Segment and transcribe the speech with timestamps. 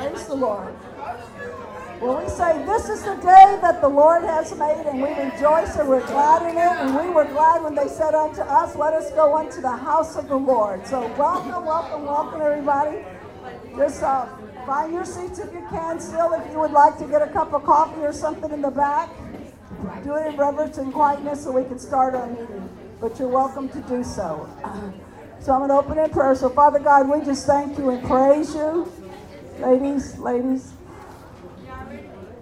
[0.00, 0.74] Praise the Lord.
[2.00, 5.76] Well, we say, This is the day that the Lord has made, and we rejoice
[5.76, 6.72] and we're glad in it.
[6.80, 10.16] And we were glad when they said unto us, Let us go unto the house
[10.16, 10.86] of the Lord.
[10.86, 13.04] So, welcome, welcome, welcome, everybody.
[13.76, 14.26] Just uh,
[14.64, 16.00] find your seats if you can.
[16.00, 18.70] Still, if you would like to get a cup of coffee or something in the
[18.70, 19.10] back,
[20.02, 22.70] do it in reverence and quietness so we can start our meeting.
[23.02, 24.48] But you're welcome to do so.
[25.40, 26.34] So I'm going to open in prayer.
[26.34, 28.92] So, Father God, we just thank you and praise you.
[29.60, 30.72] Ladies, ladies.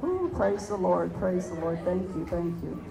[0.04, 1.12] Ooh, praise the Lord.
[1.18, 1.84] Praise the Lord.
[1.84, 2.24] Thank you.
[2.30, 2.84] Thank you.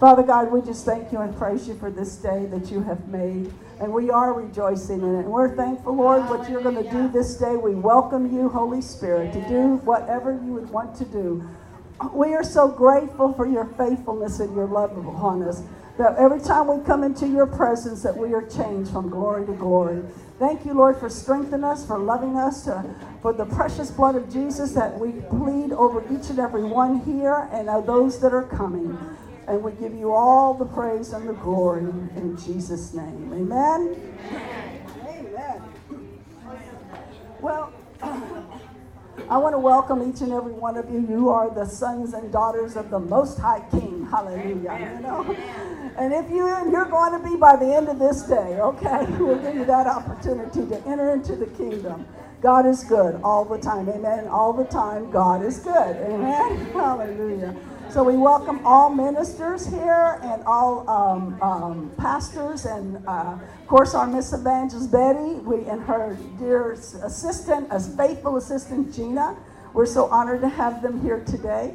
[0.00, 3.06] Father God, we just thank you and praise you for this day that you have
[3.06, 3.52] made.
[3.78, 5.18] And we are rejoicing in it.
[5.20, 7.54] And we're thankful, Lord, what you're going to do this day.
[7.54, 11.48] We welcome you, Holy Spirit, to do whatever you would want to do.
[12.12, 15.62] We are so grateful for your faithfulness and your love upon us
[15.98, 19.52] that every time we come into your presence that we are changed from glory to
[19.52, 20.02] glory.
[20.38, 22.84] Thank you lord for strengthening us for loving us to,
[23.20, 27.48] for the precious blood of jesus that we plead over each and every one here
[27.52, 28.98] and those that are coming.
[29.46, 33.32] And we give you all the praise and the glory in jesus name.
[33.32, 33.96] Amen?
[35.06, 35.62] Amen.
[37.40, 37.72] Well
[39.28, 41.00] I want to welcome each and every one of you.
[41.00, 44.06] You are the sons and daughters of the Most High King.
[44.10, 44.94] Hallelujah.
[44.94, 45.36] You know?
[45.98, 49.38] And if you you're going to be by the end of this day, okay, we'll
[49.38, 52.06] give you that opportunity to enter into the kingdom.
[52.40, 53.88] God is good all the time.
[53.88, 54.26] Amen.
[54.28, 55.96] All the time, God is good.
[55.96, 56.66] Amen.
[56.72, 57.54] Hallelujah.
[57.92, 63.94] So we welcome all ministers here and all um, um, pastors and, uh, of course,
[63.94, 69.36] our Miss Evangelist Betty we, and her dear assistant, a faithful assistant, Gina.
[69.74, 71.74] We're so honored to have them here today.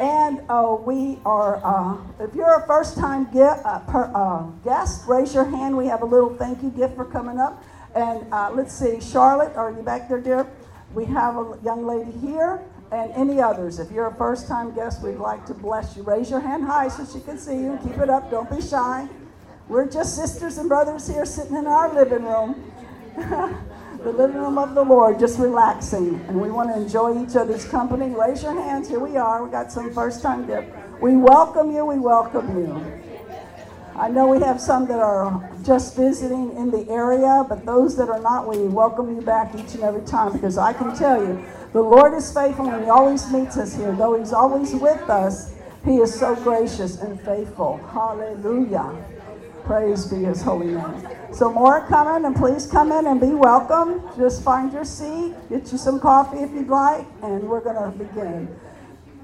[0.00, 5.32] And uh, we are, uh, if you're a first time uh, per, uh, guest, raise
[5.32, 5.76] your hand.
[5.76, 7.62] We have a little thank you gift for coming up.
[7.94, 10.44] And uh, let's see, Charlotte, are you back there, dear?
[10.92, 12.60] We have a young lady here
[12.92, 13.78] and any others.
[13.78, 16.02] If you're a first time guest, we'd like to bless you.
[16.02, 17.78] Raise your hand high so she can see you.
[17.82, 18.30] Keep it up.
[18.30, 19.08] Don't be shy.
[19.66, 22.70] We're just sisters and brothers here sitting in our living room.
[23.16, 26.20] the living room of the Lord, just relaxing.
[26.28, 28.14] And we want to enjoy each other's company.
[28.14, 28.88] Raise your hands.
[28.88, 29.42] Here we are.
[29.42, 30.70] We got some first time guests.
[31.00, 31.86] We welcome you.
[31.86, 33.02] We welcome you.
[33.96, 38.08] I know we have some that are just visiting in the area, but those that
[38.08, 41.44] are not, we welcome you back each and every time because I can tell you
[41.72, 43.92] the Lord is faithful and He always meets us here.
[43.92, 47.78] Though He's always with us, He is so gracious and faithful.
[47.92, 48.94] Hallelujah.
[49.64, 51.08] Praise be His holy name.
[51.32, 54.02] So, more coming, and please come in and be welcome.
[54.18, 57.96] Just find your seat, get you some coffee if you'd like, and we're going to
[57.96, 58.54] begin.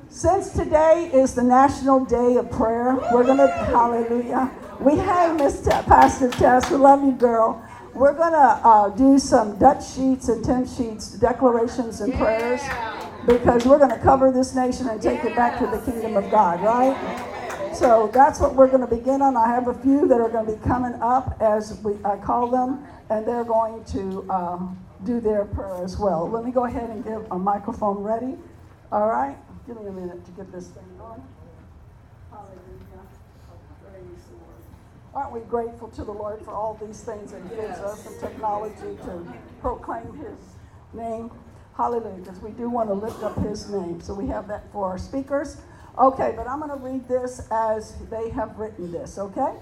[0.08, 4.50] Since today is the National Day of Prayer, we're going to, hallelujah.
[4.80, 6.70] We have Miss Pastor Tess.
[6.70, 7.62] We love you, girl.
[7.98, 12.60] We're going to uh, do some Dutch Sheets and Tim Sheets, declarations and prayers,
[13.26, 16.30] because we're going to cover this nation and take it back to the kingdom of
[16.30, 17.74] God, right?
[17.74, 19.36] So that's what we're going to begin on.
[19.36, 22.46] I have a few that are going to be coming up as we I call
[22.46, 24.60] them, and they're going to uh,
[25.04, 26.30] do their prayer as well.
[26.30, 28.38] Let me go ahead and get a microphone ready.
[28.92, 29.36] All right?
[29.66, 31.20] Give me a minute to get this thing going.
[35.18, 38.20] Aren't we grateful to the Lord for all these things that He gives us and
[38.20, 40.38] technology to proclaim His
[40.94, 41.28] name?
[41.76, 44.00] Hallelujah, because we do want to lift up His name.
[44.00, 45.56] So we have that for our speakers.
[45.98, 49.54] Okay, but I'm going to read this as they have written this, okay?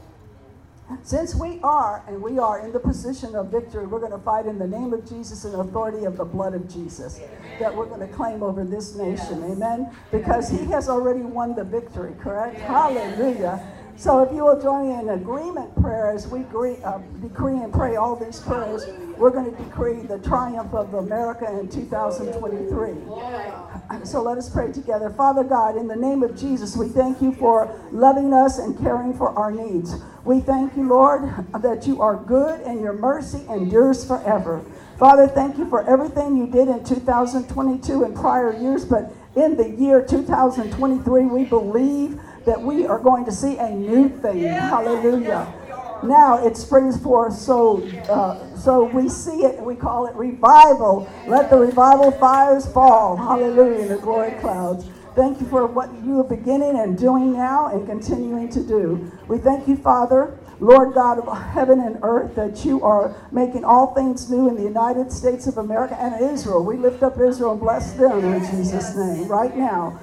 [1.03, 4.45] Since we are, and we are in the position of victory, we're going to fight
[4.45, 7.19] in the name of Jesus and authority of the blood of Jesus
[7.61, 9.43] that we're going to claim over this nation.
[9.43, 9.91] Amen?
[10.13, 12.59] Because he has already won the victory, correct?
[12.59, 13.67] Hallelujah.
[13.99, 17.73] So if you will join me in agreement prayer as we agree, uh, decree and
[17.73, 18.85] pray all these prayers,
[19.17, 22.95] we're going to decree the triumph of America in 2023.
[24.03, 25.11] So let us pray together.
[25.11, 29.17] Father God, in the name of Jesus, we thank you for loving us and caring
[29.17, 29.95] for our needs.
[30.25, 34.65] We thank you, Lord, that you are good and your mercy endures forever.
[34.99, 39.71] Father, thank you for everything you did in 2022 and prior years, but in the
[39.71, 44.43] year 2023, we believe that we are going to see a new thing.
[44.45, 45.53] Hallelujah.
[46.03, 49.61] Now it springs forth, so uh, so we see it.
[49.61, 51.09] We call it revival.
[51.27, 53.17] Let the revival fires fall.
[53.17, 53.83] Hallelujah!
[53.83, 54.87] In the glory clouds.
[55.17, 59.11] Thank you for what you are beginning and doing now and continuing to do.
[59.29, 63.95] We thank you, Father, Lord God of heaven and earth, that you are making all
[63.95, 66.63] things new in the United States of America and Israel.
[66.63, 69.99] We lift up Israel and bless them in Jesus' name right now.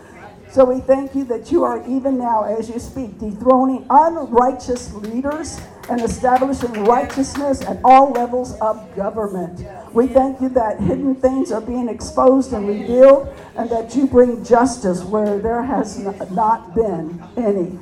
[0.53, 5.59] So we thank you that you are even now, as you speak, dethroning unrighteous leaders
[5.89, 9.67] and establishing righteousness at all levels of government.
[9.93, 14.45] We thank you that hidden things are being exposed and revealed, and that you bring
[14.45, 15.97] justice where there has
[16.29, 17.79] not been any.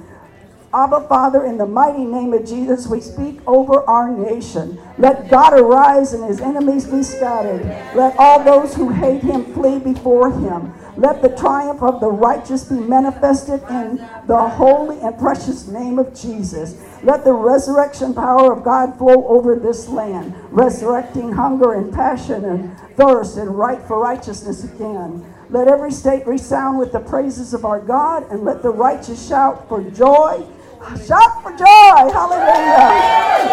[0.74, 4.80] Abba, Father, in the mighty name of Jesus, we speak over our nation.
[4.98, 7.66] Let God arise and his enemies be scattered.
[7.94, 10.74] Let all those who hate him flee before him.
[11.02, 16.14] Let the triumph of the righteous be manifested in the holy and precious name of
[16.14, 16.76] Jesus.
[17.02, 22.78] Let the resurrection power of God flow over this land, resurrecting hunger and passion and
[22.98, 25.26] thirst and right for righteousness again.
[25.50, 29.68] Let every state resound with the praises of our God, and let the righteous shout
[29.68, 30.46] for joy.
[30.82, 32.90] Shout for joy, hallelujah,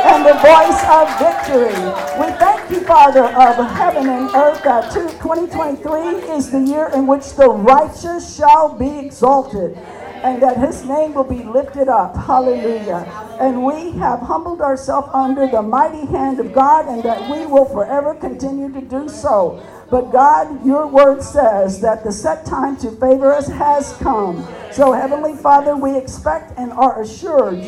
[0.09, 1.77] and the voice of victory.
[2.19, 7.35] We thank you, Father of heaven and earth, that 2023 is the year in which
[7.35, 9.77] the righteous shall be exalted
[10.23, 12.17] and that his name will be lifted up.
[12.17, 13.07] Hallelujah.
[13.41, 17.67] And we have humbled ourselves under the mighty hand of God, and that we will
[17.67, 19.63] forever continue to do so.
[19.91, 24.47] But God, your word says that the set time to favor us has come.
[24.73, 27.65] So, Heavenly Father, we expect and are assured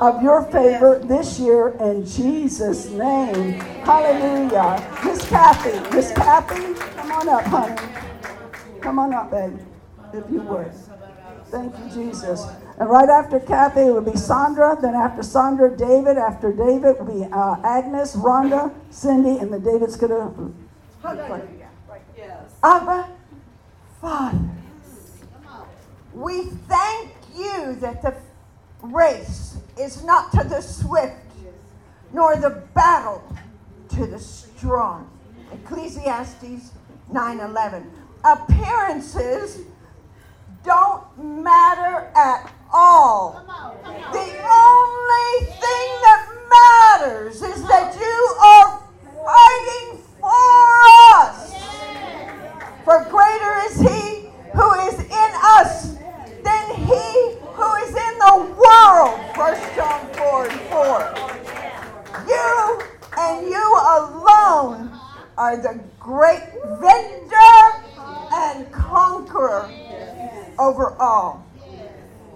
[0.00, 3.54] of your favor this year in Jesus' name.
[3.84, 5.00] Hallelujah.
[5.04, 7.82] Miss Kathy, Miss Kathy, come on up, honey.
[8.80, 9.58] Come on up, baby,
[10.12, 10.70] if you would.
[11.54, 12.46] Thank you, Jesus.
[12.80, 14.76] And right after Kathy, it would be Sandra.
[14.82, 16.18] Then after Sandra, David.
[16.18, 20.54] After David would be uh, Agnes, Rhonda, Cindy, and then David's going to.
[22.16, 22.56] Yes.
[22.64, 23.08] Abba,
[24.00, 24.38] Father,
[26.12, 28.16] we thank you that the
[28.82, 31.14] race is not to the swift,
[32.12, 33.22] nor the battle
[33.90, 35.08] to the strong.
[35.52, 36.72] Ecclesiastes
[37.12, 37.86] 9:11.
[38.24, 39.60] Appearances
[40.64, 43.44] don't matter at all.
[43.84, 48.80] The only thing that matters is that you are
[49.24, 50.64] fighting for
[51.20, 51.52] us.
[52.84, 55.96] For greater is he who is in us
[56.42, 59.20] than he who is in the world.
[59.36, 61.14] First John 4 and 4.
[62.26, 62.82] You
[63.18, 64.98] and you alone
[65.36, 66.42] are the great
[66.80, 67.84] victor
[68.32, 69.68] and conqueror
[70.58, 71.44] over all.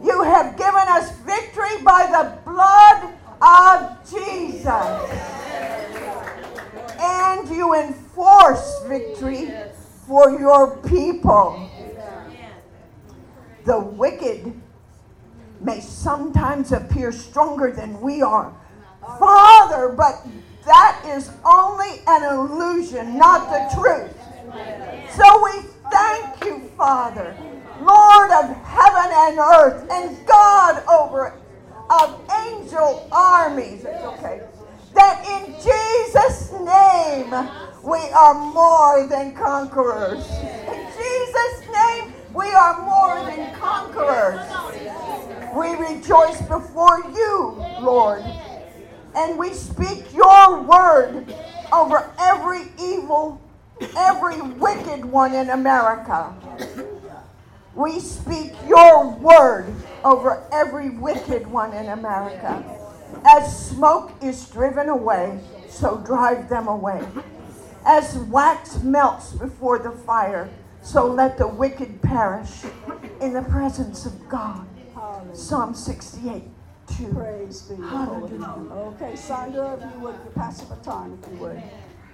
[0.03, 4.69] You have given us victory by the blood of Jesus.
[7.01, 9.53] And you enforce victory
[10.07, 11.69] for your people.
[13.65, 14.53] The wicked
[15.61, 18.55] may sometimes appear stronger than we are.
[19.19, 20.27] Father, but
[20.65, 24.15] that is only an illusion, not the truth.
[25.15, 27.37] So we thank you, Father
[27.81, 31.35] Lord of heaven and earth, and God over
[31.91, 33.85] of angel armies.
[33.85, 34.43] It's okay.
[34.95, 37.31] That in Jesus' name
[37.83, 40.29] we are more than conquerors.
[40.31, 44.41] In Jesus' name we are more than conquerors.
[45.55, 48.23] We rejoice before you, Lord,
[49.15, 51.35] and we speak your word
[51.73, 53.41] over every evil,
[53.97, 56.35] every wicked one in America.
[57.79, 59.73] We speak your word
[60.05, 62.65] over every wicked one in America.
[63.25, 65.39] As smoke is driven away,
[65.69, 67.07] so drive them away.
[67.87, 70.51] As wax melts before the fire,
[70.83, 72.65] so let the wicked perish
[73.21, 74.67] in the presence of God.
[74.93, 75.37] Hallelujah.
[75.37, 76.43] Psalm 68.
[76.97, 77.15] 2.
[77.15, 77.77] Praise be.
[77.77, 78.73] Hallelujah.
[78.73, 81.63] Okay, Sandra, if you would, you pass the baton, if you would.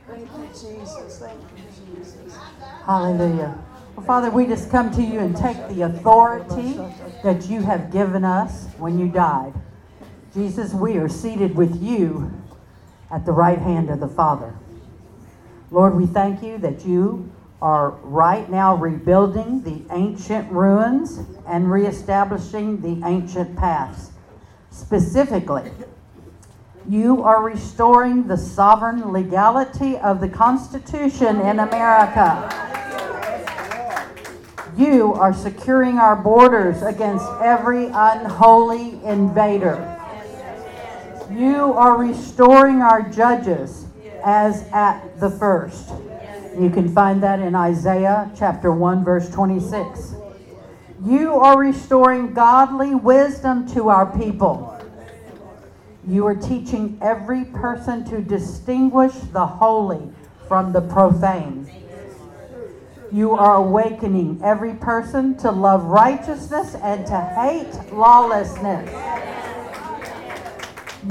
[0.08, 1.20] Thank you, Jesus.
[1.20, 2.36] Thank you, Jesus.
[2.84, 3.58] Hallelujah.
[3.96, 6.80] Well, Father, we just come to you and take the authority
[7.22, 9.54] that you have given us when you died.
[10.34, 12.32] Jesus, we are seated with you
[13.12, 14.52] at the right hand of the Father.
[15.70, 17.30] Lord, we thank you that you
[17.62, 24.10] are right now rebuilding the ancient ruins and reestablishing the ancient paths.
[24.70, 25.70] Specifically,
[26.88, 32.83] you are restoring the sovereign legality of the Constitution in America.
[34.76, 39.90] You are securing our borders against every unholy invader.
[41.30, 43.86] You are restoring our judges
[44.24, 45.90] as at the first.
[46.58, 50.14] You can find that in Isaiah chapter 1, verse 26.
[51.04, 54.70] You are restoring godly wisdom to our people.
[56.06, 60.10] You are teaching every person to distinguish the holy
[60.48, 61.83] from the profane.
[63.14, 68.90] You are awakening every person to love righteousness and to hate lawlessness.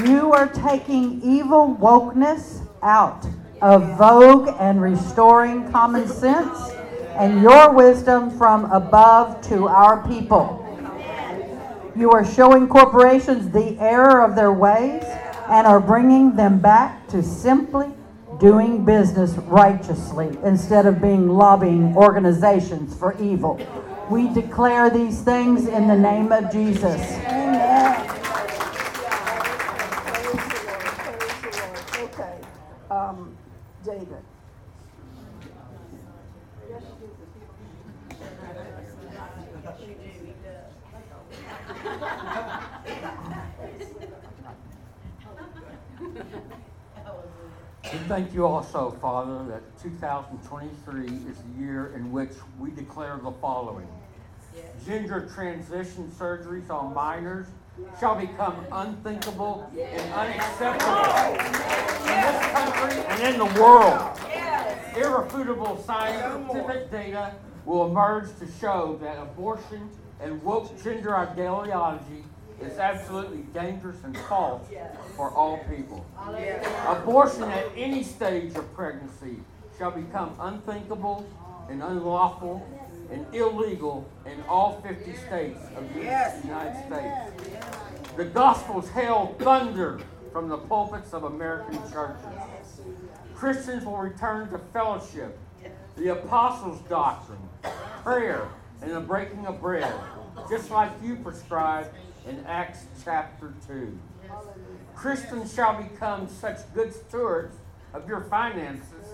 [0.05, 3.25] You are taking evil wokeness out
[3.61, 6.71] of vogue and restoring common sense
[7.15, 10.59] and your wisdom from above to our people.
[11.95, 15.03] You are showing corporations the error of their ways
[15.47, 17.93] and are bringing them back to simply
[18.43, 23.57] doing business righteously instead of being lobbying organizations for evil.
[24.09, 26.99] We declare these things in the name of Jesus.
[27.23, 28.05] Amen.
[28.05, 28.43] Praise
[30.35, 30.83] the Lord.
[30.83, 32.11] Praise the Lord.
[32.11, 32.37] Okay.
[32.91, 33.37] Um,
[33.85, 34.32] David.
[48.13, 52.29] Thank you also, Father, that 2023 is the year in which
[52.59, 53.87] we declare the following.
[54.85, 57.47] Gender transition surgeries on minors
[57.99, 64.19] shall become unthinkable and unacceptable in this country and in the world.
[64.95, 67.33] Irrefutable scientific data
[67.65, 69.89] will emerge to show that abortion
[70.21, 72.23] and woke gender ideology
[72.63, 74.67] is absolutely dangerous and false
[75.15, 76.05] for all people.
[76.87, 79.37] Abortion at any stage of pregnancy
[79.77, 81.25] shall become unthinkable
[81.69, 82.65] and unlawful
[83.11, 87.67] and illegal in all 50 states of the United States.
[88.15, 89.99] The gospel's hail thunder
[90.31, 92.25] from the pulpits of American churches.
[93.35, 95.37] Christians will return to fellowship,
[95.95, 97.49] the apostles' doctrine,
[98.03, 98.47] prayer,
[98.81, 99.93] and the breaking of bread,
[100.49, 101.89] just like you prescribed
[102.27, 103.97] in Acts chapter 2.
[104.95, 107.55] Christians shall become such good stewards
[107.93, 109.05] of your finances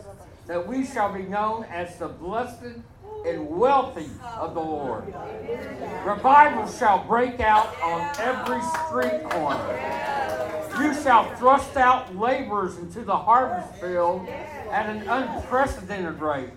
[0.48, 2.82] that we shall be known as the blessed
[3.25, 5.06] and wealthy of the Lord.
[6.06, 10.66] Revival shall break out on every street corner.
[10.80, 14.28] You shall thrust out laborers into the harvest field
[14.72, 16.51] at an unprecedented rate,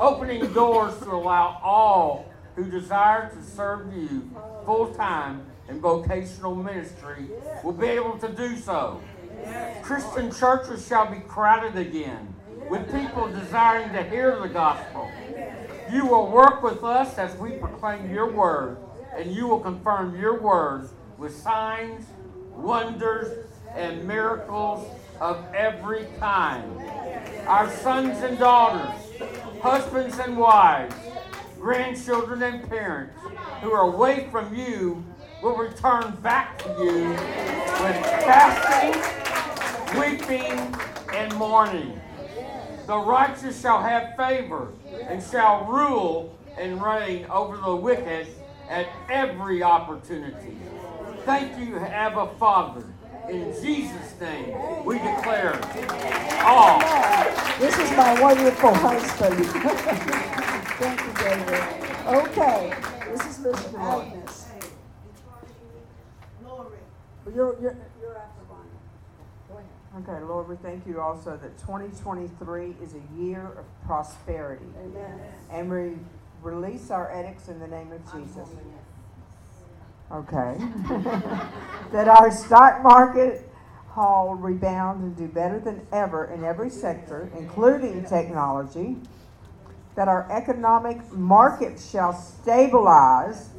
[0.00, 4.28] opening doors to allow all who desire to serve you
[4.64, 7.26] full time in vocational ministry
[7.62, 9.00] will be able to do so.
[9.82, 12.34] Christian churches shall be crowded again
[12.68, 15.10] with people desiring to hear the gospel.
[15.92, 18.78] You will work with us as we proclaim your word,
[19.16, 22.06] and you will confirm your word with signs,
[22.54, 24.86] wonders, and miracles
[25.20, 26.80] of every kind.
[27.46, 28.94] Our sons and daughters,
[29.62, 30.94] husbands and wives,
[31.58, 33.18] grandchildren and parents
[33.62, 35.04] who are away from you
[35.42, 39.00] will return back to you with fasting,
[39.98, 40.74] weeping,
[41.14, 42.00] and mourning.
[42.86, 44.72] The righteous shall have favor
[45.08, 48.26] and shall rule and reign over the wicked
[48.68, 50.56] at every opportunity.
[51.24, 52.84] Thank you, Abba Father.
[53.28, 55.60] In Jesus' name, we declare
[56.42, 56.80] all.
[57.58, 59.44] This is my wonderful husband.
[60.78, 61.64] Thank you, David.
[62.06, 62.72] Okay,
[63.12, 64.48] this is Miss Agnes.
[67.34, 68.68] You're, you're, you're after Ronnie.
[69.48, 70.08] Go ahead.
[70.08, 74.66] Okay, Lord, we thank you also that 2023 is a year of prosperity.
[74.80, 75.20] Amen.
[75.50, 75.96] And we
[76.42, 78.48] release our edicts in the name of Jesus.
[80.10, 80.56] Okay.
[81.92, 83.48] that our stock market
[83.96, 88.96] will rebound and do better than ever in every sector, including technology.
[89.96, 93.50] That our economic market shall stabilize.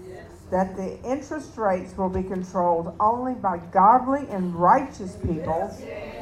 [0.51, 5.71] That the interest rates will be controlled only by godly and righteous people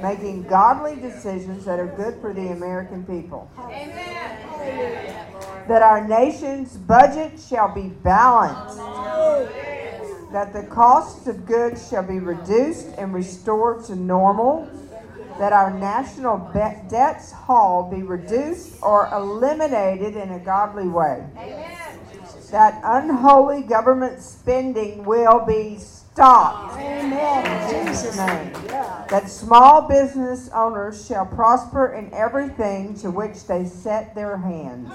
[0.01, 3.49] making godly decisions that are good for the American people.
[3.57, 4.33] Amen.
[5.67, 8.79] That our nation's budget shall be balanced
[10.31, 14.69] that the cost of goods shall be reduced and restored to normal,
[15.39, 21.23] that our national be- debts haul be reduced or eliminated in a godly way,
[22.51, 26.79] that unholy government spending will be stopped.
[26.79, 27.45] Amen.
[27.75, 28.53] In Jesus' name.
[29.09, 34.89] That small business owners shall prosper in everything to which they set their hands.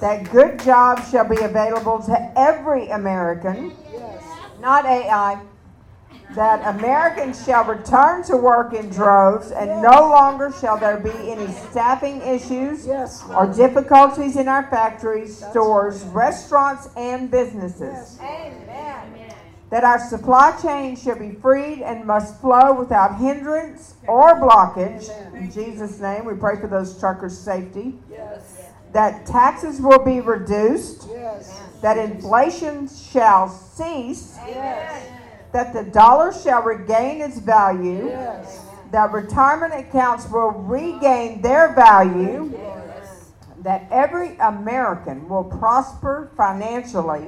[0.00, 3.74] That good jobs shall be available to every American,
[4.60, 5.40] not AI.
[6.34, 11.50] That Americans shall return to work in droves, and no longer shall there be any
[11.70, 13.24] staffing issues Yes.
[13.34, 18.18] or difficulties in our factories, stores, restaurants, and businesses.
[19.70, 25.10] That our supply chain shall be freed and must flow without hindrance or blockage.
[25.34, 27.98] In Jesus' name, we pray for those truckers' safety.
[28.10, 28.62] Yes.
[28.92, 31.06] That taxes will be reduced.
[31.10, 31.60] Yes.
[31.82, 34.38] That inflation shall cease.
[34.46, 35.02] Yes.
[35.52, 38.60] That the dollar shall regain its value, Yes.
[38.90, 42.52] that retirement accounts will regain their value,
[43.62, 47.26] that every American will prosper financially,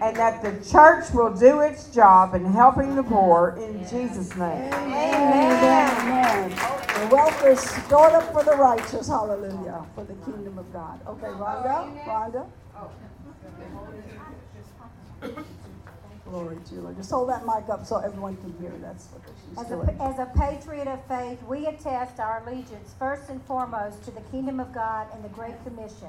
[0.00, 4.72] and that the church will do its job in helping the poor in Jesus' name.
[4.72, 6.00] Amen.
[6.00, 6.50] Amen.
[6.50, 9.08] The wealth is stored up for the righteous.
[9.08, 9.84] Hallelujah.
[9.94, 11.00] For the kingdom of God.
[11.08, 12.04] Okay, Rhonda.
[12.04, 12.46] Rhonda.
[16.32, 16.96] Glory to you, Lord.
[16.96, 18.72] Just hold that mic up so everyone can hear.
[18.80, 19.86] That's what she's As doing.
[20.00, 24.22] a, as a patriot of faith, we attest our allegiance first and foremost to the
[24.32, 26.08] kingdom of God and the Great Commission.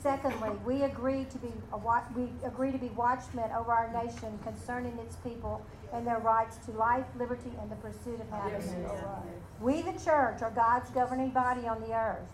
[0.00, 1.78] Secondly, we agree to be a,
[2.16, 5.60] we agree to be watchmen over our nation concerning its people
[5.92, 8.72] and their rights to life, liberty, and the pursuit of happiness.
[9.60, 12.24] We, the church, are God's governing body on the earth.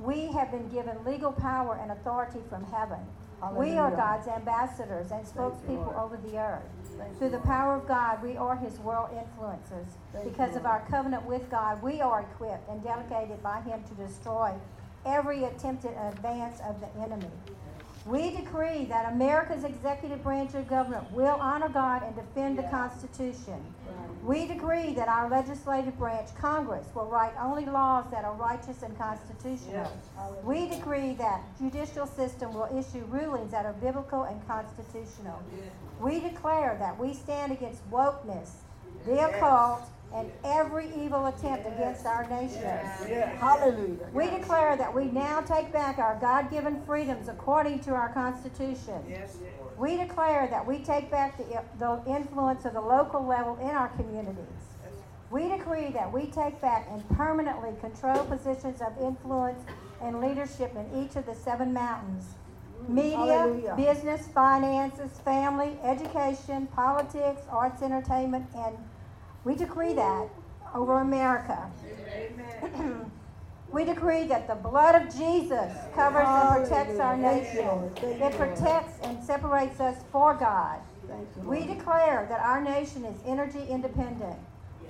[0.00, 2.98] We have been given legal power and authority from heaven.
[3.52, 6.62] We are God's ambassadors and spokespeople over the earth.
[7.18, 10.24] Through the power of God, we are His world influencers.
[10.24, 14.54] Because of our covenant with God, we are equipped and delegated by Him to destroy
[15.06, 17.30] every attempted advance of the enemy.
[18.06, 23.62] We decree that America's executive branch of government will honor God and defend the Constitution.
[24.22, 28.96] We decree that our legislative branch, Congress, will write only laws that are righteous and
[28.98, 29.90] constitutional.
[30.44, 35.42] We decree that judicial system will issue rulings that are biblical and constitutional.
[36.00, 38.50] We declare that we stand against wokeness,
[39.06, 39.82] the occult,
[40.14, 42.62] and every evil attempt against our nation.
[42.62, 43.36] Yeah.
[43.36, 44.08] Hallelujah.
[44.12, 49.00] We declare that we now take back our God given freedoms according to our Constitution.
[49.80, 53.88] We declare that we take back the, the influence of the local level in our
[53.88, 54.44] communities.
[55.30, 59.58] We decree that we take back and permanently control positions of influence
[60.02, 62.34] and leadership in each of the seven mountains
[62.88, 63.74] media, Hallelujah.
[63.74, 68.76] business, finances, family, education, politics, arts, entertainment, and
[69.44, 70.28] we decree that
[70.74, 71.70] over America.
[73.72, 77.44] we decree that the blood of Jesus covers and protects our Hallelujah.
[77.44, 77.66] Thank you, nation.
[77.66, 78.32] Lord.
[78.32, 80.80] It protects and separates us for God.
[81.44, 84.36] We declare that our nation is energy independent.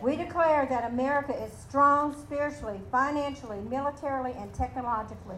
[0.02, 5.36] We declare that America is strong spiritually, financially, militarily, and technologically.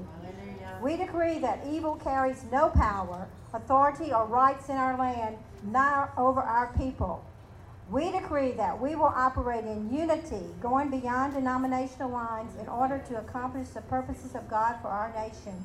[0.80, 6.40] We decree that evil carries no power, authority, or rights in our land, nor over
[6.40, 7.24] our people.
[7.90, 13.18] We decree that we will operate in unity, going beyond denominational lines in order to
[13.18, 15.62] accomplish the purposes of God for our nation.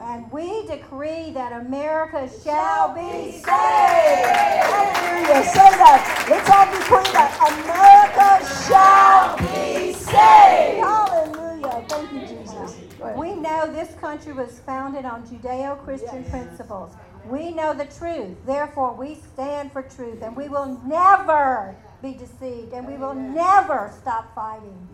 [0.00, 3.46] And we decree that America shall be saved.
[3.46, 5.44] Hallelujah.
[5.44, 6.26] Say that.
[6.28, 8.28] Let's all decree that America
[8.66, 10.82] shall be saved.
[10.82, 11.84] Hallelujah.
[11.88, 12.76] Thank you, Jesus.
[13.16, 16.94] We know this country was founded on Judeo Christian principles.
[17.26, 18.36] We know the truth.
[18.46, 23.92] Therefore, we stand for truth and we will never be deceived and we will never
[24.00, 24.88] stop fighting.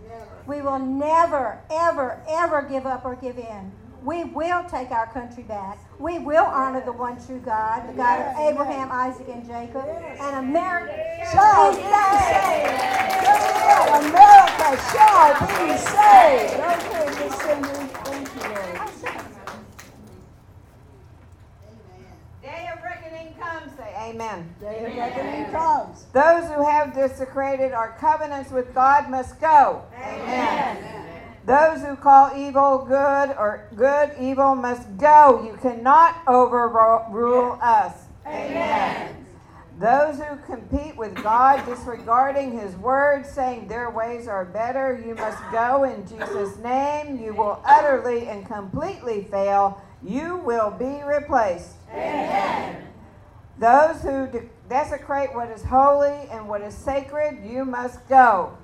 [0.46, 3.72] We will never, ever, ever give up or give in.
[4.04, 5.78] We will take our country back.
[5.98, 9.84] We will honor the one true God, the God of Abraham, Isaac, and Jacob.
[9.84, 10.94] And America
[11.32, 13.16] shall be saved.
[14.06, 16.54] America shall be saved.
[16.60, 17.92] Okay, Miss Cindy.
[18.04, 18.76] Thank you, Lord.
[22.42, 24.54] Day of reckoning comes, say amen.
[24.60, 26.04] Day of reckoning comes.
[26.12, 29.84] Those who have desecrated our covenants with God must go.
[29.94, 30.96] Amen.
[31.46, 35.44] Those who call evil good or good evil must go.
[35.44, 37.92] You cannot overrule us.
[38.26, 39.26] Amen.
[39.78, 45.38] Those who compete with God, disregarding his word, saying their ways are better, you must
[45.52, 47.22] go in Jesus' name.
[47.22, 49.80] You will utterly and completely fail.
[50.02, 51.74] You will be replaced.
[53.58, 58.56] Those who de- desecrate what is holy and what is sacred, you must go.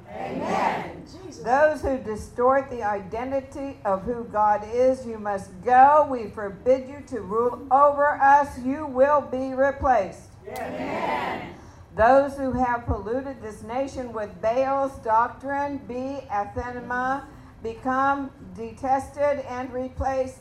[1.10, 1.42] Jesus.
[1.42, 6.06] Those who distort the identity of who God is, you must go.
[6.10, 8.58] We forbid you to rule over us.
[8.58, 10.28] You will be replaced.
[10.46, 11.54] Amen.
[11.96, 17.26] Those who have polluted this nation with Baal's doctrine, be anathema,
[17.62, 20.38] become detested and replaced.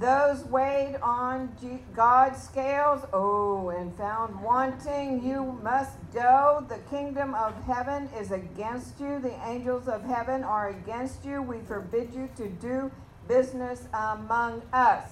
[0.00, 1.50] Those weighed on
[1.96, 6.64] God's scales, oh, and found wanting, you must go.
[6.68, 9.18] The kingdom of heaven is against you.
[9.18, 11.42] The angels of heaven are against you.
[11.42, 12.92] We forbid you to do
[13.26, 15.10] business among us.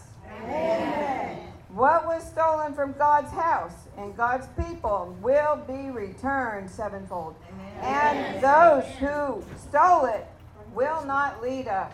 [1.70, 7.34] What was stolen from God's house and God's people will be returned sevenfold.
[7.80, 10.26] And those who stole it
[10.72, 11.92] will not lead us.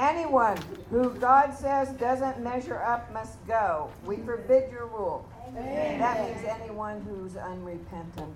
[0.00, 0.56] Anyone
[0.88, 3.90] who God says doesn't measure up must go.
[4.06, 5.28] We forbid your rule.
[5.54, 8.34] That means anyone who's unrepentant.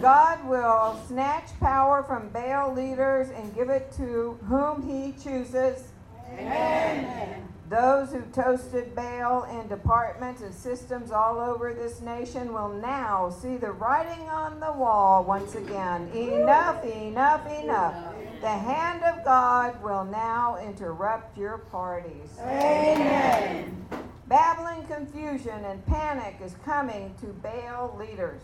[0.00, 5.90] God will snatch power from Baal leaders and give it to whom he chooses.
[6.32, 7.48] Amen.
[7.68, 13.56] Those who toasted Baal in departments and systems all over this nation will now see
[13.56, 16.10] the writing on the wall once again.
[16.12, 18.09] Enough, enough, enough.
[18.40, 22.30] The hand of God will now interrupt your parties.
[22.40, 23.86] Amen.
[24.28, 28.40] Babbling confusion and panic is coming to Baal leaders.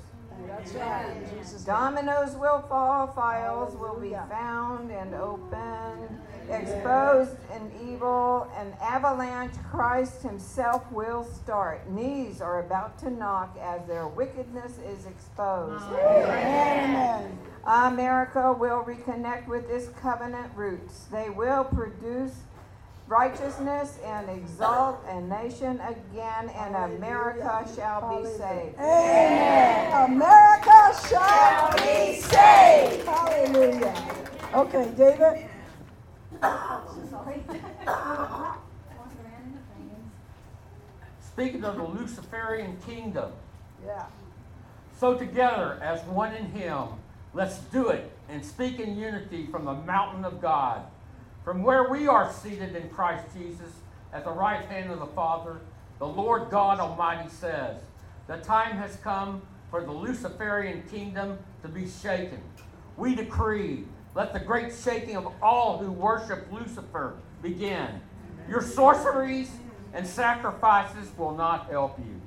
[0.46, 1.64] That's right.
[1.64, 10.22] Dominoes will fall, files will be found and opened, exposed and evil, an avalanche Christ
[10.22, 11.88] himself will start.
[11.90, 15.84] Knees are about to knock as their wickedness is exposed.
[15.84, 17.38] Amen.
[17.66, 21.04] America will reconnect with its covenant roots.
[21.10, 22.32] They will produce
[23.08, 28.78] righteousness and exalt a nation again, and America shall be saved.
[28.78, 30.10] Amen.
[30.10, 33.06] America shall be saved.
[33.06, 33.94] Hallelujah.
[34.54, 35.48] Okay, David.
[41.20, 43.32] Speaking of the Luciferian kingdom,
[43.84, 44.06] Yeah.
[44.98, 46.88] so together as one in Him,
[47.36, 50.82] let's do it and speak in unity from the mountain of God.
[51.44, 53.70] From where we are seated in Christ Jesus
[54.12, 55.60] at the right hand of the Father,
[55.98, 57.76] the Lord God Almighty says,
[58.26, 62.40] The time has come for the Luciferian kingdom to be shaken.
[62.96, 68.00] We decree, let the great shaking of all who worship Lucifer begin.
[68.48, 69.50] Your sorceries
[69.92, 72.20] and sacrifices will not help you.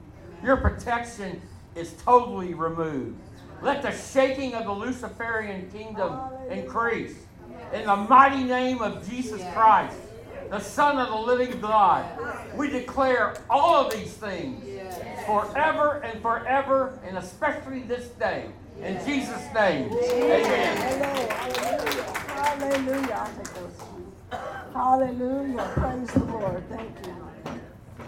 [0.43, 1.41] Your protection
[1.75, 3.19] is totally removed.
[3.61, 6.19] Let the shaking of the Luciferian kingdom
[6.49, 7.15] increase.
[7.73, 9.95] In the mighty name of Jesus Christ,
[10.49, 12.05] the Son of the living God,
[12.55, 14.63] we declare all of these things
[15.25, 18.45] forever and forever, and especially this day.
[18.81, 20.77] In Jesus' name, amen.
[22.27, 23.13] Hallelujah.
[23.13, 23.89] Hallelujah.
[24.73, 25.71] Hallelujah.
[25.75, 26.63] Praise the Lord.
[26.69, 27.15] Thank you.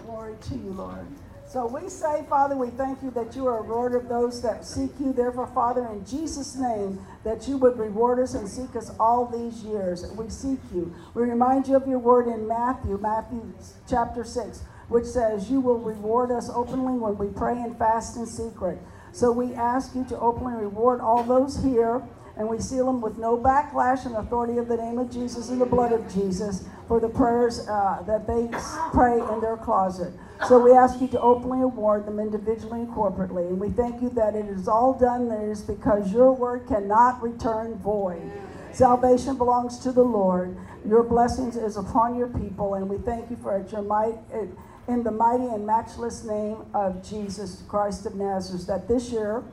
[0.06, 1.06] Glory to you, Lord.
[1.52, 4.64] So we say, Father, we thank you that you are a Lord of those that
[4.64, 5.12] seek you.
[5.12, 9.62] Therefore, Father, in Jesus' name, that you would reward us and seek us all these
[9.62, 10.10] years.
[10.14, 10.96] We seek you.
[11.14, 13.54] We remind you of your word in Matthew, Matthew
[13.86, 18.26] chapter 6, which says, You will reward us openly when we pray and fast in
[18.26, 18.80] secret.
[19.12, 22.02] So we ask you to openly reward all those here
[22.38, 25.60] and we seal them with no backlash and authority of the name of Jesus and
[25.60, 28.50] the blood of Jesus for the prayers uh, that they
[28.94, 30.14] pray in their closet.
[30.48, 33.48] So we ask you to openly award them individually and corporately.
[33.48, 35.30] And we thank you that it is all done.
[35.30, 38.22] That is because your word cannot return void.
[38.74, 40.58] Salvation belongs to the Lord.
[40.86, 43.72] Your blessings is upon your people, and we thank you for it.
[43.72, 44.16] Your might.
[44.34, 44.50] It,
[44.88, 49.44] in the mighty and matchless name of Jesus Christ of Nazareth, that this year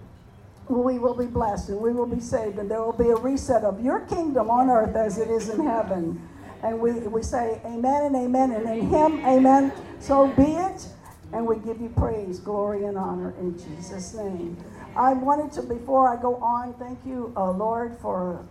[0.69, 3.63] we will be blessed and we will be saved, and there will be a reset
[3.63, 6.29] of your kingdom on earth as it is in heaven.
[6.63, 9.73] And we, we say amen and amen, and in Him, amen.
[10.01, 10.87] So be it.
[11.33, 14.57] And we give you praise, glory, and honor in Jesus' name.
[14.97, 18.45] I wanted to, before I go on, thank you, uh, Lord, for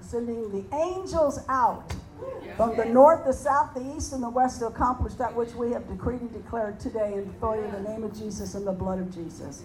[0.00, 1.94] sending the angels out
[2.56, 5.72] from the north, the south, the east, and the west to accomplish that which we
[5.72, 8.98] have decreed and declared today in authority of the name of Jesus and the blood
[8.98, 9.62] of Jesus.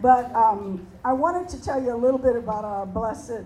[0.00, 3.44] But um, I wanted to tell you a little bit about our blessed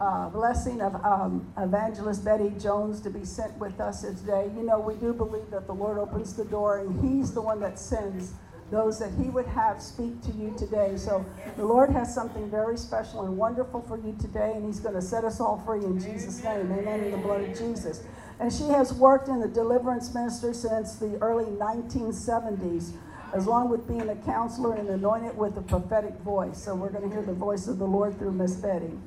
[0.00, 4.50] uh, blessing of um, Evangelist Betty Jones to be sent with us today.
[4.56, 7.60] You know, we do believe that the Lord opens the door and He's the one
[7.60, 8.32] that sends
[8.70, 10.96] those that He would have speak to you today.
[10.96, 11.24] So
[11.56, 15.02] the Lord has something very special and wonderful for you today, and He's going to
[15.02, 16.72] set us all free in Jesus' name.
[16.72, 17.04] Amen.
[17.04, 18.02] In the blood of Jesus.
[18.38, 22.92] And she has worked in the deliverance ministry since the early 1970s
[23.34, 26.62] as long with being a counselor and anointed with a prophetic voice.
[26.62, 28.98] So we're going to hear the voice of the Lord through Miss Betty.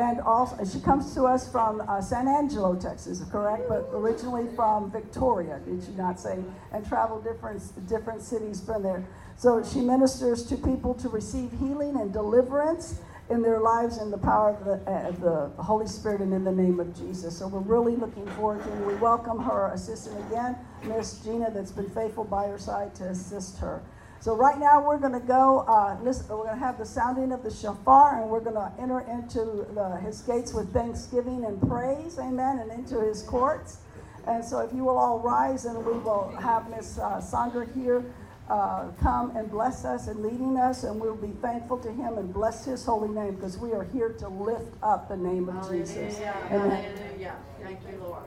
[0.00, 3.68] And also, she comes to us from uh, San Angelo, Texas, correct?
[3.68, 6.42] But originally from Victoria, did she not say?
[6.72, 9.04] And traveled different different cities from there.
[9.36, 14.18] So she ministers to people to receive healing and deliverance in their lives in the
[14.18, 15.10] power of the, uh,
[15.56, 17.36] the Holy Spirit and in the name of Jesus.
[17.36, 21.72] So we're really looking forward to, and we welcome her assistant again, Miss Gina, that's
[21.72, 23.82] been faithful by her side to assist her.
[24.20, 25.60] So right now we're going to go.
[25.60, 28.70] Uh, listen, we're going to have the sounding of the shofar, and we're going to
[28.78, 33.78] enter into the, his gates with thanksgiving and praise, amen, and into his courts.
[34.26, 38.04] And so if you will all rise, and we will have Miss uh, Sandra here
[38.50, 42.34] uh, come and bless us and leading us, and we'll be thankful to him and
[42.34, 46.20] bless his holy name because we are here to lift up the name of Jesus.
[46.50, 46.70] Amen.
[46.70, 47.36] Hallelujah.
[47.62, 48.24] Thank you, Lord.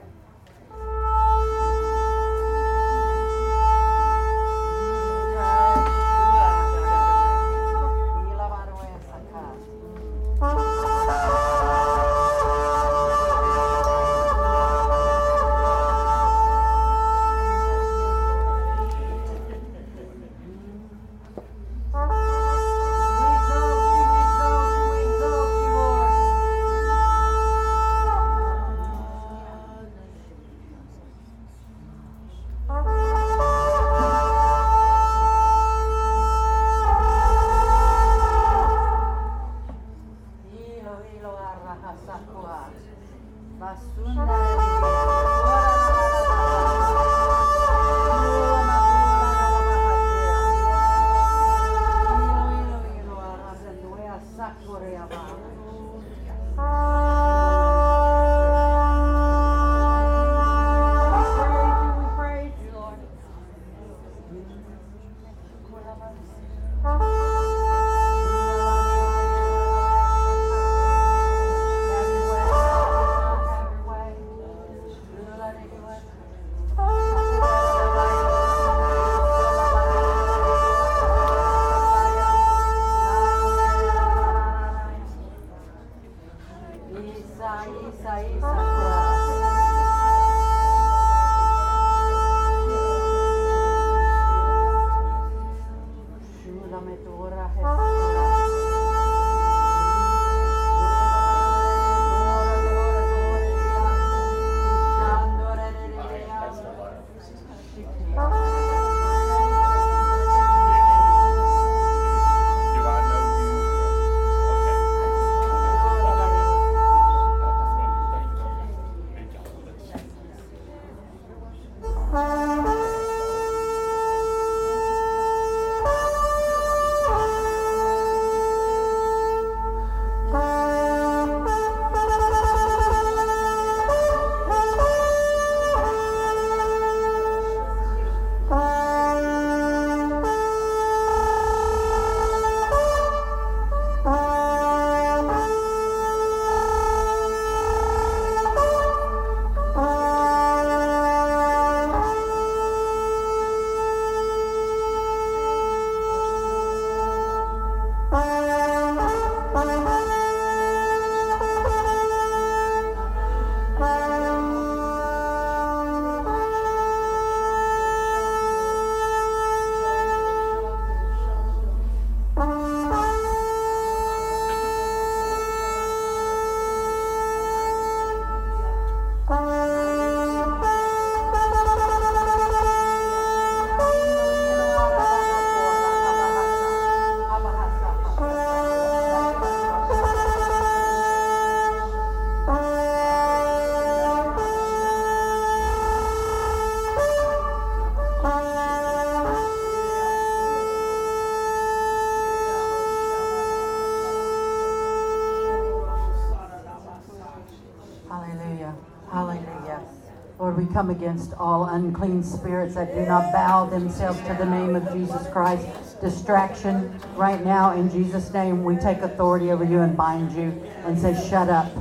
[210.74, 215.28] Come against all unclean spirits that do not bow themselves to the name of Jesus
[215.28, 215.68] Christ.
[216.02, 218.64] Distraction right now in Jesus' name.
[218.64, 220.50] We take authority over you and bind you
[220.86, 221.72] and say, shut up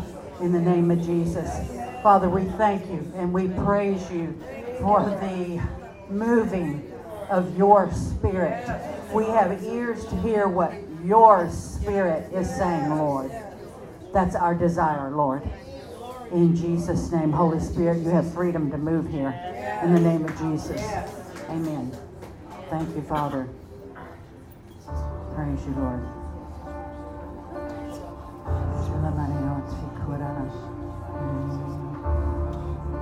[0.40, 1.48] in the name of Jesus.
[2.02, 4.38] Father, we thank you and we praise you
[4.80, 5.62] for the
[6.10, 6.92] moving
[7.30, 8.68] of your spirit.
[9.12, 13.32] We have ears to hear what your spirit is saying, Lord.
[14.12, 15.42] That's our desire, Lord.
[16.32, 19.30] In Jesus' name, Holy Spirit, you have freedom to move here.
[19.82, 20.80] In the name of Jesus.
[21.50, 21.92] Amen.
[22.70, 23.48] Thank you, Father.
[25.34, 26.02] Praise you, Lord.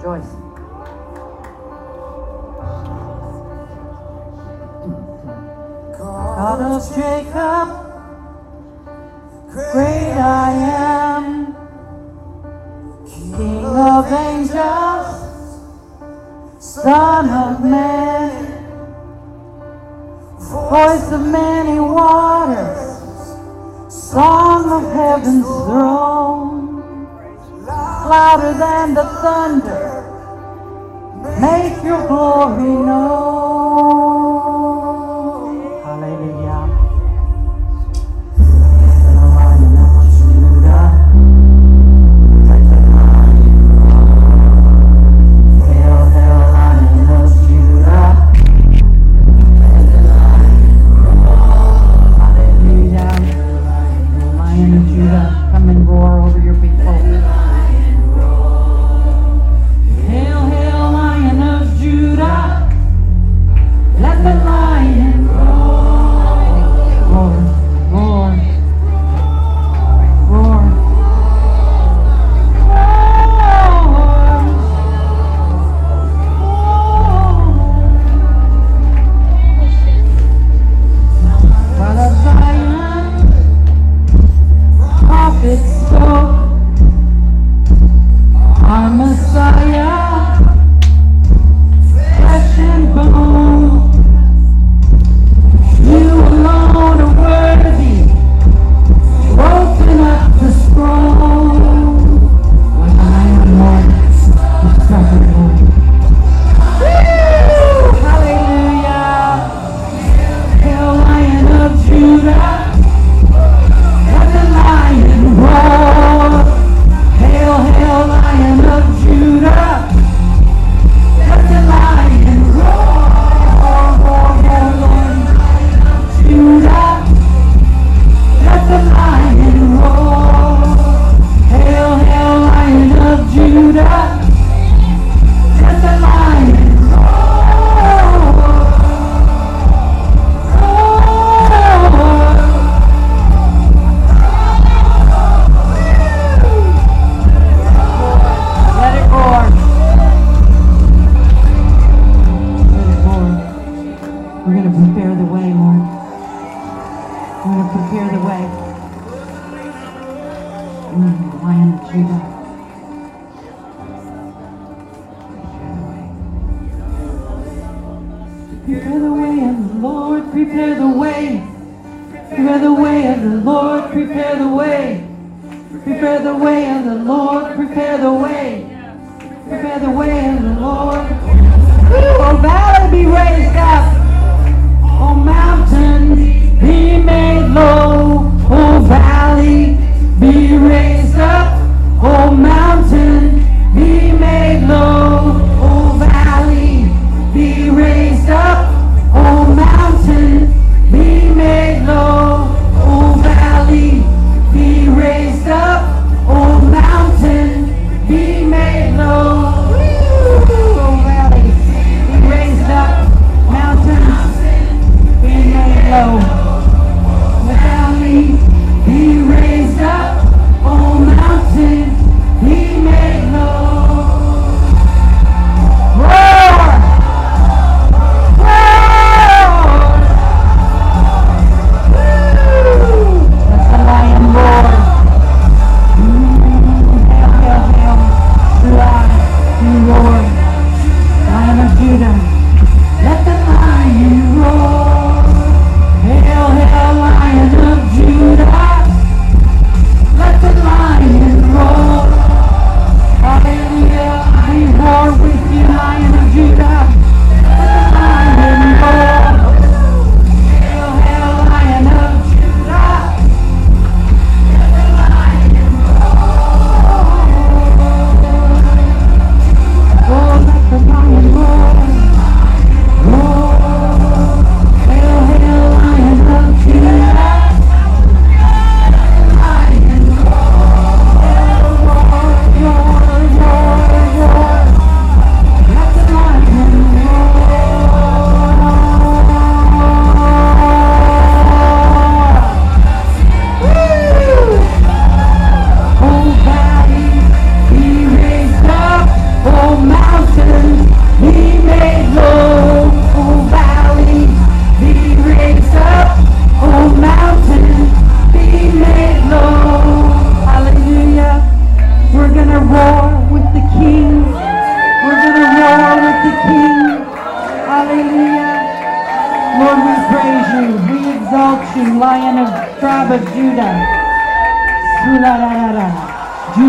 [0.01, 0.33] Joyce.
[5.99, 7.80] God of Jacob,
[13.37, 15.17] King of angels,
[16.59, 18.31] Son of man,
[20.39, 22.99] voice of many waters,
[23.89, 27.07] song of heaven's throne,
[27.67, 29.87] louder than the thunder,
[31.41, 33.40] make your glory known.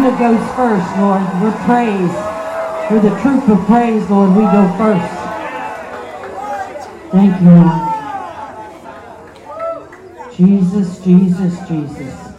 [0.01, 1.21] Judah goes first, Lord.
[1.43, 2.15] We're praise.
[2.89, 4.31] We're the troop of praise, Lord.
[4.31, 5.13] We go first.
[7.11, 7.81] Thank you, Lord.
[10.35, 11.59] Jesus, Jesus.
[11.67, 12.30] Jesus.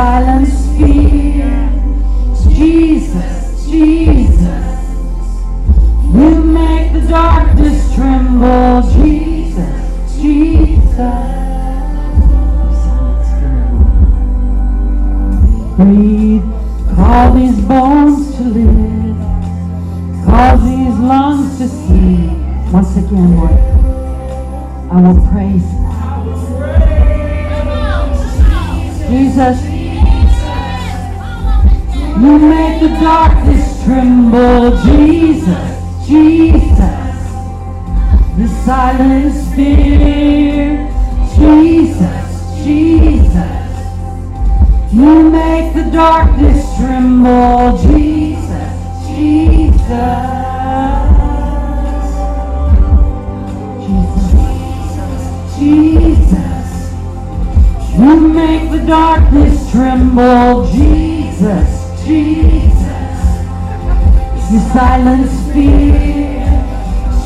[0.00, 1.44] Silence fear,
[2.48, 4.80] Jesus, Jesus.
[6.14, 10.96] You make the darkness tremble, Jesus, Jesus.
[15.76, 16.44] Breathe,
[16.96, 19.16] call these bones to live,
[20.24, 22.26] cause these lungs to see.
[22.72, 23.52] Once again, Lord,
[24.90, 25.79] I will praise.
[33.90, 37.18] Tremble, Jesus, Jesus.
[38.38, 40.86] The silence fear,
[41.34, 43.72] Jesus, Jesus.
[44.92, 48.72] You make the darkness tremble, Jesus,
[49.08, 49.80] Jesus,
[53.88, 55.10] Jesus.
[55.58, 56.68] Jesus.
[57.98, 62.79] You make the darkness tremble, Jesus, Jesus.
[64.50, 66.42] You silence fear,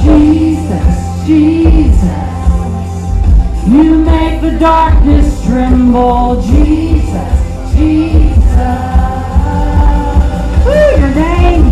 [0.02, 2.04] Jesus, Jesus.
[3.66, 7.40] You make the darkness tremble, Jesus,
[7.74, 8.44] Jesus.
[10.66, 11.64] Woo, your name,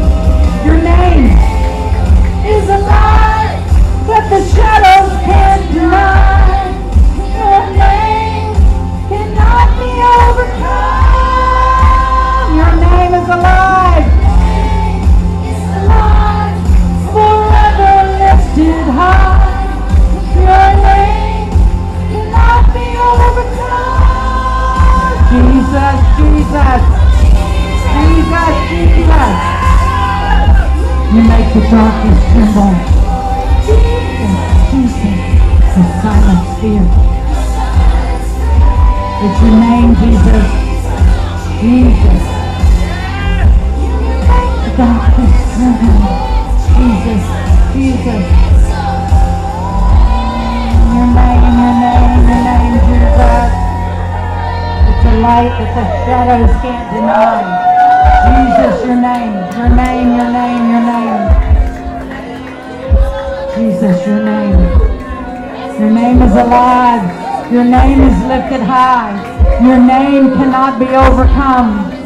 [0.64, 1.36] your name
[2.46, 3.60] is alive
[4.08, 6.64] that the shadows can't deny.
[7.36, 8.56] Your name
[9.10, 10.96] cannot be overcome.
[12.56, 13.91] Your name is alive.
[18.62, 19.42] Lifted high.
[20.34, 21.50] Your name
[23.22, 24.02] overcome.
[25.32, 26.82] Jesus, Jesus,
[27.92, 29.34] Jesus, Jesus.
[31.12, 32.74] You make the darkness tremble.
[34.70, 35.18] Jesus,
[35.74, 36.84] the silent fear.
[39.24, 40.48] It's your name, Jesus.
[41.60, 42.22] Jesus.
[44.62, 45.36] The darkness.
[46.76, 47.24] Jesus,
[47.74, 48.51] Jesus.
[50.92, 53.52] Your name, your name, your name, Jesus.
[54.88, 57.40] It's a light that the shadows can't deny.
[58.28, 61.22] Jesus, your name, your name, your name, your name.
[63.56, 64.60] Jesus, your name.
[65.80, 67.04] Your name is alive.
[67.50, 69.16] Your name is lifted high.
[69.64, 72.01] Your name cannot be overcome.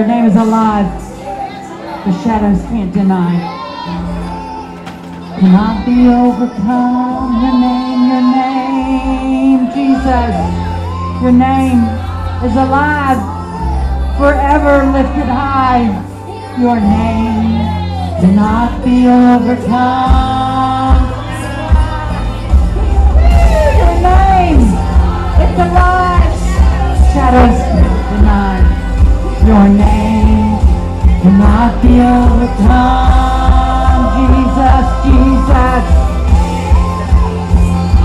[0.00, 0.88] Your name is alive.
[2.06, 3.36] The shadows can't deny.
[5.38, 7.36] Cannot be overcome.
[7.42, 10.34] Your name, your name, Jesus.
[11.20, 11.84] Your name
[12.48, 13.20] is alive,
[14.16, 15.84] forever lifted high.
[16.58, 17.60] Your name
[18.22, 19.52] cannot be overcome.
[23.76, 24.64] Your name,
[25.44, 26.32] it's alive.
[27.12, 27.59] Shadows.
[29.50, 30.62] Your name
[31.22, 33.18] cannot be overcome.
[34.14, 35.84] Jesus, Jesus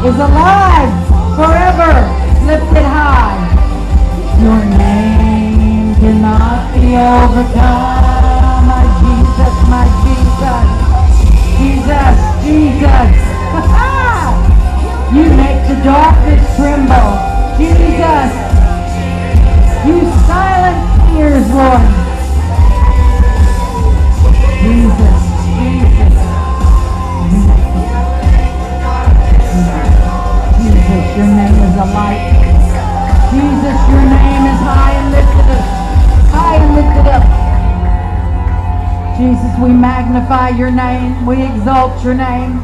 [0.09, 0.89] is alive
[1.37, 1.93] forever
[2.49, 3.37] lifted high.
[4.41, 8.65] Your name cannot be overcome.
[8.65, 10.65] My Jesus, my Jesus.
[11.61, 13.13] Jesus, Jesus.
[15.13, 17.13] you make the darkness tremble.
[17.59, 18.33] Jesus.
[19.85, 20.84] You silence
[21.17, 21.81] years, Lord.
[24.59, 25.21] Jesus,
[25.55, 26.15] Jesus.
[30.59, 32.35] Jesus, your name is a light.
[33.31, 35.65] Jesus, your name is high and lifted up.
[36.35, 37.25] High and lifted up.
[39.17, 41.25] Jesus, we magnify your name.
[41.25, 42.59] We exalt your name.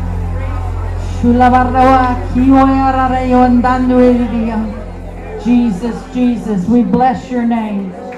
[5.43, 8.11] Jesus, Jesus, we bless your name.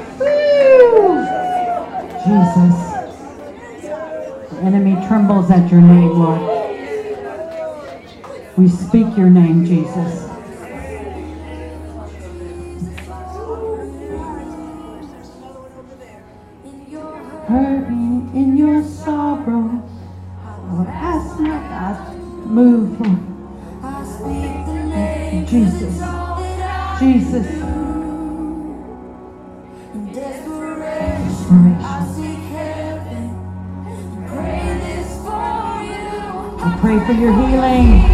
[2.23, 2.75] Jesus.
[4.49, 6.39] The enemy trembles at your name, Lord.
[8.57, 10.29] We speak your name, Jesus.
[17.47, 19.83] Hurting in your sorrow.
[20.71, 22.15] Lord, ask not
[22.45, 23.22] move.
[37.23, 38.12] Your healing.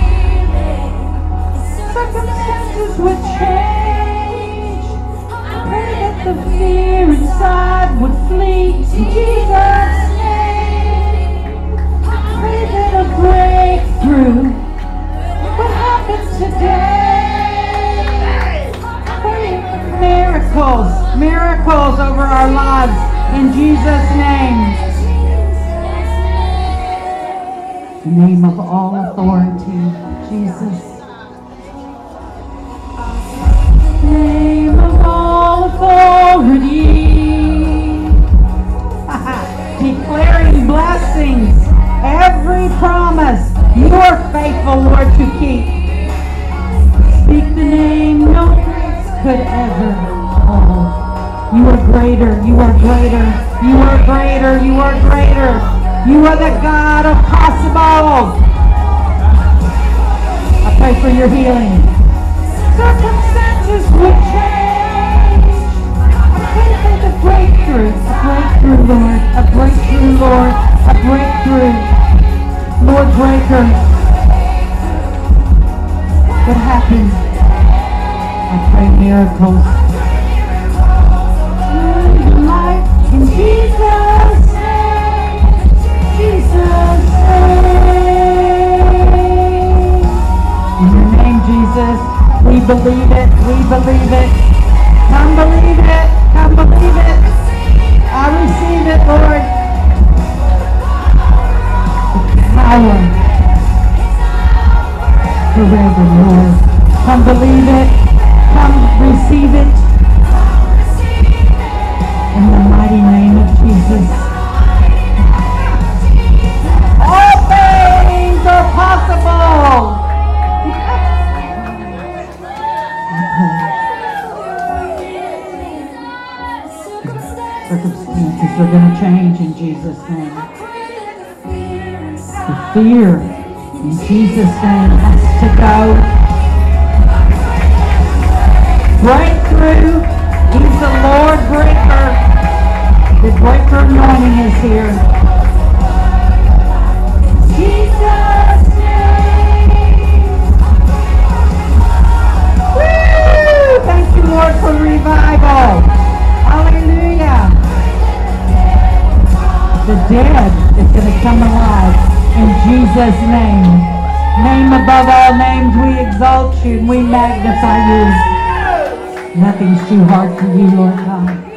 [169.89, 171.49] Too hard for you, Lord God.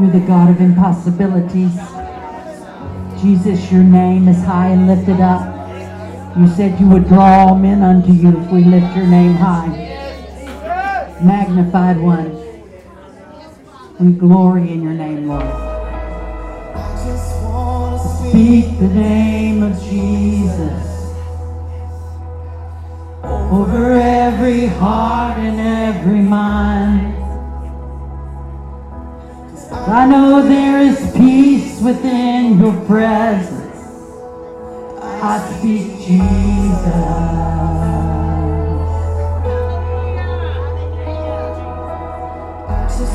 [0.00, 1.78] You're the God of impossibilities.
[3.22, 5.46] Jesus, your name is high and lifted up.
[6.36, 9.68] You said you would draw all men unto you if we lift your name high.
[11.22, 12.36] Magnified one.
[14.00, 15.44] We glory in your name, Lord.
[15.44, 20.90] I just want to speak the name of Jesus
[23.22, 27.09] over every heart and every mind.
[29.92, 33.76] I know there is peace within your presence.
[35.20, 37.40] I speak Jesus.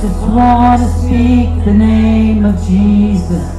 [0.01, 3.49] Just want to speak the name of Jesus.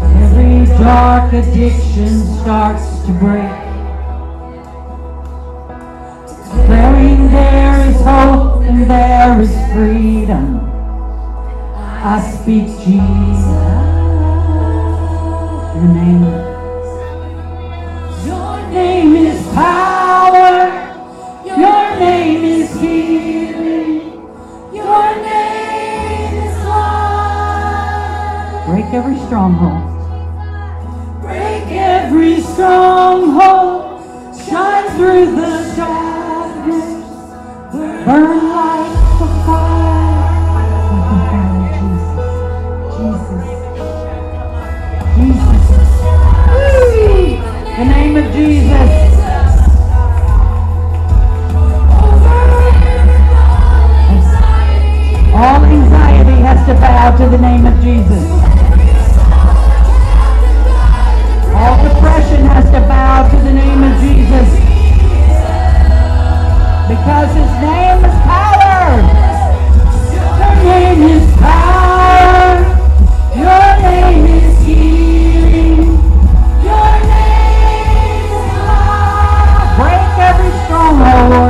[0.00, 3.60] Every dark addiction starts to break.
[6.50, 8.43] Declaring there is hope
[8.74, 10.60] and there is freedom.
[11.76, 13.46] I speak Jesus.
[15.74, 16.24] Your name.
[18.26, 20.66] Your name is power.
[21.46, 24.00] Your name is healing.
[24.72, 28.66] Your name is life.
[28.66, 29.82] Break every stronghold.
[31.22, 34.02] Break every stronghold.
[34.36, 35.63] Shine through the
[48.34, 48.90] Jesus.
[55.32, 58.24] All anxiety has to bow to the name of Jesus.
[61.54, 64.48] All depression has to bow to the name of Jesus.
[66.90, 68.98] Because his name is power.
[70.34, 72.50] Your name is power.
[73.36, 74.13] Your name
[81.00, 81.43] every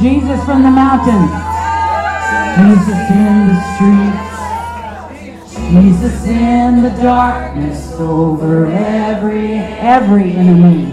[0.00, 1.30] Jesus from the mountains.
[2.56, 4.26] Jesus in the streets.
[5.70, 10.92] Jesus in the darkness over every every enemy.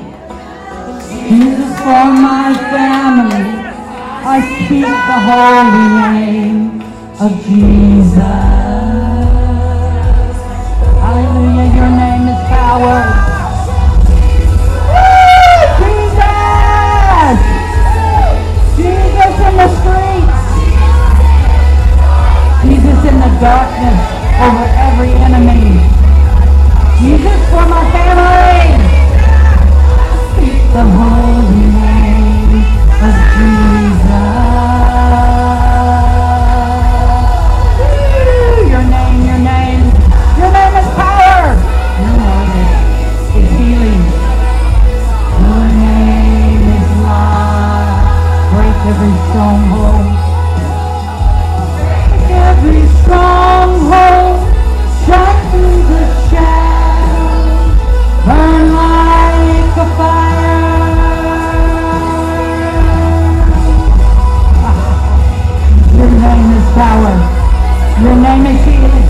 [1.28, 3.64] Jesus for my family.
[4.26, 5.88] I speak the holy
[6.18, 6.82] name
[7.20, 8.63] of Jesus.
[23.84, 24.00] Darkness
[24.40, 25.80] over every enemy.
[27.00, 28.84] Jesus for my family.
[30.74, 32.64] The holy name
[33.08, 34.24] of Jesus.
[38.72, 39.84] Your name, your name,
[40.40, 41.54] your name is power.
[42.00, 42.70] Your name
[43.38, 44.04] is healing.
[45.42, 48.52] Your name is life.
[48.54, 49.83] Break every stronghold.
[66.74, 67.16] Power.
[68.02, 69.03] Your name is healing.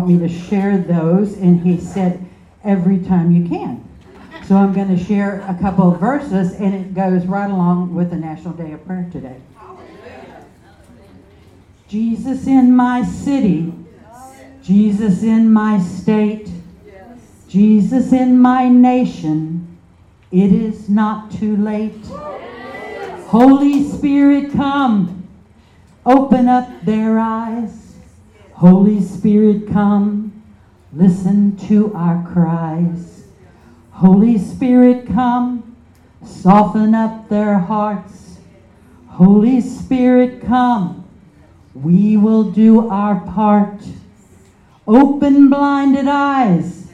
[0.00, 1.36] Want me to share those?
[1.36, 2.26] And He said,
[2.64, 3.86] every time you can.
[4.46, 8.10] So I'm going to share a couple of verses, and it goes right along with
[8.10, 9.36] the National Day of Prayer today.
[11.88, 13.72] Jesus in my city,
[14.62, 16.48] Jesus in my state,
[17.48, 19.78] Jesus in my nation,
[20.30, 22.06] it is not too late.
[23.26, 25.28] Holy Spirit, come,
[26.06, 27.79] open up their eyes.
[28.60, 30.42] Holy Spirit, come,
[30.92, 33.24] listen to our cries.
[33.92, 35.74] Holy Spirit, come,
[36.22, 38.36] soften up their hearts.
[39.08, 41.08] Holy Spirit, come,
[41.72, 43.80] we will do our part.
[44.86, 46.88] Open blinded eyes,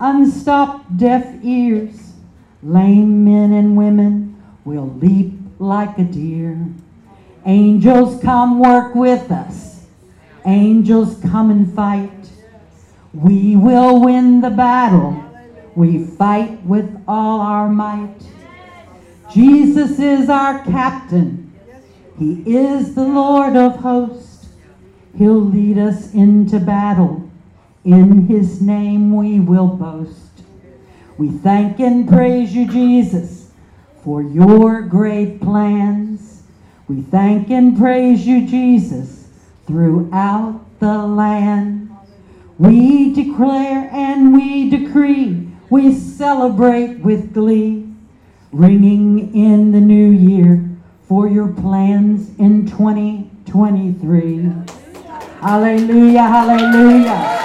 [0.00, 2.14] unstop deaf ears.
[2.62, 6.66] Lame men and women will leap like a deer.
[7.44, 9.69] Angels come work with us.
[10.46, 12.10] Angels come and fight.
[13.12, 15.24] We will win the battle.
[15.74, 18.16] We fight with all our might.
[19.32, 21.52] Jesus is our captain.
[22.18, 24.48] He is the Lord of hosts.
[25.16, 27.30] He'll lead us into battle.
[27.84, 30.42] In his name we will boast.
[31.16, 33.50] We thank and praise you, Jesus,
[34.02, 36.42] for your great plans.
[36.88, 39.19] We thank and praise you, Jesus,
[39.70, 41.88] throughout the land.
[42.58, 47.86] We declare and we decree, we celebrate with glee,
[48.50, 50.68] ringing in the new year
[51.06, 54.52] for your plans in 2023.
[55.40, 57.36] Hallelujah, hallelujah.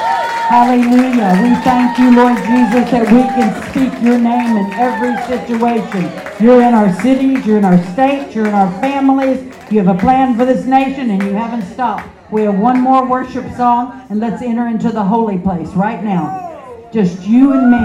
[0.49, 1.39] Hallelujah.
[1.41, 6.11] We thank you, Lord Jesus, that we can speak your name in every situation.
[6.43, 9.54] You're in our cities, you're in our states, you're in our families.
[9.71, 12.07] You have a plan for this nation and you haven't stopped.
[12.31, 16.89] We have one more worship song and let's enter into the holy place right now.
[16.93, 17.79] Just you and me.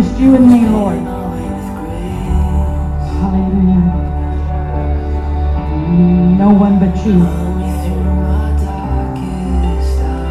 [0.00, 0.98] Just you and me, Lord.
[3.20, 3.84] Hallelujah.
[6.38, 7.20] No one but you.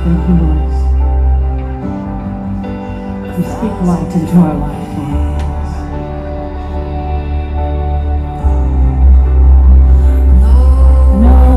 [0.06, 0.62] Thank you, Lord.
[3.38, 4.85] We speak life into our lives,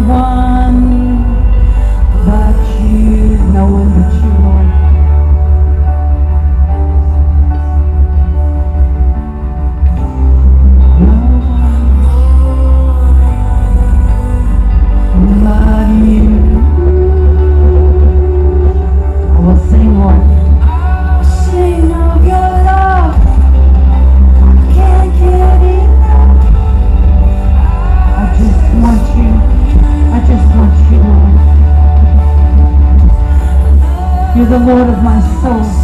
[0.09, 0.48] No
[34.49, 35.78] the Lord of my soul.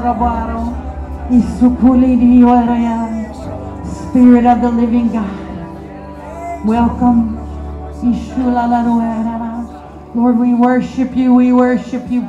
[0.00, 3.28] Rararabaro, Isukuli, Dioraya.
[3.84, 7.36] Spirit of the living God, welcome.
[10.14, 12.22] Lord, we worship you, we worship you.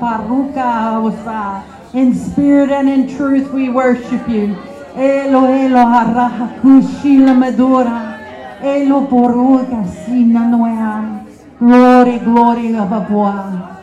[1.93, 4.55] In spirit and in truth, we worship you.
[4.95, 8.19] Elo, Elo, Haraha, Kushila, Medora.
[8.61, 11.26] Elo, Boruga, Sina, Noean.
[11.57, 13.80] Glory, glory, Ababua.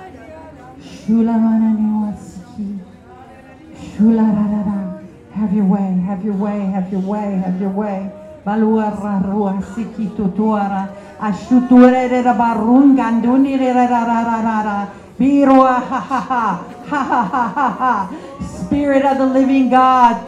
[0.79, 1.58] Shula,
[7.61, 8.13] your way, have your way.
[8.47, 10.89] Baluara, Rua, Siki, Tutuara.
[11.19, 14.89] Ashuture, Barunga, Anduni, Rarara.
[15.19, 18.17] Birua, ha ha ha, ha ha ha ha ha.
[18.45, 20.25] Spirit of the living God,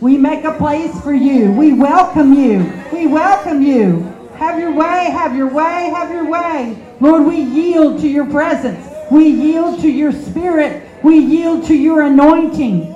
[0.00, 1.52] we make a place for you.
[1.52, 2.72] We welcome you.
[2.92, 4.14] We welcome you.
[4.36, 6.78] Have your way, have your way, have your way.
[7.00, 8.88] Lord, we yield to your presence.
[9.10, 10.88] We yield to your spirit.
[11.02, 12.94] We yield to your anointing.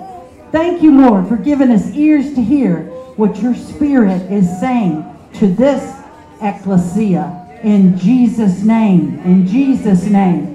[0.52, 5.04] Thank you, Lord, for giving us ears to hear what your spirit is saying
[5.34, 6.00] to this
[6.40, 7.38] ecclesia.
[7.62, 9.18] In Jesus' name.
[9.20, 10.50] In Jesus' name.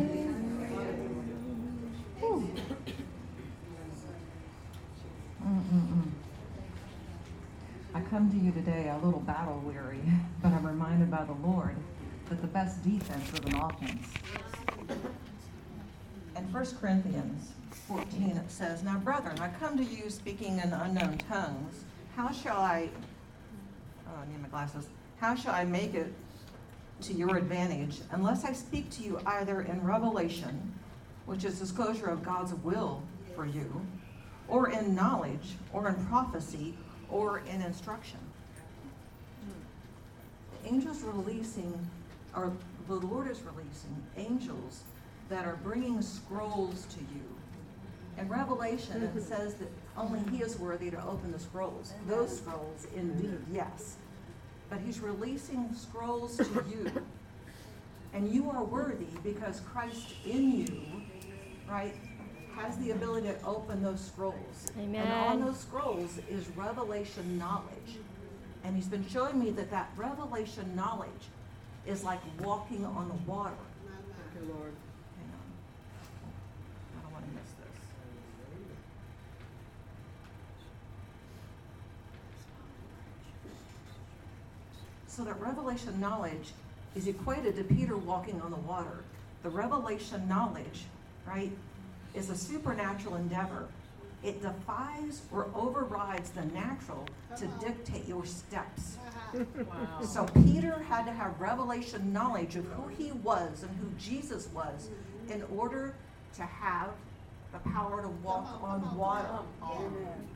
[7.94, 10.02] I come to you today a little battle weary,
[10.42, 11.76] but I'm reminded by the Lord
[12.30, 14.08] that the best defense is an offense.
[16.36, 17.54] In 1 Corinthians
[17.88, 21.86] 14, it says, Now, brethren, I come to you speaking in unknown tongues.
[22.18, 22.90] How shall I,
[24.08, 24.88] oh, I need my glasses.
[25.20, 26.12] How shall I make it
[27.02, 30.74] to your advantage unless I speak to you either in revelation,
[31.28, 33.04] which is disclosure of God's will
[33.36, 33.86] for you,
[34.48, 36.76] or in knowledge, or in prophecy,
[37.12, 38.20] or in instruction?
[40.64, 41.88] The angels releasing,
[42.36, 42.52] or
[42.88, 44.82] the Lord is releasing angels
[45.30, 47.38] that are bringing scrolls to you
[48.18, 49.20] In Revelation, it mm-hmm.
[49.20, 51.94] says that only he is worthy to open the scrolls.
[52.08, 53.96] Those scrolls, indeed, yes.
[54.70, 56.92] But he's releasing scrolls to you.
[58.14, 61.02] And you are worthy because Christ in you,
[61.70, 61.96] right,
[62.56, 64.72] has the ability to open those scrolls.
[64.80, 65.06] Amen.
[65.06, 68.00] And on those scrolls is revelation knowledge.
[68.64, 71.10] And he's been showing me that that revelation knowledge
[71.86, 73.54] is like walking on the water.
[74.36, 75.48] Hang on.
[76.98, 77.78] I don't want to miss this.
[85.08, 86.52] So that revelation knowledge
[86.96, 89.04] is equated to Peter walking on the water.
[89.44, 90.86] The revelation knowledge,
[91.26, 91.52] right,
[92.14, 93.68] is a supernatural endeavor.
[94.24, 97.06] It defies or overrides the natural
[97.38, 97.68] to uh-huh.
[97.68, 98.98] dictate your steps.
[99.34, 100.06] Uh-huh.
[100.06, 104.90] So Peter had to have revelation knowledge of who he was and who Jesus was
[105.30, 105.94] in order
[106.36, 106.90] to have
[107.52, 109.40] the power to walk on water.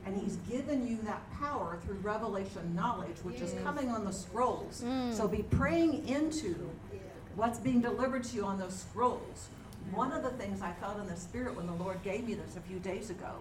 [0.05, 4.83] And he's given you that power through revelation knowledge, which is coming on the scrolls.
[4.85, 5.13] Mm.
[5.13, 6.69] So be praying into
[7.35, 9.49] what's being delivered to you on those scrolls.
[9.93, 12.55] One of the things I felt in the spirit when the Lord gave me this
[12.55, 13.35] a few days ago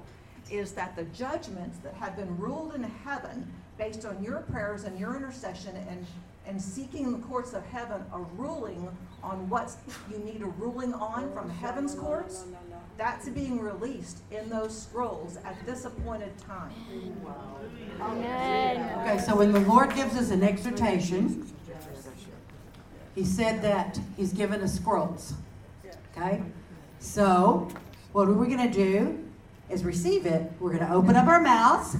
[0.51, 3.47] is that the judgments that have been ruled in heaven
[3.79, 6.07] based on your prayers and your intercession and,
[6.47, 8.89] and seeking the courts of heaven a ruling
[9.23, 9.71] on what
[10.11, 12.45] you need a ruling on from heaven's courts,
[13.01, 16.75] that's being released in those scrolls at this appointed time.
[17.99, 18.99] Amen.
[18.99, 21.51] Okay, so when the Lord gives us an exhortation,
[23.15, 25.33] He said that He's given us scrolls.
[26.15, 26.43] Okay?
[26.99, 27.69] So,
[28.13, 29.27] what are we going to do?
[29.71, 30.53] Is receive it.
[30.61, 31.97] We're going to open up our mouths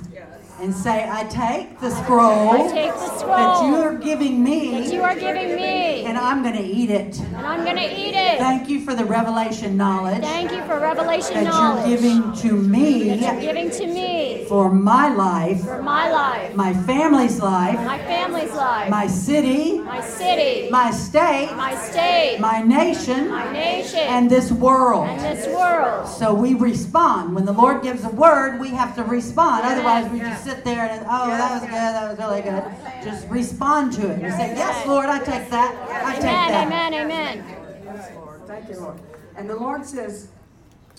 [0.61, 4.81] and say, I take the scroll I take the scroll that you are giving me
[4.83, 7.19] that you are giving me, and I'm going to eat it.
[7.21, 8.39] and I'm going to eat it.
[8.39, 12.53] Thank you for the revelation knowledge Thank you for revelation that you're knowledge giving to
[12.57, 17.77] me that you're giving to me for my life, for my life, my family's life,
[17.87, 24.01] my family's life, my city, my city, my state, my state, my nation, my nation,
[24.01, 25.09] and this world.
[25.09, 26.09] and this world.
[26.09, 27.33] So we respond.
[27.37, 29.67] When the Lord gives a word, we have to respond.
[29.67, 32.65] Otherwise, we just sit there and, oh, that was good, that was really good.
[33.05, 34.21] Just respond to it.
[34.21, 36.05] You say, yes, Lord, I take that.
[36.05, 36.67] I take that.
[36.67, 37.83] Amen, amen, amen.
[37.85, 38.45] Yes, Lord.
[38.49, 39.01] Thank you, Lord.
[39.37, 40.27] And the Lord says,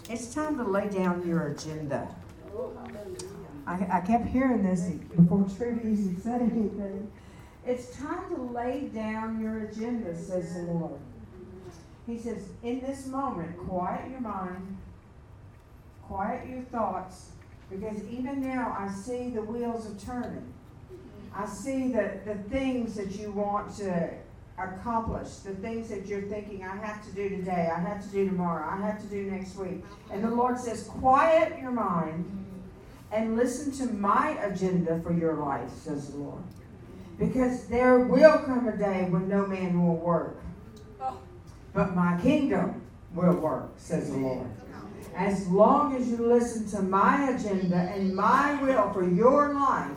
[0.10, 2.08] it's time to lay down your agenda.
[3.68, 4.82] I, I kept hearing this
[5.16, 7.12] before Trudy even said anything.
[7.66, 11.00] It's time to lay down your agenda, says the Lord.
[12.08, 14.78] He says, in this moment, quiet your mind,
[16.08, 17.30] quiet your thoughts,
[17.70, 20.52] because even now I see the wheels are turning.
[21.34, 24.10] I see the, the things that you want to
[24.58, 28.26] accomplish, the things that you're thinking, I have to do today, I have to do
[28.26, 29.84] tomorrow, I have to do next week.
[30.12, 32.26] And the Lord says, quiet your mind
[33.12, 36.44] and listen to my agenda for your life, says the Lord.
[37.20, 40.38] Because there will come a day when no man will work,
[41.74, 42.82] but my kingdom
[43.14, 44.48] will work, says the Lord.
[45.16, 49.92] As long as you listen to my agenda and my will for your life,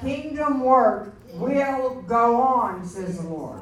[0.00, 3.60] kingdom work will go on, says the Lord.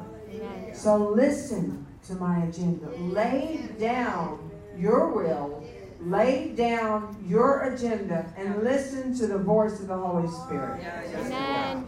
[0.73, 2.89] So listen to my agenda.
[2.97, 5.66] Lay down your will,
[6.01, 10.83] lay down your agenda, and listen to the voice of the Holy Spirit.
[11.15, 11.87] Amen.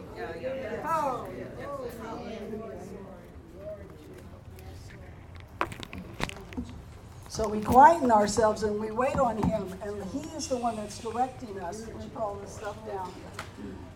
[7.27, 10.97] So we quieten ourselves and we wait on Him, and He is the one that's
[10.99, 13.11] directing us when we put all this stuff down.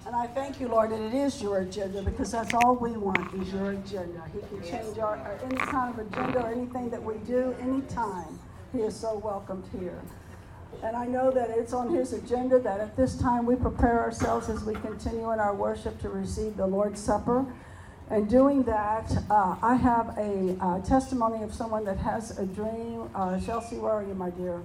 [0.05, 3.33] And I thank you, Lord, that it is your agenda because that's all we want
[3.33, 4.21] is your agenda.
[4.33, 8.39] He can change our, our any kind of agenda or anything that we do anytime.
[8.73, 10.01] He is so welcomed here.
[10.81, 14.49] And I know that it's on His agenda that at this time we prepare ourselves
[14.49, 17.45] as we continue in our worship to receive the Lord's Supper.
[18.09, 23.09] And doing that, uh, I have a uh, testimony of someone that has a dream.
[23.13, 24.59] Uh, Chelsea, where are you, my dear?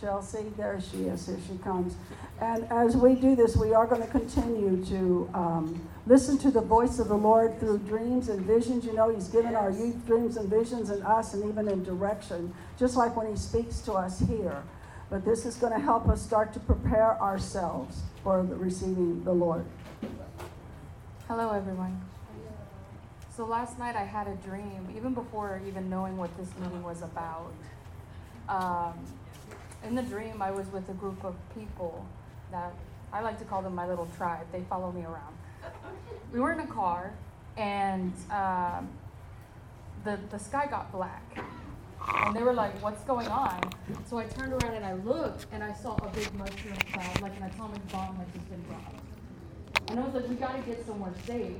[0.00, 1.26] Chelsea, there she is.
[1.26, 1.96] Here she comes.
[2.40, 6.60] And as we do this, we are going to continue to um, listen to the
[6.60, 8.84] voice of the Lord through dreams and visions.
[8.84, 12.52] You know, He's given our youth dreams and visions and us, and even in direction,
[12.76, 14.64] just like when He speaks to us here.
[15.08, 19.32] But this is going to help us start to prepare ourselves for the receiving the
[19.32, 19.64] Lord.
[21.28, 22.00] Hello, everyone.
[23.36, 27.02] So last night I had a dream, even before even knowing what this meeting was
[27.02, 27.54] about.
[28.48, 28.94] Um,
[29.84, 32.04] in the dream, I was with a group of people
[32.50, 32.74] that
[33.12, 34.46] I like to call them my little tribe.
[34.50, 35.39] They follow me around.
[36.32, 37.12] We were in a car,
[37.56, 38.88] and um,
[40.04, 41.22] the the sky got black,
[42.26, 43.60] And they were like, what's going on?
[44.06, 47.36] So I turned around and I looked and I saw a big mushroom cloud, like
[47.36, 48.94] an atomic bomb had just been dropped.
[49.88, 51.56] And I was like, we gotta get somewhere safe.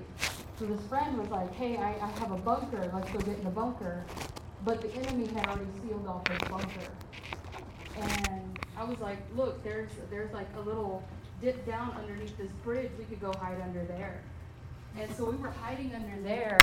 [0.58, 3.44] So this friend was like, hey, I, I have a bunker, let's go get in
[3.44, 4.04] the bunker.
[4.64, 6.90] But the enemy had already sealed off his bunker.
[8.00, 11.02] And I was like, look, there's there's like a little
[11.40, 12.90] dip down underneath this bridge.
[12.98, 14.20] We could go hide under there.
[14.98, 16.58] And so we were hiding under there,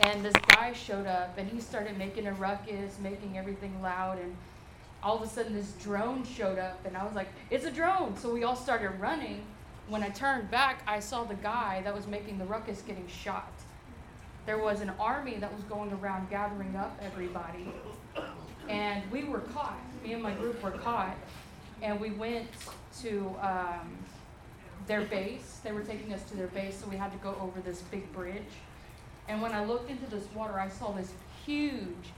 [0.00, 4.34] and this guy showed up, and he started making a ruckus, making everything loud, and
[5.02, 8.16] all of a sudden this drone showed up, and I was like, it's a drone.
[8.16, 9.42] So we all started running.
[9.88, 13.52] When I turned back, I saw the guy that was making the ruckus getting shot.
[14.46, 17.70] There was an army that was going around gathering up everybody,
[18.68, 19.78] and we were caught.
[20.02, 21.16] Me and my group were caught,
[21.82, 22.48] and we went
[23.02, 23.98] to um,
[24.88, 25.60] their base.
[25.62, 28.12] They were taking us to their base, so we had to go over this big
[28.12, 28.42] bridge.
[29.28, 31.12] And when I looked into this water, I saw this
[31.46, 32.12] huge,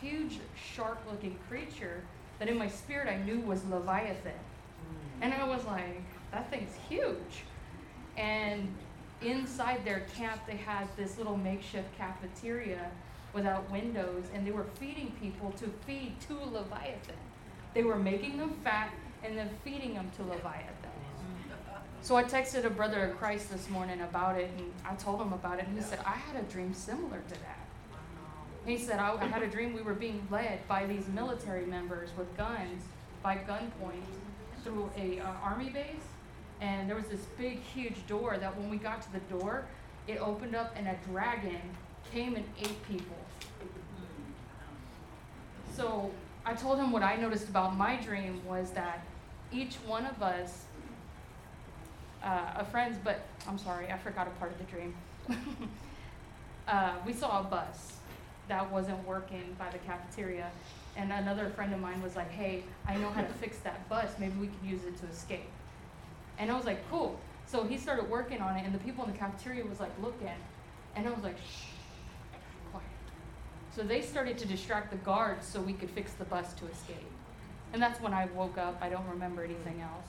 [0.00, 2.02] huge shark-looking creature
[2.38, 4.32] that in my spirit I knew was Leviathan.
[5.20, 6.02] And I was like,
[6.32, 7.44] that thing's huge.
[8.16, 8.68] And
[9.22, 12.90] inside their camp, they had this little makeshift cafeteria
[13.32, 17.16] without windows, and they were feeding people to feed to Leviathan.
[17.74, 18.90] They were making them fat
[19.22, 20.73] and then feeding them to Leviathan.
[22.04, 25.32] So I texted a brother of Christ this morning about it, and I told him
[25.32, 27.66] about it, and he said, I had a dream similar to that.
[28.66, 32.10] He said, I, I had a dream we were being led by these military members
[32.18, 32.82] with guns
[33.22, 34.04] by gunpoint
[34.62, 36.04] through a uh, army base,
[36.60, 39.64] and there was this big, huge door that when we got to the door,
[40.06, 41.62] it opened up and a dragon
[42.12, 43.16] came and ate people.
[45.74, 46.10] So
[46.44, 49.06] I told him what I noticed about my dream was that
[49.50, 50.64] each one of us,
[52.24, 54.94] uh, a friends, but I'm sorry, I forgot a part of the dream.
[56.68, 57.98] uh, we saw a bus
[58.48, 60.50] that wasn't working by the cafeteria,
[60.96, 64.10] and another friend of mine was like, "Hey, I know how to fix that bus.
[64.18, 65.50] Maybe we can use it to escape."
[66.38, 69.12] And I was like, "Cool." So he started working on it, and the people in
[69.12, 70.28] the cafeteria was like looking,
[70.96, 71.66] and I was like, "Shh,
[72.72, 72.86] quiet."
[73.76, 77.10] So they started to distract the guards so we could fix the bus to escape.
[77.74, 78.78] And that's when I woke up.
[78.80, 80.06] I don't remember anything else.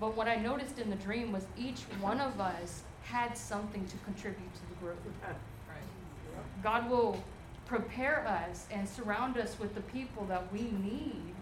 [0.00, 3.96] But what I noticed in the dream was each one of us had something to
[3.98, 4.98] contribute to the group.
[6.62, 7.22] God will
[7.66, 11.34] prepare us and surround us with the people that we need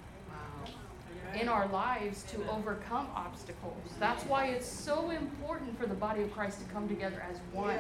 [1.41, 3.77] in our lives to overcome obstacles.
[3.99, 7.79] That's why it's so important for the body of Christ to come together as one.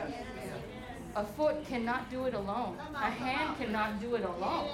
[1.15, 2.79] A foot cannot do it alone.
[2.95, 4.71] A hand cannot do it alone.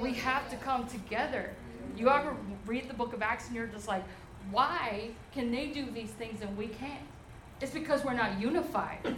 [0.00, 1.50] We have to come together.
[1.96, 2.34] You ever
[2.66, 4.04] read the book of Acts and you're just like,
[4.50, 7.02] why can they do these things and we can't?
[7.60, 9.14] It's because we're not unified.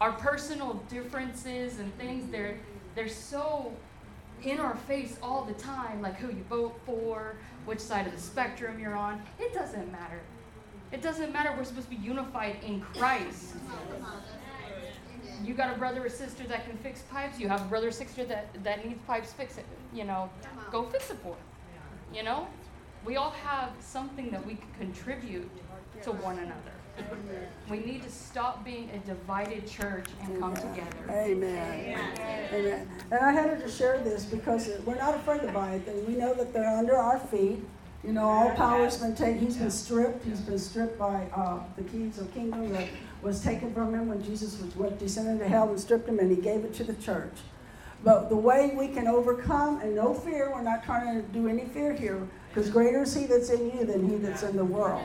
[0.00, 2.58] Our personal differences and things, they're,
[2.94, 3.72] they're so
[4.42, 8.20] in our face all the time, like who you vote for, which side of the
[8.20, 9.20] spectrum you're on.
[9.38, 10.20] It doesn't matter.
[10.92, 11.52] It doesn't matter.
[11.56, 13.54] We're supposed to be unified in Christ.
[15.44, 17.38] You got a brother or sister that can fix pipes.
[17.38, 19.60] You have a brother or sister that, that needs pipes fixed.
[19.92, 20.30] You know,
[20.72, 22.14] go fix it for them.
[22.14, 22.48] You know?
[23.08, 25.50] We all have something that we can contribute
[26.02, 26.74] to one another.
[27.70, 31.08] We need to stop being a divided church and come together.
[31.08, 31.98] Amen.
[32.52, 32.86] Amen.
[33.10, 36.06] And I had to share this because we're not afraid of Leviathan.
[36.06, 37.64] We know that they're under our feet.
[38.04, 39.38] You know, all power's been taken.
[39.38, 40.26] He's been stripped.
[40.26, 42.88] He's been stripped by uh, the keys of kingdom that
[43.22, 46.36] was taken from him when Jesus was descended to hell and stripped him, and he
[46.42, 47.32] gave it to the church.
[48.04, 51.64] But the way we can overcome and no fear, we're not trying to do any
[51.64, 55.04] fear here, because greater is he that's in you than he that's in the world.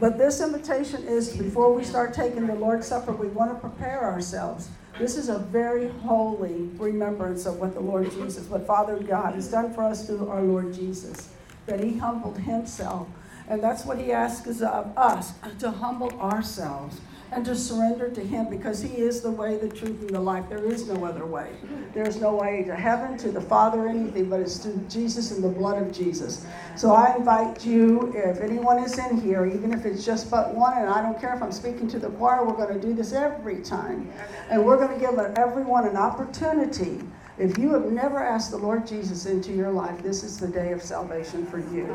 [0.00, 4.02] But this invitation is before we start taking the Lord's Supper, we want to prepare
[4.02, 4.68] ourselves.
[4.98, 9.48] This is a very holy remembrance of what the Lord Jesus, what Father God has
[9.48, 11.30] done for us through our Lord Jesus,
[11.66, 13.08] that he humbled himself.
[13.48, 17.00] And that's what he asks of us, to humble ourselves
[17.32, 20.48] and to surrender to Him because He is the way, the truth, and the life.
[20.48, 21.50] There is no other way.
[21.92, 25.42] There is no way to heaven, to the Father, anything, but it's through Jesus and
[25.42, 26.46] the blood of Jesus.
[26.76, 30.76] So I invite you, if anyone is in here, even if it's just but one,
[30.78, 33.12] and I don't care if I'm speaking to the choir, we're going to do this
[33.12, 34.10] every time.
[34.50, 37.00] And we're going to give everyone an opportunity.
[37.36, 40.70] If you have never asked the Lord Jesus into your life, this is the day
[40.70, 41.88] of salvation for you.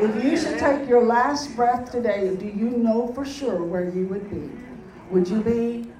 [0.00, 4.06] If you should take your last breath today, do you know for sure where you
[4.06, 4.50] would be?
[5.10, 5.90] Would you be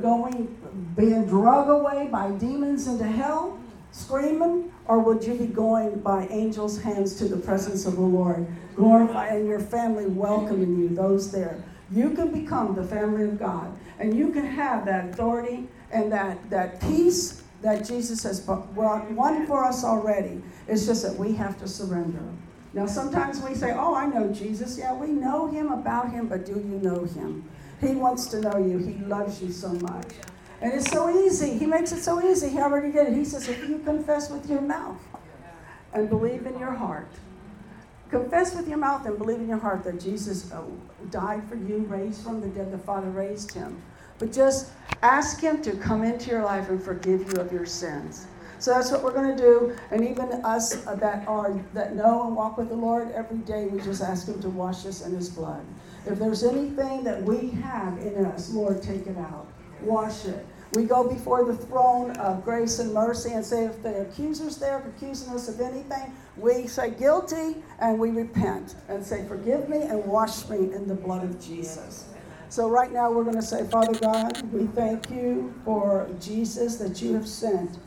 [0.00, 0.56] going,
[0.96, 3.58] being drug away by demons into hell,
[3.92, 4.72] screaming?
[4.86, 8.46] Or would you be going by angels' hands to the presence of the Lord,
[8.76, 11.62] glorifying your family, welcoming you, those there?
[11.90, 16.50] You can become the family of God, and you can have that authority and that,
[16.50, 20.42] that peace that Jesus has brought one for us already.
[20.66, 22.22] It's just that we have to surrender.
[22.74, 24.78] Now, sometimes we say, Oh, I know Jesus.
[24.78, 27.48] Yeah, we know him about him, but do you know him?
[27.80, 30.08] He wants to know you, he loves you so much.
[30.60, 31.56] And it's so easy.
[31.56, 32.48] He makes it so easy.
[32.48, 33.14] He already did it.
[33.14, 35.00] He says, If you confess with your mouth
[35.92, 37.08] and believe in your heart,
[38.10, 40.62] confess with your mouth and believe in your heart that Jesus uh,
[41.10, 43.80] died for you, raised from the dead, the Father raised him.
[44.18, 44.70] But just
[45.02, 48.26] ask Him to come into your life and forgive you of your sins.
[48.58, 49.76] So that's what we're going to do.
[49.92, 53.80] And even us that are that know and walk with the Lord every day, we
[53.80, 55.64] just ask Him to wash us in His blood.
[56.08, 59.46] If there's anything that we have in us, Lord, take it out.
[59.82, 60.46] Wash it.
[60.74, 64.78] We go before the throne of grace and mercy and say, if the accuser's there
[64.78, 70.04] accusing us of anything, we say guilty and we repent and say, forgive me and
[70.04, 72.06] wash me in the blood of Jesus.
[72.50, 77.02] So, right now, we're going to say, Father God, we thank you for Jesus that
[77.02, 77.78] you have sent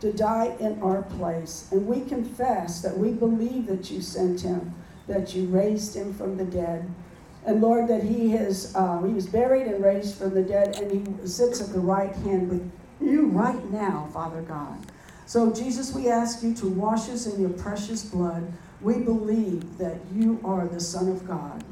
[0.00, 1.68] to die in our place.
[1.72, 4.74] And we confess that we believe that you sent him,
[5.06, 6.90] that you raised him from the dead.
[7.46, 10.90] And Lord, that he has uh, he was buried and raised from the dead, and
[10.90, 14.78] he sits at the right hand with you right now, Father God.
[15.26, 18.52] So, Jesus, we ask you to wash us in your precious blood.
[18.80, 21.62] We believe that you are the Son of God.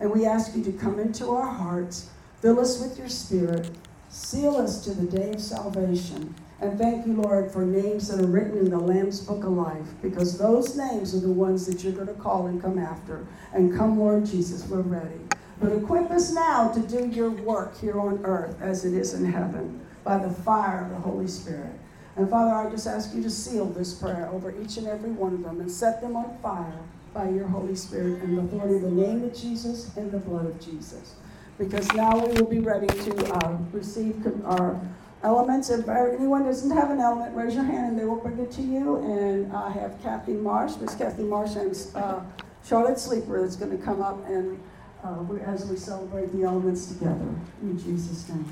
[0.00, 2.10] And we ask you to come into our hearts,
[2.40, 3.70] fill us with your spirit,
[4.08, 6.34] seal us to the day of salvation.
[6.60, 9.86] And thank you, Lord, for names that are written in the Lamb's Book of Life,
[10.02, 13.26] because those names are the ones that you're going to call and come after.
[13.52, 15.20] And come, Lord Jesus, we're ready.
[15.60, 19.24] But equip us now to do your work here on earth as it is in
[19.24, 21.72] heaven by the fire of the Holy Spirit.
[22.16, 25.34] And Father, I just ask you to seal this prayer over each and every one
[25.34, 26.80] of them and set them on fire
[27.14, 30.46] by your Holy Spirit and the authority of the name of Jesus and the blood
[30.46, 31.14] of Jesus.
[31.58, 34.80] Because now we will be ready to uh, receive our
[35.22, 35.70] elements.
[35.70, 38.62] If anyone doesn't have an element, raise your hand and they will bring it to
[38.62, 38.96] you.
[38.96, 42.20] And I have Kathy Marsh, Miss Kathy Marsh, and uh,
[42.64, 44.60] Charlotte Sleeper that's going to come up and
[45.04, 47.28] uh, as we celebrate the elements together.
[47.62, 48.46] In Jesus' name.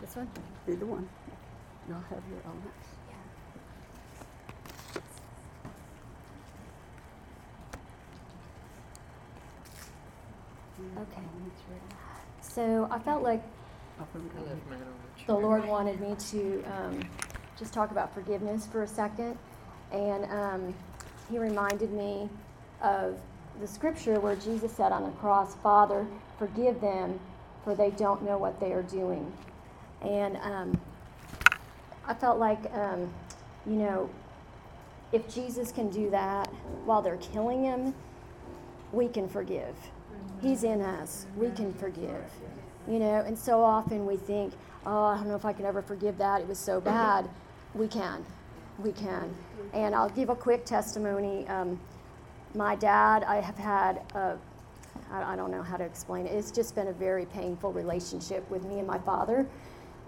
[0.00, 0.28] This one?
[0.68, 1.08] Either one.
[1.88, 2.88] Y'all have your elements.
[10.96, 11.22] Okay.
[12.40, 13.42] So I felt like
[15.26, 17.00] the Lord wanted me to um,
[17.58, 19.38] just talk about forgiveness for a second.
[19.92, 20.74] And um,
[21.30, 22.28] He reminded me
[22.82, 23.18] of
[23.60, 26.06] the scripture where Jesus said on the cross, Father,
[26.38, 27.20] forgive them,
[27.62, 29.32] for they don't know what they are doing.
[30.02, 30.80] And um,
[32.06, 33.10] I felt like, um,
[33.66, 34.10] you know,
[35.12, 36.48] if Jesus can do that
[36.84, 37.94] while they're killing him,
[38.92, 39.74] we can forgive.
[40.42, 41.26] He's in us.
[41.36, 42.24] We can forgive.
[42.86, 44.52] You know, and so often we think,
[44.84, 46.40] oh, I don't know if I can ever forgive that.
[46.40, 47.28] It was so bad.
[47.74, 48.24] We can.
[48.78, 49.34] We can.
[49.72, 51.46] And I'll give a quick testimony.
[51.48, 51.80] Um,
[52.54, 54.36] my dad, I have had a,
[55.10, 56.32] I, I don't know how to explain it.
[56.32, 59.46] It's just been a very painful relationship with me and my father.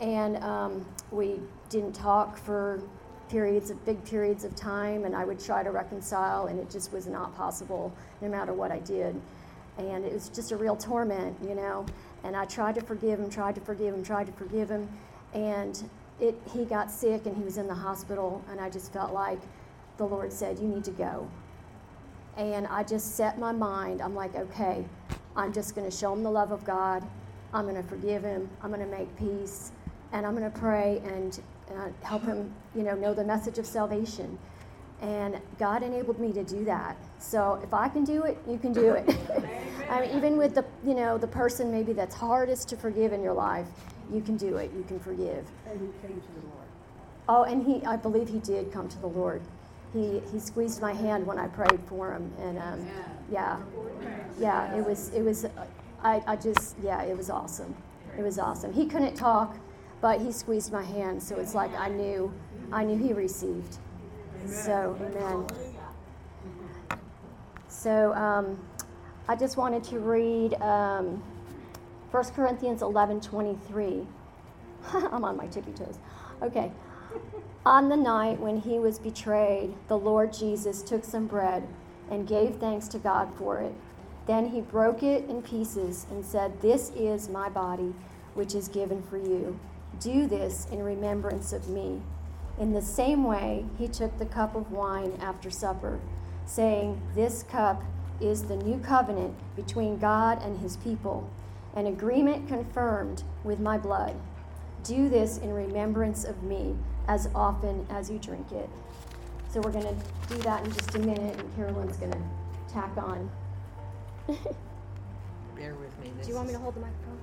[0.00, 1.40] And um, we
[1.70, 2.82] didn't talk for
[3.30, 6.92] periods of big periods of time and I would try to reconcile and it just
[6.92, 9.20] was not possible no matter what I did
[9.78, 11.86] and it was just a real torment, you know.
[12.26, 14.88] And I tried to forgive him, tried to forgive him, tried to forgive him,
[15.32, 15.88] and
[16.18, 19.38] it he got sick and he was in the hospital, and I just felt like
[19.96, 21.28] the Lord said, "You need to go."
[22.36, 24.02] And I just set my mind.
[24.02, 24.84] I'm like, okay,
[25.36, 27.06] I'm just going to show him the love of God.
[27.54, 28.50] I'm going to forgive him.
[28.60, 29.70] I'm going to make peace,
[30.12, 31.40] and I'm going to pray and
[31.70, 34.36] uh, help him, you know, know the message of salvation.
[35.02, 36.96] And God enabled me to do that.
[37.18, 39.16] So if I can do it, you can do it.
[39.90, 43.22] I mean, even with the you know the person maybe that's hardest to forgive in
[43.22, 43.66] your life,
[44.12, 44.70] you can do it.
[44.76, 45.44] You can forgive.
[45.68, 46.66] And he came to the Lord.
[47.28, 49.42] Oh, and he I believe he did come to the Lord.
[49.92, 52.86] He he squeezed my hand when I prayed for him, and um,
[53.30, 53.58] yeah,
[54.38, 55.46] yeah, it was it was
[56.02, 57.74] I I just yeah it was awesome.
[58.18, 58.72] It was awesome.
[58.72, 59.56] He couldn't talk,
[60.00, 62.32] but he squeezed my hand, so it's like I knew
[62.72, 63.78] I knew he received.
[64.48, 65.46] So, amen.
[67.68, 68.58] So, um,
[69.28, 71.22] I just wanted to read um,
[72.10, 74.06] 1 Corinthians 11 23.
[74.92, 75.98] I'm on my tippy toes.
[76.42, 76.70] Okay.
[77.64, 81.66] On the night when he was betrayed, the Lord Jesus took some bread
[82.10, 83.74] and gave thanks to God for it.
[84.26, 87.92] Then he broke it in pieces and said, This is my body,
[88.34, 89.58] which is given for you.
[89.98, 92.00] Do this in remembrance of me.
[92.58, 96.00] In the same way, he took the cup of wine after supper,
[96.46, 97.82] saying, This cup
[98.20, 101.28] is the new covenant between God and his people,
[101.74, 104.16] an agreement confirmed with my blood.
[104.84, 106.76] Do this in remembrance of me
[107.08, 108.70] as often as you drink it.
[109.50, 112.22] So we're going to do that in just a minute, and Carolyn's going to
[112.72, 113.30] tack on.
[114.26, 116.10] Bear with me.
[116.22, 117.18] Do you want me to hold the microphone?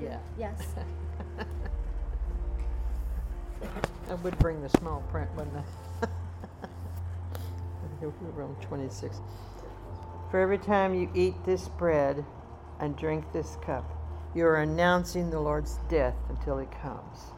[0.00, 0.06] You?
[0.06, 0.18] Yeah.
[0.38, 0.66] Yes.
[4.10, 6.06] I would bring the small print, wouldn't I?
[8.00, 8.12] Here
[8.62, 9.20] 26.
[10.30, 12.24] For every time you eat this bread
[12.78, 13.84] and drink this cup,
[14.34, 17.32] you are announcing the Lord's death until he comes.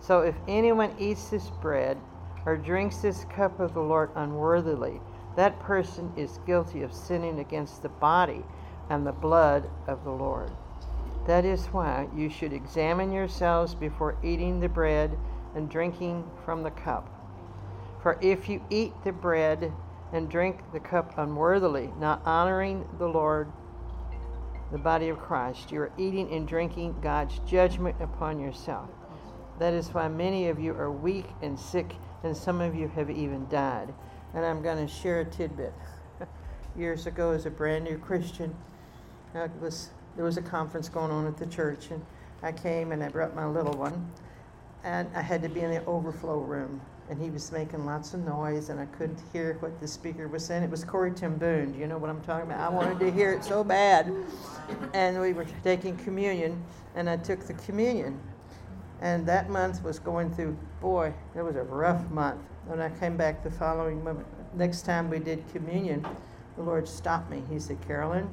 [0.00, 1.98] So if anyone eats this bread
[2.46, 5.00] or drinks this cup of the Lord unworthily,
[5.36, 8.44] that person is guilty of sinning against the body
[8.90, 10.52] and the blood of the Lord.
[11.26, 15.16] That is why you should examine yourselves before eating the bread
[15.54, 17.10] and drinking from the cup.
[18.02, 19.72] For if you eat the bread
[20.12, 23.50] and drink the cup unworthily, not honoring the Lord,
[24.72, 28.90] the body of Christ, you are eating and drinking God's judgment upon yourself.
[29.58, 31.94] That is why many of you are weak and sick,
[32.24, 33.94] and some of you have even died.
[34.34, 35.72] And I'm going to share a tidbit.
[36.76, 38.54] Years ago, as a brand new Christian,
[39.34, 42.04] I was, there was a conference going on at the church, and
[42.42, 44.10] I came and I brought my little one,
[44.84, 46.80] and I had to be in the overflow room.
[47.10, 50.44] And he was making lots of noise, and I couldn't hear what the speaker was
[50.44, 50.62] saying.
[50.62, 51.72] It was Corey Timboon.
[51.72, 52.60] Do you know what I'm talking about?
[52.60, 54.10] I wanted to hear it so bad.
[54.94, 56.62] And we were taking communion,
[56.94, 58.18] and I took the communion.
[59.00, 62.40] And that month was going through, boy, it was a rough month.
[62.66, 64.24] When I came back the following month,
[64.54, 66.06] next time we did communion,
[66.56, 67.42] the Lord stopped me.
[67.50, 68.28] He said, Carolyn,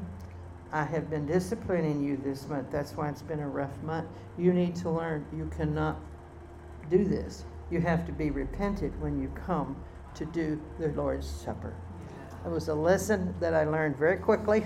[0.71, 2.71] I have been disciplining you this month.
[2.71, 4.07] That's why it's been a rough month.
[4.37, 5.97] You need to learn you cannot
[6.91, 7.45] do this.
[7.71, 9.75] You have to be repentant when you come
[10.15, 11.73] to do the Lord's Supper.
[12.45, 14.65] It was a lesson that I learned very quickly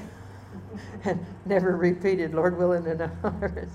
[1.04, 3.70] and never repeated, Lord willing, in others.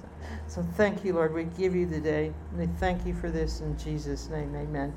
[0.47, 1.32] So thank you, Lord.
[1.32, 2.32] We give you the day.
[2.56, 4.55] We thank you for this in Jesus' name.
[4.56, 4.93] Amen.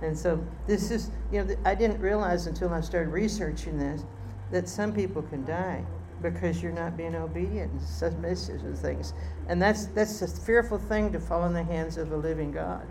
[0.00, 4.04] And so this is, you know, I didn't realize until I started researching this
[4.50, 5.84] that some people can die
[6.20, 9.12] because you're not being obedient and submissive to things.
[9.48, 12.86] And that's that's a fearful thing to fall in the hands of a living God.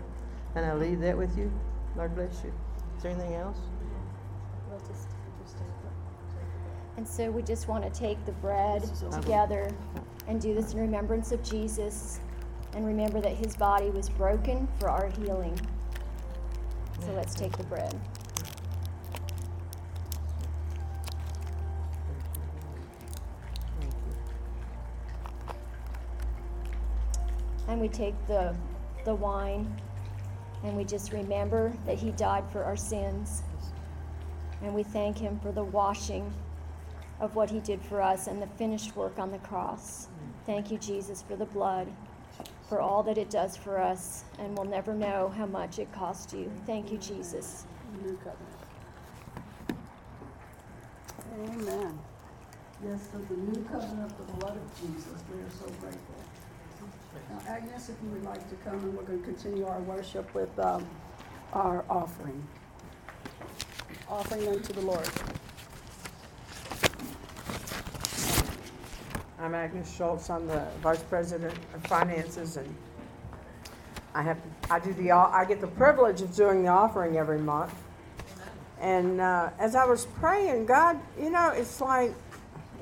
[0.54, 1.50] And I leave that with you.
[1.96, 2.52] Lord bless you.
[2.96, 3.58] Is there anything else?
[4.68, 5.08] We'll just,
[5.42, 5.56] just
[6.96, 9.70] and so we just want to take the bread together
[10.28, 12.20] and do this in remembrance of Jesus
[12.74, 15.58] and remember that his body was broken for our healing.
[17.00, 17.98] So let's take the bread.
[27.72, 28.54] And we take the,
[29.06, 29.80] the wine
[30.62, 33.42] and we just remember that he died for our sins.
[34.62, 36.30] And we thank him for the washing
[37.18, 40.08] of what he did for us and the finished work on the cross.
[40.44, 41.88] Thank you, Jesus, for the blood,
[42.68, 46.34] for all that it does for us, and we'll never know how much it cost
[46.34, 46.52] you.
[46.66, 47.64] Thank you, Jesus.
[51.42, 51.98] Amen.
[52.84, 55.24] Yes, for the new covenant of the blood of Jesus.
[55.32, 56.11] We are so grateful.
[57.32, 60.34] Now, Agnes, if you would like to come, and we're going to continue our worship
[60.34, 60.86] with um,
[61.54, 62.46] our offering.
[64.06, 65.08] Offering unto the Lord.
[69.38, 70.28] I'm Agnes Schultz.
[70.28, 72.74] I'm the Vice President of Finances, and
[74.14, 74.38] I have
[74.68, 77.74] I do the I get the privilege of doing the offering every month.
[78.78, 82.12] And uh, as I was praying, God, you know, it's like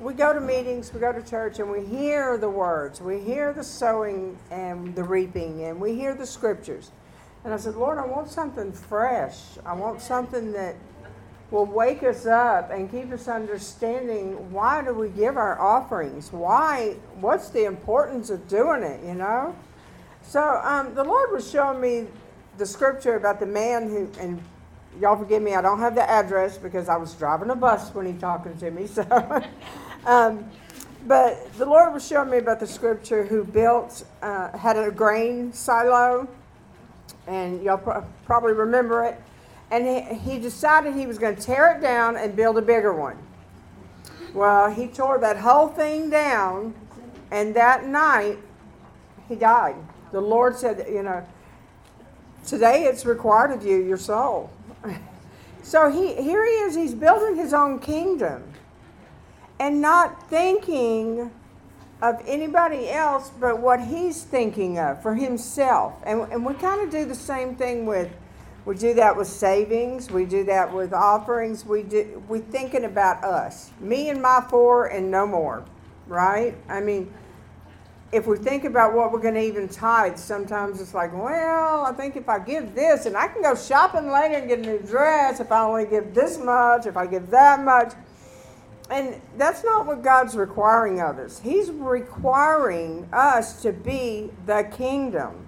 [0.01, 3.53] we go to meetings, we go to church, and we hear the words, we hear
[3.53, 6.91] the sowing and the reaping, and we hear the scriptures.
[7.45, 9.37] And I said, Lord, I want something fresh.
[9.63, 10.75] I want something that
[11.51, 16.31] will wake us up and keep us understanding why do we give our offerings?
[16.31, 16.95] Why?
[17.19, 19.03] What's the importance of doing it?
[19.05, 19.55] You know.
[20.23, 22.07] So um, the Lord was showing me
[22.57, 24.41] the scripture about the man who and
[24.99, 28.05] y'all forgive me, I don't have the address because I was driving a bus when
[28.05, 28.87] he talking to me.
[28.87, 29.03] So,
[30.05, 30.49] um,
[31.07, 35.51] but the Lord was showing me about the scripture who built uh, had a grain
[35.53, 36.27] silo,
[37.27, 39.19] and y'all pro- probably remember it
[39.71, 42.93] and he, he decided he was going to tear it down and build a bigger
[42.93, 43.17] one.
[44.33, 46.73] Well, he tore that whole thing down,
[47.31, 48.37] and that night
[49.29, 49.75] he died.
[50.11, 51.25] The Lord said, you know,
[52.45, 54.51] today it's required of you, your soul.
[55.63, 58.50] So he here he is, he's building his own kingdom
[59.61, 61.31] and not thinking
[62.01, 65.93] of anybody else but what he's thinking of for himself.
[66.03, 68.09] And, and we kind of do the same thing with
[68.65, 70.11] we do that with savings.
[70.11, 71.65] We do that with offerings.
[71.65, 72.23] We do.
[72.27, 75.65] We thinking about us, me and my four, and no more,
[76.05, 76.55] right?
[76.69, 77.11] I mean,
[78.11, 81.91] if we think about what we're going to even tithe, sometimes it's like, well, I
[81.93, 84.79] think if I give this, and I can go shopping later and get a new
[84.79, 87.93] dress if I only give this much, if I give that much.
[88.91, 91.39] And that's not what God's requiring of us.
[91.39, 95.47] He's requiring us to be the kingdom.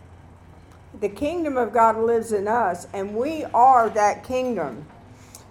[1.01, 4.85] The kingdom of God lives in us, and we are that kingdom.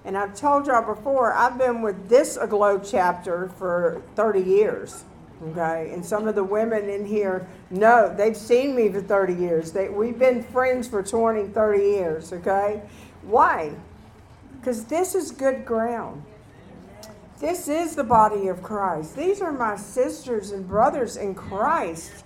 [0.07, 5.05] And I've told y'all before, I've been with this Aglow chapter for 30 years.
[5.51, 9.73] Okay, and some of the women in here know they've seen me for 30 years.
[9.73, 12.33] They, we've been friends for 20, 30 years.
[12.33, 12.81] Okay,
[13.23, 13.73] why?
[14.61, 16.23] Because this is good ground.
[17.43, 19.17] This is the body of Christ.
[19.17, 22.23] These are my sisters and brothers in Christ.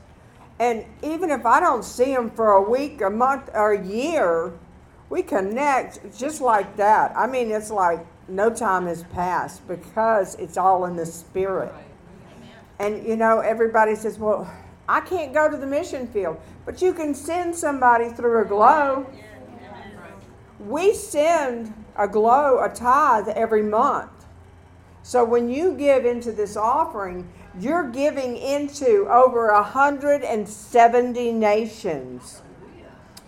[0.59, 4.52] And even if I don't see them for a week, a month, or a year,
[5.09, 7.16] we connect just like that.
[7.16, 11.72] I mean, it's like no time has passed because it's all in the spirit.
[12.78, 14.52] And you know, everybody says, well,
[14.86, 19.06] I can't go to the mission field, but you can send somebody through Aglow.
[20.60, 24.10] We send Aglow, a tithe every month.
[25.07, 27.28] So when you give into this offering,
[27.61, 32.43] you're giving into over 170 nations.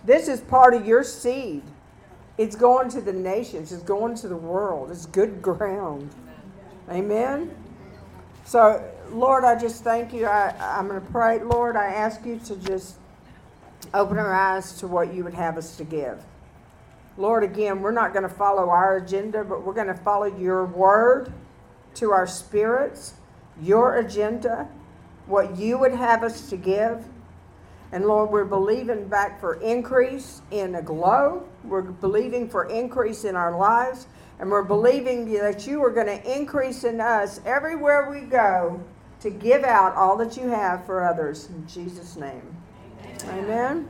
[0.03, 1.63] This is part of your seed.
[2.37, 4.91] It's going to the nations, it's going to the world.
[4.91, 6.13] It's good ground.
[6.89, 7.55] Amen?
[8.43, 10.25] So, Lord, I just thank you.
[10.25, 11.41] I, I'm going to pray.
[11.41, 12.97] Lord, I ask you to just
[13.93, 16.21] open our eyes to what you would have us to give.
[17.15, 20.65] Lord, again, we're not going to follow our agenda, but we're going to follow your
[20.65, 21.31] word
[21.99, 23.13] to our spirits,
[23.61, 24.67] your agenda,
[25.25, 27.05] what you would have us to give.
[27.91, 31.47] And Lord, we're believing back for increase in Aglow.
[31.63, 34.07] We're believing for increase in our lives.
[34.39, 38.81] And we're believing that you are going to increase in us everywhere we go
[39.19, 41.49] to give out all that you have for others.
[41.49, 42.55] In Jesus' name.
[43.23, 43.39] Amen.
[43.39, 43.89] Amen.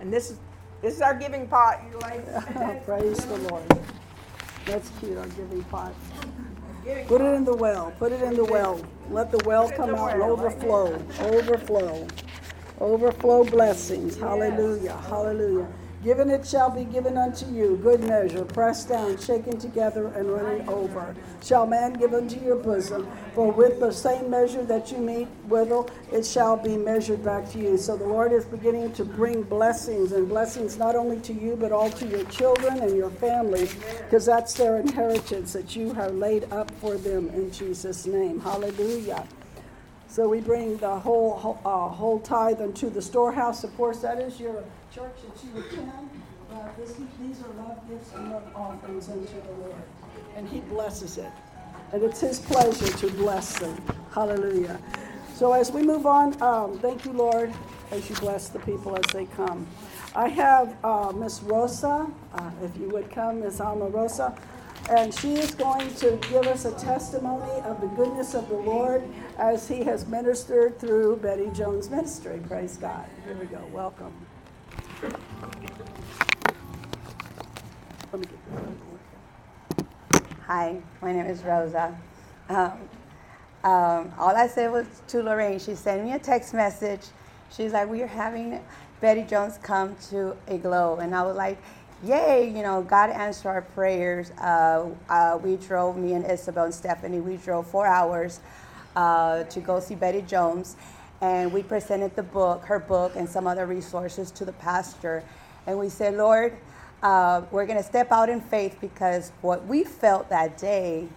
[0.00, 0.38] And this is
[0.82, 2.84] this is our giving pot, you ladies.
[2.86, 3.99] Praise the Lord.
[4.66, 5.94] That's cute, our giving pot.
[7.06, 7.92] Put it in the well.
[7.98, 8.80] Put it in the well.
[9.10, 10.94] Let the well come out and overflow.
[11.20, 12.06] Overflow.
[12.80, 14.16] Overflow blessings.
[14.16, 14.96] Hallelujah.
[15.08, 15.68] Hallelujah.
[16.02, 20.66] Given it shall be given unto you, good measure, pressed down, shaken together, and running
[20.66, 21.14] over.
[21.42, 23.06] Shall man give unto your bosom?
[23.34, 27.58] For with the same measure that you meet withal, it shall be measured back to
[27.58, 27.76] you.
[27.76, 31.70] So the Lord is beginning to bring blessings, and blessings not only to you, but
[31.70, 36.50] all to your children and your families, because that's their inheritance that you have laid
[36.50, 38.40] up for them in Jesus' name.
[38.40, 39.26] Hallelujah.
[40.08, 43.62] So we bring the whole uh, whole tithe unto the storehouse.
[43.62, 44.64] Of course, that is your
[44.94, 46.10] church that you attend.
[46.50, 49.82] But this, these are love gifts and love offerings unto the Lord,
[50.36, 51.30] and He blesses it,
[51.92, 53.80] and it's His pleasure to bless them.
[54.12, 54.80] Hallelujah.
[55.34, 57.52] So as we move on, um, thank you, Lord,
[57.92, 59.66] as you bless the people as they come.
[60.14, 64.36] I have uh, Miss Rosa, uh, if you would come, Miss Alma Rosa
[64.90, 69.02] and she is going to give us a testimony of the goodness of the Lord
[69.38, 72.40] as He has ministered through Betty Jones' ministry.
[72.48, 73.04] Praise God.
[73.24, 73.62] Here we go.
[73.72, 74.12] Welcome.
[80.46, 81.96] Hi, my name is Rosa.
[82.48, 82.72] Um,
[83.64, 87.00] um, all I said was to Lorraine, she sent me a text message.
[87.50, 88.60] She's like, We are having
[89.00, 90.98] Betty Jones come to Aglow.
[90.98, 91.58] And I was like,
[92.02, 94.32] yay, you know, God answered our prayers.
[94.32, 98.40] Uh, uh, we drove, me and Isabel and Stephanie, we drove four hours
[98.96, 100.76] uh, to go see Betty Jones.
[101.20, 105.22] And we presented the book, her book, and some other resources to the pastor.
[105.66, 106.56] And we said, Lord,
[107.02, 111.08] uh, we're going to step out in faith because what we felt that day,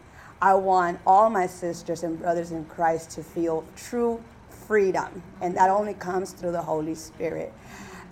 [0.41, 5.23] I want all my sisters and brothers in Christ to feel true freedom.
[5.41, 7.53] And that only comes through the Holy Spirit.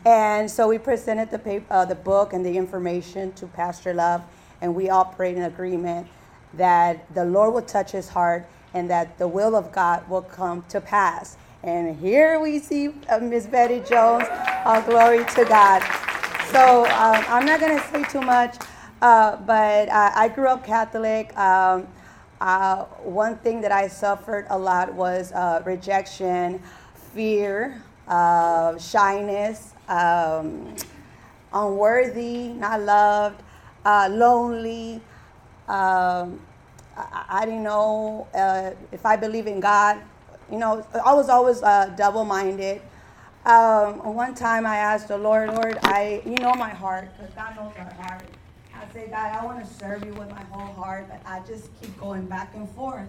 [0.06, 4.24] And so we presented the, paper, uh, the book and the information to Pastor Love,
[4.60, 6.08] and we all prayed in agreement
[6.56, 10.64] that the Lord will touch his heart and that the will of God will come
[10.70, 11.38] to pass.
[11.64, 14.26] And here we see uh, Miss Betty Jones.
[14.32, 15.84] Uh, glory to God.
[16.52, 18.58] So um, I'm not going to say too much,
[19.00, 21.38] uh, but I grew up Catholic.
[21.38, 21.88] Um,
[22.40, 26.60] uh, one thing that I suffered a lot was uh, rejection,
[27.14, 30.76] fear, uh, shyness, um,
[31.54, 33.44] unworthy, not loved,
[33.86, 34.96] lonely.
[35.68, 36.40] Um,
[36.98, 38.28] I, I, didn't know
[38.92, 40.02] if I believe in God.
[40.52, 42.82] You know, I was always uh, double-minded.
[43.46, 47.56] Um, one time I asked the Lord, Lord, I, you know my heart, because God
[47.56, 48.24] knows our heart.
[48.76, 51.70] I say, God, I want to serve you with my whole heart, but I just
[51.82, 53.08] keep going back and forth.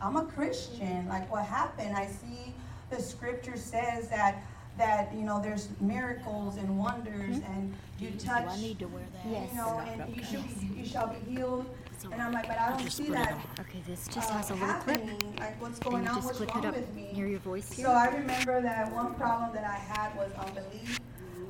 [0.00, 1.08] I'm a Christian.
[1.08, 1.96] Like, what happened?
[1.96, 2.54] I see
[2.90, 4.42] the scripture says that
[4.78, 7.52] that you know there's miracles and wonders Mm-hmm.
[7.52, 9.32] and you touch Do I need to wear that?
[9.32, 9.48] Yes.
[9.50, 11.64] you know and you should be, you shall be healed
[12.04, 13.36] and I'm like but I don't Just see that.
[13.60, 15.00] Okay, this just uh, has a little clip.
[15.38, 17.26] like what's And going you on just what's clip wrong it up with me near
[17.26, 17.86] your voice here.
[17.86, 21.00] so I remember that one problem that I had was unbelief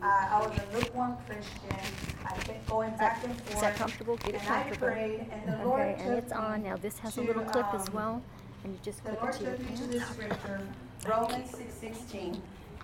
[0.02, 1.80] uh, I was a lukewarm Christian
[2.24, 4.16] I kept going back and forth Is that comfortable?
[4.18, 4.86] Get it and I comfortable.
[4.88, 6.62] prayed and the Lord Okay, and it's on.
[6.62, 8.22] Now this has a little clip as um, well,
[8.64, 9.94] and you just the clip Lord it to your took me to pants.
[9.94, 10.60] this scripture,
[11.08, 12.42] Romans six sixteen,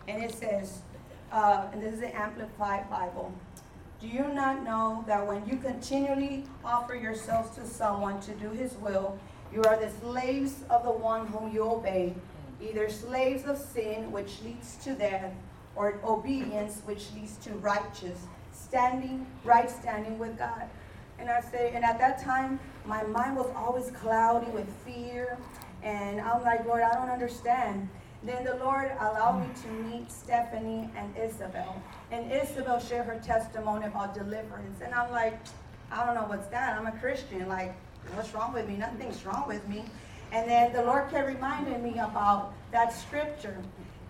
[0.08, 0.80] and it says,
[1.32, 3.32] uh, and this is the Amplified Bible.
[4.02, 8.74] Do you not know that when you continually offer yourselves to someone to do his
[8.78, 9.16] will,
[9.54, 12.12] you are the slaves of the one whom you obey,
[12.60, 15.32] either slaves of sin, which leads to death,
[15.76, 18.18] or obedience, which leads to righteous
[18.50, 20.68] standing, right standing with God.
[21.20, 25.38] And I say, and at that time, my mind was always cloudy with fear.
[25.84, 27.88] And I'm like, Lord, I don't understand.
[28.24, 31.80] Then the Lord allowed me to meet Stephanie and Isabel.
[32.12, 34.82] And Isabel shared her testimony about deliverance.
[34.84, 35.40] And I'm like,
[35.90, 36.78] I don't know what's that.
[36.78, 37.48] I'm a Christian.
[37.48, 37.74] Like,
[38.14, 38.76] what's wrong with me?
[38.76, 39.82] Nothing's wrong with me.
[40.30, 43.56] And then the Lord kept reminding me about that scripture.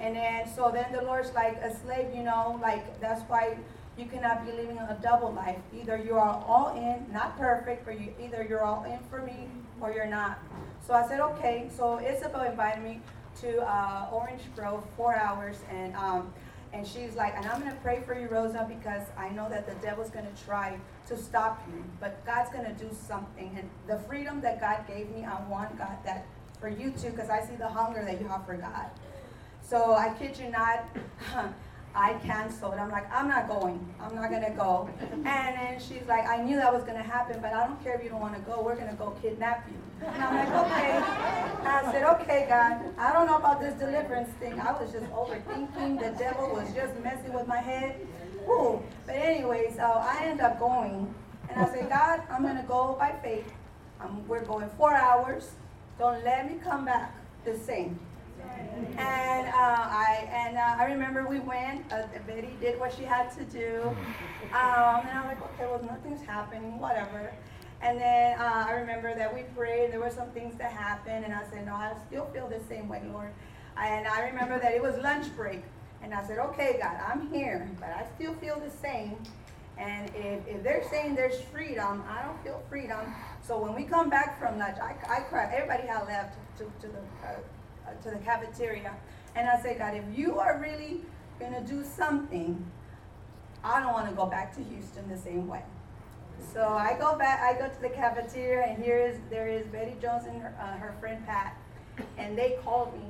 [0.00, 3.56] And then, so then the Lord's like, a slave, you know, like, that's why
[3.96, 5.58] you cannot be living a double life.
[5.72, 9.46] Either you are all in, not perfect, but you, either you're all in for me
[9.80, 10.40] or you're not.
[10.84, 11.70] So I said, okay.
[11.76, 13.00] So Isabel invited me
[13.42, 16.32] to uh, Orange Grove, four hours, and um,
[16.73, 19.74] and she's like, and I'm gonna pray for you, Rosa, because I know that the
[19.86, 23.55] devil's gonna try to stop you, but God's gonna do something.
[23.59, 26.27] And the freedom that God gave me, I want God that
[26.61, 28.86] for you too, because I see the hunger that you have for God.
[29.62, 30.85] So I kid you not,
[31.94, 32.74] I canceled.
[32.74, 33.85] I'm like, I'm not going.
[34.01, 34.89] I'm not gonna go.
[35.10, 38.02] And then she's like, I knew that was gonna happen, but I don't care if
[38.02, 38.62] you don't want to go.
[38.62, 40.06] We're gonna go kidnap you.
[40.06, 40.90] And I'm like, okay.
[41.59, 42.81] And I said, okay, God.
[42.98, 44.59] I don't know about this deliverance thing.
[44.59, 46.01] I was just overthinking.
[46.01, 48.06] The devil was just messing with my head.
[48.47, 48.82] Woo.
[49.06, 51.14] But anyway, so I end up going,
[51.48, 53.52] and I said, God, I'm gonna go by faith.
[54.01, 55.51] Um, we're going four hours.
[55.98, 57.14] Don't let me come back
[57.44, 57.98] the same.
[58.98, 61.90] And uh, I and uh, I remember we went.
[61.93, 63.82] Uh, Betty did what she had to do,
[64.52, 67.32] um, and I'm like, okay, well, nothing's happening, whatever.
[67.80, 69.93] And then uh, I remember that we prayed.
[69.93, 72.89] There were some things that happened, and I said, no, I still feel the same
[72.89, 73.32] way, Lord.
[73.76, 75.62] And I remember that it was lunch break,
[76.02, 79.16] and I said, okay, God, I'm here, but I still feel the same.
[79.78, 83.01] And if, if they're saying there's freedom, I don't feel freedom.
[83.40, 85.52] So when we come back from lunch, I, I cried.
[85.52, 87.34] Everybody had left to, to the uh,
[88.02, 88.94] to the cafeteria,
[89.34, 91.00] and I said, God, if you are really
[91.38, 92.64] gonna do something,
[93.64, 95.62] I don't want to go back to Houston the same way.
[96.52, 97.40] So I go back.
[97.40, 100.76] I go to the cafeteria, and here is there is Betty Jones and her, uh,
[100.76, 101.56] her friend Pat,
[102.18, 103.04] and they called me.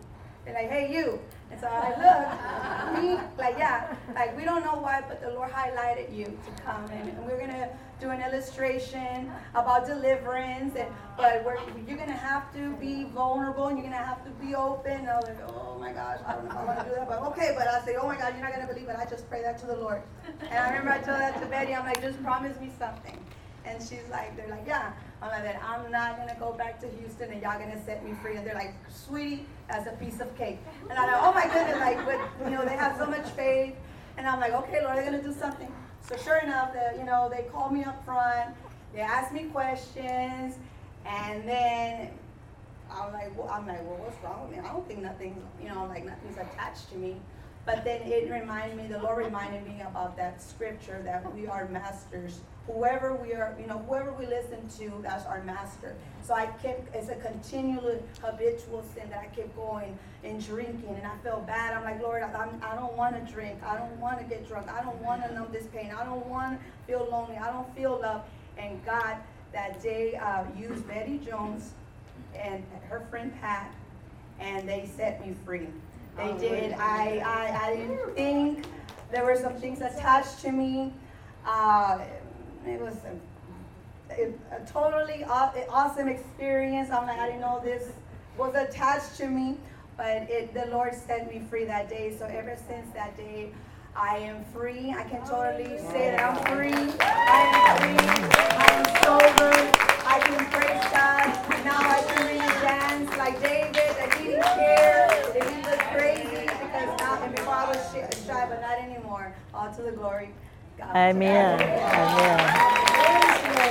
[0.45, 1.21] They're like, "Hey, you."
[1.53, 5.51] And so I look, me, like, yeah, like we don't know why, but the Lord
[5.51, 7.69] highlighted you to come, and, and we're gonna
[8.01, 10.89] do an illustration about deliverance, and
[11.19, 11.45] but
[11.87, 14.93] you're gonna have to be vulnerable, and you're gonna have to be open.
[14.93, 16.95] And I was like, "Oh my gosh, I don't know if I want to do
[16.95, 17.55] that," but okay.
[17.57, 19.59] But I say, "Oh my God, you're not gonna believe it." I just pray that
[19.59, 20.03] to the Lord,
[20.41, 21.75] and I remember I told that to Betty.
[21.75, 23.19] I'm like, "Just promise me something."
[23.65, 24.93] And she's like, they're like, yeah.
[25.23, 28.13] Oh I'm like, I'm not gonna go back to Houston and y'all gonna set me
[28.21, 28.37] free.
[28.37, 30.59] And they're like, sweetie, that's a piece of cake.
[30.91, 33.75] And I'm like, oh my goodness, like, but you know, they have so much faith.
[34.17, 35.73] And I'm like, okay, Lord, they're gonna do something.
[36.01, 38.55] So sure enough, the, you know, they called me up front.
[38.93, 40.57] They asked me questions,
[41.07, 42.11] and then
[42.91, 44.63] I'm like, well, I'm like, well, what's wrong with me?
[44.63, 47.17] I don't think nothing's, you know, like nothing's attached to me.
[47.65, 51.69] But then it reminded me, the Lord reminded me about that scripture that we are
[51.69, 52.41] masters.
[52.67, 55.95] Whoever we are, you know, whoever we listen to, that's our master.
[56.23, 61.07] So I kept, it's a continual habitual sin that I kept going and drinking, and
[61.07, 61.77] I felt bad.
[61.77, 63.63] I'm like, Lord, I'm, I don't want to drink.
[63.65, 64.69] I don't want to get drunk.
[64.69, 65.93] I don't want to numb this pain.
[65.97, 67.37] I don't want to feel lonely.
[67.37, 68.25] I don't feel love.
[68.59, 69.17] And God,
[69.53, 71.73] that day, uh, used Betty Jones
[72.35, 73.73] and her friend Pat,
[74.41, 75.69] and they set me free.
[76.17, 76.73] They did.
[76.75, 78.67] I, I, I didn't think
[79.11, 80.93] there were some things attached to me.
[81.47, 81.99] Uh,
[82.67, 82.97] it was
[84.11, 86.91] a, a totally awesome experience.
[86.91, 87.89] I'm like, I didn't know this
[88.37, 89.57] was attached to me,
[89.97, 92.15] but it, the Lord set me free that day.
[92.19, 93.51] So ever since that day,
[93.97, 94.91] I am free.
[94.91, 96.73] I can totally say that I'm free.
[97.01, 98.09] I am free.
[98.57, 99.53] I am sober.
[100.05, 101.65] I can praise God.
[101.65, 104.15] Now I can really dance like David.
[104.19, 105.09] He didn't care.
[105.35, 107.93] That he was crazy because now and before I was
[108.27, 109.33] shy, but not anymore.
[109.55, 110.31] All to the glory.
[110.87, 110.97] God.
[110.97, 111.61] Amen.
[111.61, 112.73] Amen.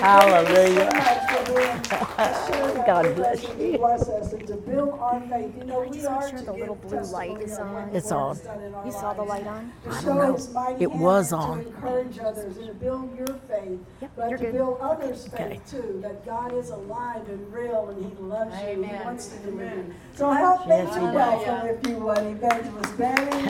[0.02, 0.90] Hallelujah.
[0.90, 3.78] Thank you so much for being God bless you.
[3.78, 5.54] Bless us and to build our faith.
[5.58, 7.90] You know, we are sure the little blue light is on.
[7.94, 8.40] It's on.
[8.86, 9.72] You saw the light on?
[9.84, 11.62] To show His mighty It was on.
[11.62, 14.54] To encourage others and to build your faith, Yep, but you're to good.
[14.54, 15.60] build others' faith Okay.
[15.70, 16.00] too.
[16.02, 18.84] That God is alive and real and He loves you.
[18.84, 19.94] He wants to deliver you.
[20.16, 21.14] So help me Yes, to He does.
[21.16, 23.38] welcome, if you would, Evangelist Betty.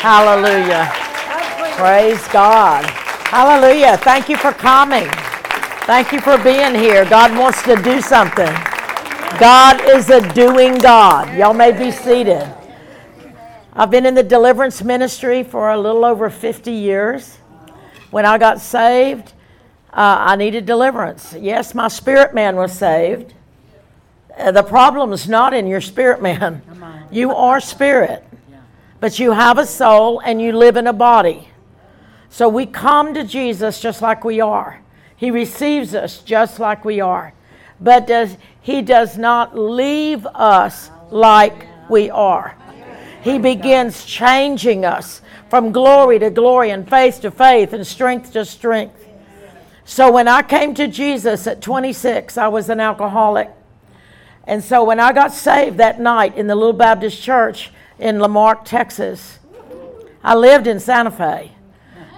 [0.00, 0.92] Hallelujah.
[1.76, 2.65] Praise God.
[2.66, 3.96] Hallelujah.
[3.98, 5.08] Thank you for coming.
[5.86, 7.04] Thank you for being here.
[7.04, 8.52] God wants to do something.
[9.38, 11.36] God is a doing God.
[11.38, 12.52] Y'all may be seated.
[13.72, 17.36] I've been in the deliverance ministry for a little over 50 years.
[18.10, 19.32] When I got saved,
[19.92, 21.34] uh, I needed deliverance.
[21.38, 23.32] Yes, my spirit man was saved.
[24.36, 26.62] Uh, the problem is not in your spirit man.
[27.12, 28.24] You are spirit,
[28.98, 31.48] but you have a soul and you live in a body.
[32.28, 34.80] So we come to Jesus just like we are.
[35.16, 37.32] He receives us just like we are.
[37.80, 42.56] But does, He does not leave us like we are.
[43.22, 48.44] He begins changing us from glory to glory and faith to faith and strength to
[48.44, 49.04] strength.
[49.84, 53.50] So when I came to Jesus at 26, I was an alcoholic.
[54.44, 58.28] And so when I got saved that night in the Little Baptist Church in La
[58.28, 59.38] Marque, Texas,
[60.22, 61.52] I lived in Santa Fe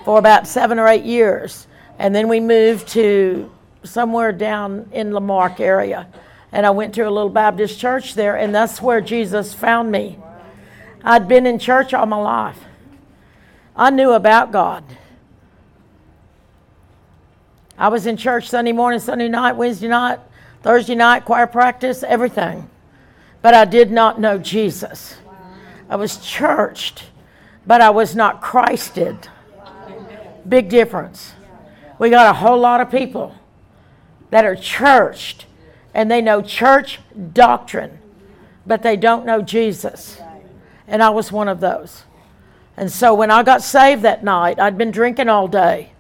[0.09, 1.67] for about seven or eight years.
[1.99, 3.53] And then we moved to
[3.85, 6.09] somewhere down in La Marque area.
[6.51, 10.19] And I went to a little Baptist church there, and that's where Jesus found me.
[11.05, 12.59] I'd been in church all my life.
[13.77, 14.83] I knew about God.
[17.77, 20.21] I was in church Sunday morning, Sunday night, Wednesday night,
[20.63, 22.71] Thursday night, choir practice, everything.
[23.43, 25.19] But I did not know Jesus.
[25.87, 27.05] I was churched,
[27.67, 29.29] but I was not Christed.
[30.49, 31.35] Big difference.
[31.99, 33.35] We got a whole lot of people
[34.31, 35.47] that are churched
[35.95, 37.01] and they know church
[37.33, 37.99] doctrine,
[38.67, 40.21] but they don't know Jesus.
[40.87, 42.05] And I was one of those.
[42.77, 45.93] And so when I got saved that night, I'd been drinking all day.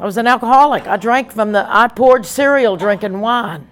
[0.00, 0.86] I was an alcoholic.
[0.86, 3.68] I drank from the, I poured cereal drinking wine.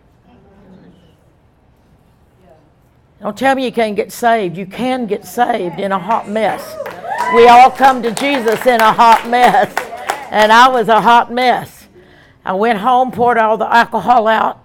[3.20, 4.56] Don't tell me you can't get saved.
[4.56, 6.76] You can get saved in a hot mess.
[7.34, 9.74] We all come to Jesus in a hot mess.
[10.30, 11.86] And I was a hot mess.
[12.44, 14.64] I went home, poured all the alcohol out.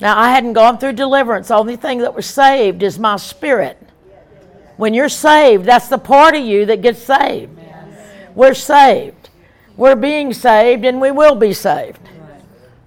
[0.00, 1.48] Now, I hadn't gone through deliverance.
[1.48, 3.78] The only thing that was saved is my spirit.
[4.76, 7.56] When you're saved, that's the part of you that gets saved.
[8.34, 9.30] We're saved.
[9.76, 12.00] We're being saved, and we will be saved.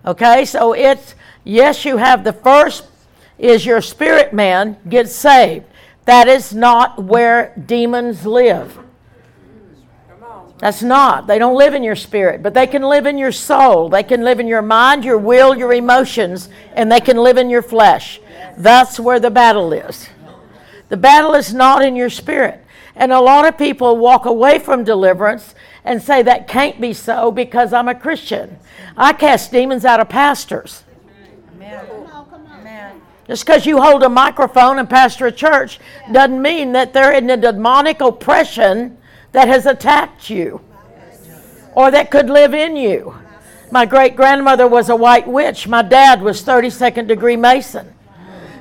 [0.05, 2.85] Okay, so it's, yes, you have the first
[3.37, 5.65] is your spirit man gets saved.
[6.05, 8.79] That is not where demons live.
[10.59, 11.27] That's not.
[11.27, 13.89] They don't live in your spirit, but they can live in your soul.
[13.89, 17.49] They can live in your mind, your will, your emotions, and they can live in
[17.49, 18.21] your flesh.
[18.57, 20.07] That's where the battle is.
[20.87, 22.63] The battle is not in your spirit.
[22.95, 25.53] And a lot of people walk away from deliverance
[25.83, 28.57] and say that can't be so because I'm a Christian.
[28.95, 30.83] I cast demons out of pastors.
[33.27, 35.79] Just because you hold a microphone and pastor a church
[36.11, 38.97] doesn't mean that they're in a demonic oppression
[39.31, 40.61] that has attacked you
[41.73, 43.15] or that could live in you.
[43.71, 45.67] My great grandmother was a white witch.
[45.67, 47.93] My dad was 32nd degree Mason.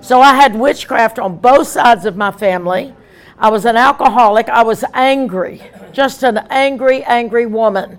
[0.01, 2.95] So I had witchcraft on both sides of my family.
[3.39, 4.49] I was an alcoholic.
[4.49, 5.63] I was angry,
[5.93, 7.99] just an angry, angry woman.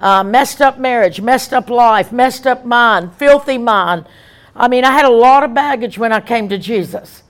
[0.00, 4.06] Uh, messed up marriage, messed up life, messed up mind, filthy mind.
[4.54, 7.22] I mean, I had a lot of baggage when I came to Jesus.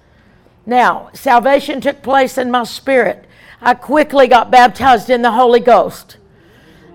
[0.67, 3.27] Now, salvation took place in my spirit.
[3.61, 6.17] I quickly got baptized in the Holy Ghost.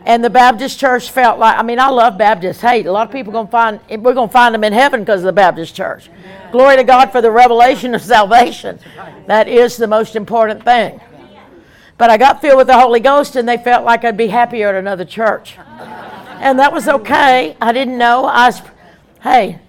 [0.05, 2.61] And the Baptist church felt like, I mean, I love Baptists.
[2.61, 5.01] Hey, a lot of people going to find, we're going to find them in heaven
[5.01, 6.09] because of the Baptist church.
[6.51, 8.79] Glory to God for the revelation of salvation.
[9.25, 11.01] That is the most important thing.
[11.97, 14.69] But I got filled with the Holy Ghost and they felt like I'd be happier
[14.69, 15.57] at another church.
[16.39, 17.57] And that was okay.
[17.59, 18.25] I didn't know.
[18.25, 18.61] I was,
[19.21, 19.59] hey,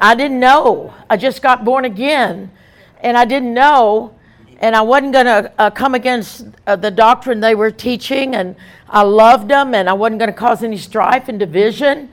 [0.00, 0.94] I didn't know.
[1.08, 2.50] I just got born again,
[3.00, 4.14] and I didn't know,
[4.60, 8.56] and I wasn't going to uh, come against uh, the doctrine they were teaching, and
[8.88, 12.10] I loved them, and I wasn't going to cause any strife and division.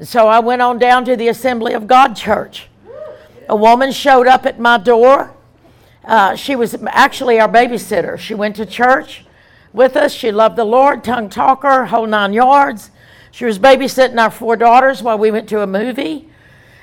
[0.00, 2.68] So I went on down to the Assembly of God Church.
[3.48, 5.34] A woman showed up at my door.
[6.04, 8.18] Uh, she was actually our babysitter.
[8.18, 9.24] She went to church
[9.72, 10.12] with us.
[10.12, 12.90] She loved the Lord, tongue talker, whole nine yards.
[13.30, 16.28] She was babysitting our four daughters while we went to a movie.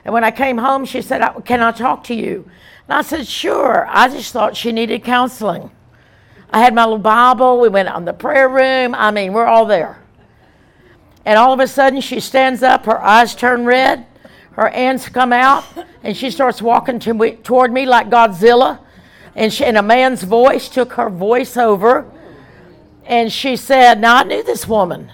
[0.05, 2.49] And when I came home, she said, uh, Can I talk to you?
[2.87, 3.87] And I said, Sure.
[3.89, 5.71] I just thought she needed counseling.
[6.51, 7.59] I had my little Bible.
[7.59, 8.93] We went on the prayer room.
[8.93, 10.01] I mean, we're all there.
[11.25, 14.05] And all of a sudden, she stands up, her eyes turn red,
[14.51, 15.65] her hands come out,
[16.03, 18.79] and she starts walking to me, toward me like Godzilla.
[19.35, 22.09] And, she, and a man's voice took her voice over.
[23.05, 25.11] And she said, Now, I knew this woman.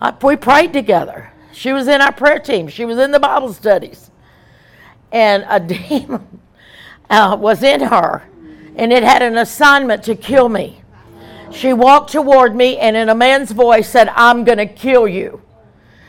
[0.00, 1.32] I, we prayed together.
[1.58, 4.12] She was in our prayer team, she was in the Bible studies.
[5.10, 5.58] And a
[5.90, 6.40] demon
[7.10, 8.22] uh, was in her,
[8.76, 10.82] and it had an assignment to kill me.
[11.50, 15.42] She walked toward me and, in a man's voice, said, I'm going to kill you.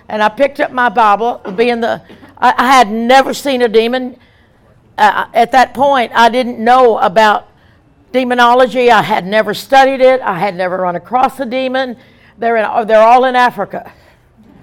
[0.07, 2.03] And I picked up my Bible, being the,
[2.37, 4.19] I, I had never seen a demon.
[4.99, 7.47] Uh, at that point, I didn't know about
[8.11, 8.91] demonology.
[8.91, 10.21] I had never studied it.
[10.21, 11.97] I had never run across a demon.
[12.37, 13.93] They're, in, they're all in Africa.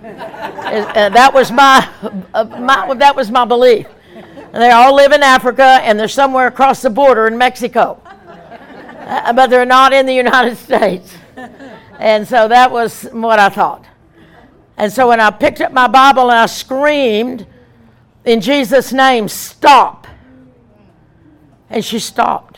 [0.07, 1.89] And that was my,
[2.35, 3.87] uh, my, that was my belief.
[4.15, 8.01] And they all live in Africa and they're somewhere across the border in Mexico.
[8.05, 11.15] Uh, but they're not in the United States.
[11.99, 13.85] And so that was what I thought.
[14.77, 17.47] And so when I picked up my Bible and I screamed,
[18.25, 20.07] in Jesus' name, stop.
[21.71, 22.56] And she stopped.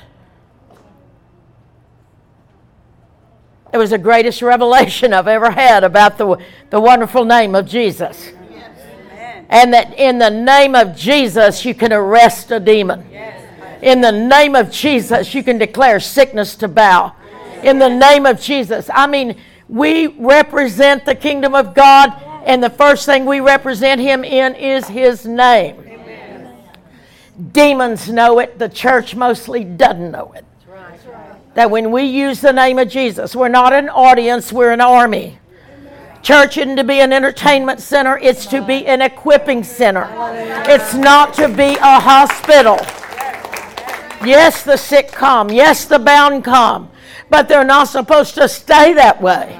[3.72, 6.38] It was the greatest revelation I've ever had about the,
[6.70, 8.32] the wonderful name of Jesus.
[9.50, 13.06] And that in the name of Jesus, you can arrest a demon.
[13.82, 17.14] In the name of Jesus, you can declare sickness to bow.
[17.62, 18.90] In the name of Jesus.
[18.92, 19.36] I mean,
[19.68, 22.12] we represent the kingdom of God,
[22.46, 25.84] and the first thing we represent Him in is His name.
[27.52, 30.44] Demons know it, the church mostly doesn't know it.
[31.58, 35.40] That when we use the name of Jesus, we're not an audience, we're an army.
[36.22, 40.06] Church isn't to be an entertainment center, it's to be an equipping center.
[40.68, 42.76] It's not to be a hospital.
[44.24, 45.50] Yes, the sick come.
[45.50, 46.92] Yes, the bound come.
[47.28, 49.58] But they're not supposed to stay that way.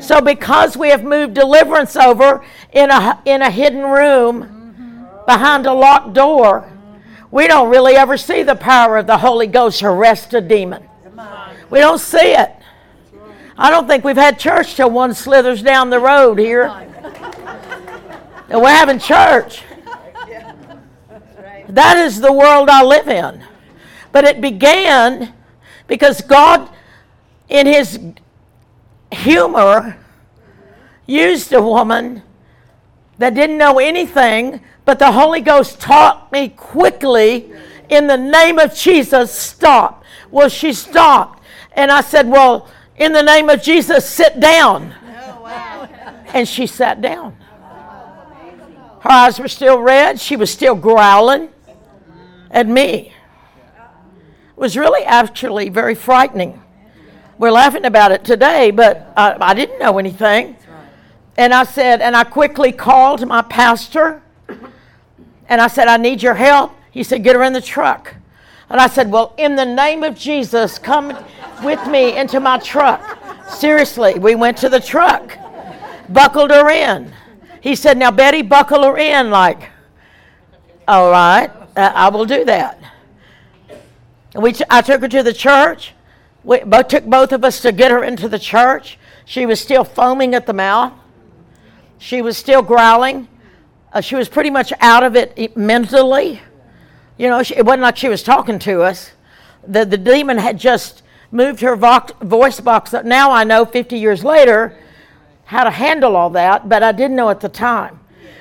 [0.00, 5.72] So, because we have moved deliverance over in a, in a hidden room behind a
[5.72, 6.72] locked door,
[7.32, 10.88] we don't really ever see the power of the Holy Ghost arrest a demon.
[11.70, 12.52] We don't see it.
[13.56, 16.66] I don't think we've had church till one slithers down the road here.
[18.48, 19.62] And we're having church.
[21.68, 23.44] That is the world I live in.
[24.12, 25.34] But it began
[25.86, 26.70] because God,
[27.48, 28.00] in His
[29.10, 29.98] humor,
[31.06, 32.22] used a woman
[33.18, 37.52] that didn't know anything, but the Holy Ghost taught me quickly
[37.88, 40.04] in the name of Jesus, stop.
[40.30, 41.37] Well, she stopped.
[41.78, 44.92] And I said, Well, in the name of Jesus, sit down.
[45.06, 45.88] Oh,
[46.34, 47.36] and she sat down.
[49.00, 50.18] Her eyes were still red.
[50.18, 51.50] She was still growling
[52.50, 53.12] at me
[53.76, 56.60] It was really actually very frightening.
[57.38, 60.56] We're laughing about it today, but I, I didn't know anything.
[61.36, 64.20] And I said, and I quickly called my pastor
[65.48, 66.72] and I said, I need your help.
[66.90, 68.16] He said, Get her in the truck.
[68.70, 71.16] And I said, Well, in the name of Jesus, come
[71.62, 73.18] with me into my truck.
[73.50, 75.36] Seriously, we went to the truck,
[76.08, 77.12] buckled her in.
[77.60, 79.30] He said, Now, Betty, buckle her in.
[79.30, 79.70] Like,
[80.86, 82.78] all right, uh, I will do that.
[84.34, 85.94] We t- I took her to the church.
[86.44, 88.98] We took both of us to get her into the church.
[89.24, 90.92] She was still foaming at the mouth.
[91.98, 93.28] She was still growling.
[93.92, 96.40] Uh, she was pretty much out of it mentally.
[97.18, 99.10] You know, she, it wasn't like she was talking to us.
[99.66, 103.04] The, the demon had just moved her vo- voice box up.
[103.04, 104.78] Now I know 50 years later
[105.44, 107.98] how to handle all that, but I didn't know at the time.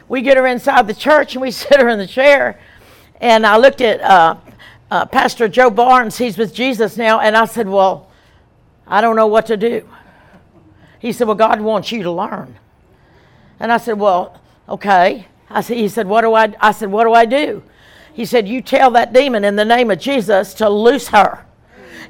[0.08, 2.60] We get her inside the church and we sit her in the chair.
[3.20, 4.38] And I looked at uh,
[4.91, 8.10] uh, Pastor Joe Barnes, he's with Jesus now, and I said, Well,
[8.86, 9.90] I don't know what to do.
[10.99, 12.56] He said, Well, God wants you to learn.
[13.60, 14.40] And I said, Well,
[14.70, 15.28] okay.
[15.49, 17.64] I said, he said, What do I I said, What do I do?
[18.18, 21.45] He said, You tell that demon in the name of Jesus to loose her.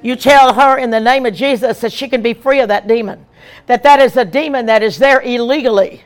[0.01, 2.87] You tell her in the name of Jesus that she can be free of that
[2.87, 3.25] demon.
[3.65, 6.05] That that is a demon that is there illegally.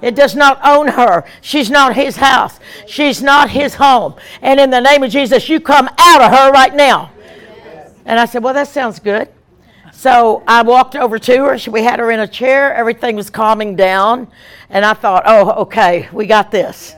[0.00, 1.26] It does not own her.
[1.42, 2.58] She's not his house.
[2.86, 4.14] She's not his home.
[4.40, 7.12] And in the name of Jesus, you come out of her right now.
[8.06, 9.28] And I said, Well, that sounds good.
[9.92, 11.70] So I walked over to her.
[11.70, 12.72] We had her in a chair.
[12.72, 14.26] Everything was calming down.
[14.70, 16.96] And I thought, Oh, okay, we got this.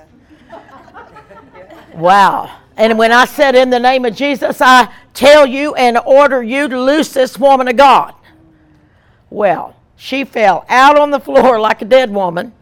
[1.97, 2.61] Wow.
[2.77, 6.69] And when I said, In the name of Jesus, I tell you and order you
[6.69, 8.15] to loose this woman of God.
[9.31, 12.53] Well, she fell out on the floor like a dead woman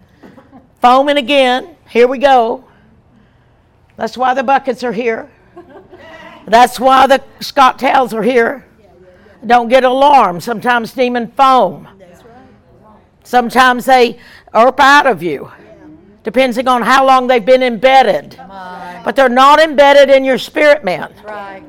[0.84, 1.76] foaming again.
[1.88, 2.62] Here we go.
[3.96, 5.30] That's why the buckets are here.
[6.46, 8.66] That's why the Scott towels are here.
[9.46, 10.42] Don't get alarmed.
[10.42, 11.88] Sometimes demon foam.
[13.22, 14.18] Sometimes they
[14.54, 15.50] erp out of you,
[16.22, 18.38] depending on how long they've been embedded.
[19.04, 21.12] But they're not embedded in your spirit man.
[21.24, 21.62] Right.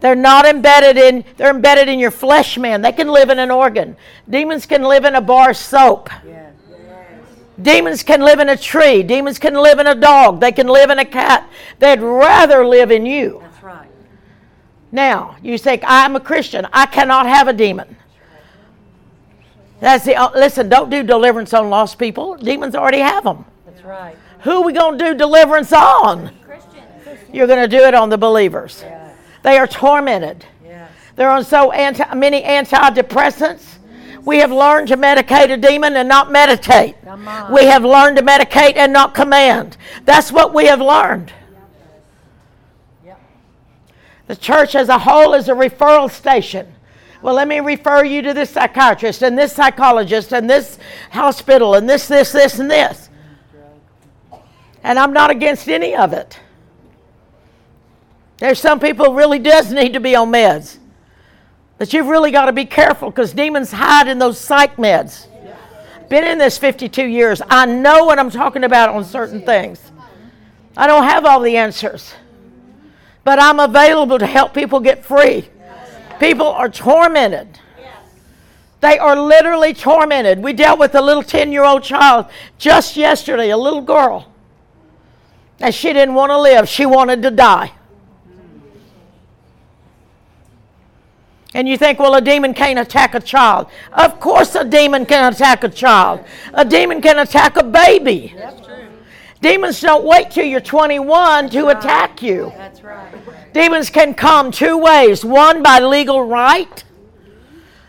[0.00, 2.82] They're not embedded in they're embedded in your flesh man.
[2.82, 3.96] They can live in an organ.
[4.28, 6.10] Demons can live in a bar of soap.
[7.60, 9.02] Demons can live in a tree.
[9.02, 10.40] Demons can live in a dog.
[10.40, 11.48] They can live in a cat.
[11.78, 13.40] They'd rather live in you.
[13.42, 13.88] That's right.
[14.90, 16.66] Now, you say, I'm a Christian.
[16.72, 17.96] I cannot have a demon.
[19.80, 20.68] That's the uh, listen.
[20.68, 22.36] Don't do deliverance on lost people.
[22.36, 23.44] Demons already have them.
[23.66, 24.16] That's right.
[24.42, 26.34] Who are we going to do deliverance on?
[26.44, 27.20] Christians.
[27.32, 28.84] You're going to do it on the believers.
[29.42, 30.44] They are tormented.
[31.14, 33.78] They're on so anti, many antidepressants.
[34.24, 36.96] We have learned to medicate a demon and not meditate.
[37.50, 39.76] We have learned to medicate and not command.
[40.04, 41.32] That's what we have learned.
[44.28, 46.72] The church as a whole is a referral station.
[47.20, 50.78] Well, let me refer you to this psychiatrist and this psychologist and this
[51.10, 53.10] hospital and this, this, this, and this.
[54.82, 56.38] And I'm not against any of it.
[58.38, 60.78] There's some people really does need to be on meds.
[61.78, 65.26] But you've really got to be careful because demons hide in those psych meds.
[66.08, 67.40] Been in this 52 years.
[67.48, 69.80] I know what I'm talking about on certain things.
[70.76, 72.12] I don't have all the answers.
[73.24, 75.48] But I'm available to help people get free.
[76.18, 77.58] People are tormented.
[78.80, 80.40] They are literally tormented.
[80.40, 82.26] We dealt with a little 10 year old child
[82.58, 84.31] just yesterday, a little girl.
[85.62, 87.72] And she didn't want to live, she wanted to die.
[91.54, 93.68] And you think, well, a demon can't attack a child.
[93.92, 96.24] Of course, a demon can attack a child.
[96.54, 98.34] A demon can attack a baby.
[99.40, 102.52] Demons don't wait till you're 21 to attack you.
[102.56, 103.52] That's right.
[103.52, 105.24] Demons can come two ways.
[105.24, 106.82] One, by legal right.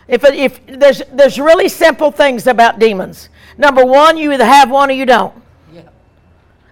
[0.07, 3.29] If, if there's, there's really simple things about demons.
[3.57, 5.42] Number one, you either have one or you don't.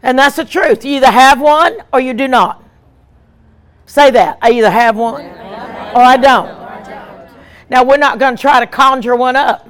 [0.04, 0.84] And that's the truth.
[0.84, 2.64] You either have one or you do not.
[3.86, 4.38] Say that.
[4.42, 6.62] I either have one or I don't.
[7.70, 9.70] Now, we're not going to try to conjure one up.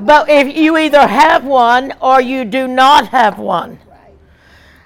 [0.00, 3.78] But if you either have one or you do not have one.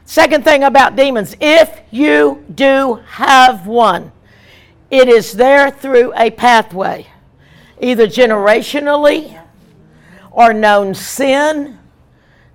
[0.04, 4.12] Second thing about demons if you do have one,
[4.90, 7.06] it is there through a pathway,
[7.80, 9.38] either generationally
[10.30, 11.77] or known sin,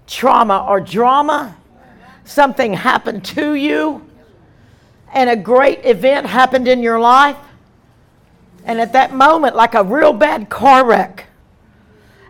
[0.08, 1.58] trauma or drama.
[2.26, 4.08] Something happened to you,
[5.14, 7.38] and a great event happened in your life.
[8.66, 11.26] And at that moment, like a real bad car wreck,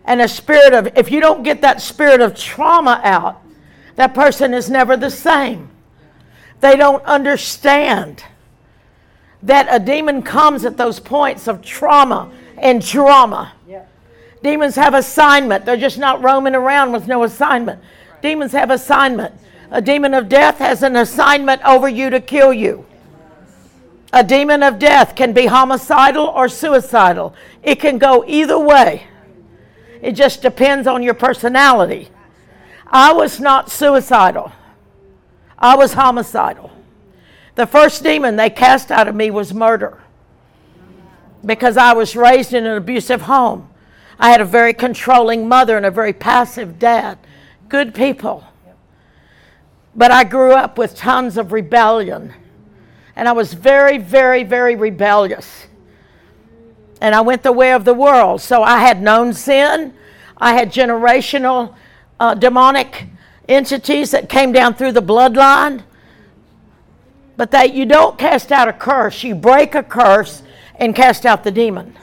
[0.05, 3.41] and a spirit of, if you don't get that spirit of trauma out,
[3.95, 5.69] that person is never the same.
[6.59, 8.23] They don't understand
[9.43, 13.53] that a demon comes at those points of trauma and drama.
[14.43, 15.65] Demons have assignment.
[15.65, 17.81] They're just not roaming around with no assignment.
[18.21, 19.33] Demons have assignment.
[19.71, 22.85] A demon of death has an assignment over you to kill you.
[24.11, 27.33] A demon of death can be homicidal or suicidal.
[27.63, 29.07] It can go either way.
[30.01, 32.09] It just depends on your personality.
[32.85, 34.51] I was not suicidal,
[35.57, 36.69] I was homicidal.
[37.55, 39.99] The first demon they cast out of me was murder
[41.45, 43.69] because I was raised in an abusive home.
[44.19, 47.17] I had a very controlling mother and a very passive dad.
[47.69, 48.43] Good people.
[49.95, 52.33] But I grew up with tons of rebellion.
[53.15, 55.67] And I was very, very, very rebellious.
[56.99, 58.41] And I went the way of the world.
[58.41, 59.93] So I had known sin,
[60.37, 61.75] I had generational
[62.19, 63.05] uh, demonic
[63.47, 65.83] entities that came down through the bloodline.
[67.35, 70.43] But that you don't cast out a curse, you break a curse
[70.75, 71.95] and cast out the demon.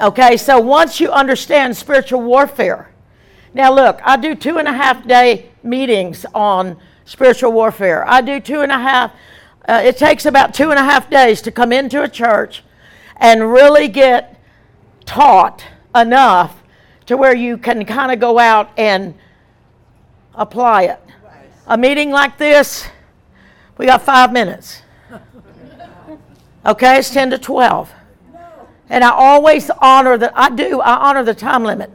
[0.00, 2.90] Okay, so once you understand spiritual warfare,
[3.52, 8.04] now look, I do two and a half day meetings on spiritual warfare.
[8.08, 9.12] I do two and a half,
[9.68, 12.64] uh, it takes about two and a half days to come into a church
[13.18, 14.40] and really get
[15.06, 15.64] taught
[15.94, 16.60] enough
[17.06, 19.14] to where you can kind of go out and
[20.34, 21.00] apply it.
[21.68, 22.88] A meeting like this,
[23.78, 24.82] we got five minutes.
[26.66, 27.92] Okay, it's 10 to 12.
[28.88, 31.90] And I always honor that, I do, I honor the time limit.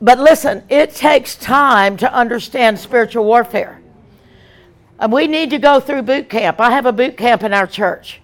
[0.00, 3.80] But listen, it takes time to understand spiritual warfare.
[4.98, 6.60] And we need to go through boot camp.
[6.60, 8.20] I have a boot camp in our church.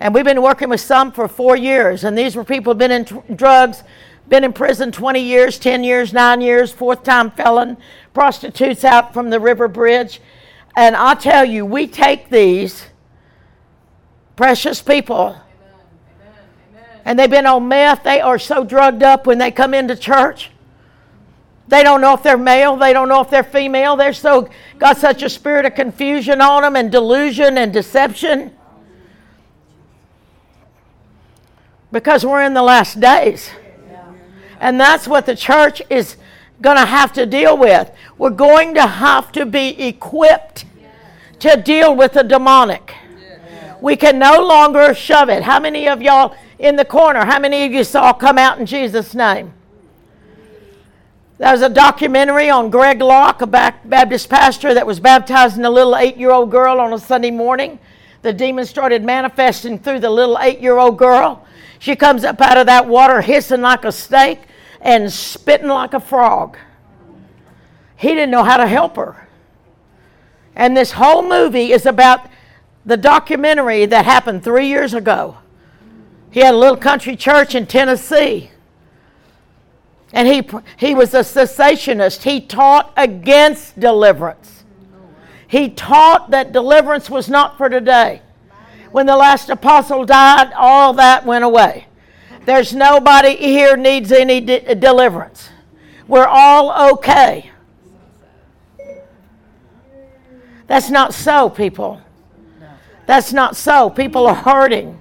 [0.00, 2.04] And we've been working with some for four years.
[2.04, 3.82] And these were people who've been in drugs,
[4.28, 7.76] been in prison 20 years, 10 years, 9 years, fourth time felon,
[8.12, 10.20] prostitutes out from the river bridge.
[10.76, 12.86] And I tell you, we take these
[14.36, 15.36] precious people
[17.08, 20.50] and they've been on meth, they are so drugged up when they come into church.
[21.66, 23.96] They don't know if they're male, they don't know if they're female.
[23.96, 28.54] They're so got such a spirit of confusion on them and delusion and deception.
[31.90, 33.48] Because we're in the last days.
[34.60, 36.18] And that's what the church is
[36.60, 37.90] going to have to deal with.
[38.18, 40.66] We're going to have to be equipped
[41.38, 42.92] to deal with the demonic.
[43.80, 45.42] We can no longer shove it.
[45.44, 48.66] How many of y'all in the corner, how many of you saw come out in
[48.66, 49.52] Jesus' name?
[51.38, 55.96] There was a documentary on Greg Locke, a Baptist pastor that was baptizing a little
[55.96, 57.78] eight year old girl on a Sunday morning.
[58.22, 61.46] The demon started manifesting through the little eight year old girl.
[61.78, 64.40] She comes up out of that water hissing like a snake
[64.80, 66.58] and spitting like a frog.
[67.94, 69.28] He didn't know how to help her.
[70.56, 72.28] And this whole movie is about
[72.84, 75.36] the documentary that happened three years ago.
[76.30, 78.50] He had a little country church in Tennessee.
[80.12, 82.22] And he, he was a cessationist.
[82.22, 84.64] He taught against deliverance.
[85.46, 88.22] He taught that deliverance was not for today.
[88.90, 91.86] When the last apostle died, all that went away.
[92.44, 95.50] There's nobody here needs any de- deliverance.
[96.06, 97.50] We're all okay.
[100.66, 102.00] That's not so, people.
[103.06, 103.90] That's not so.
[103.90, 104.98] People are hurting.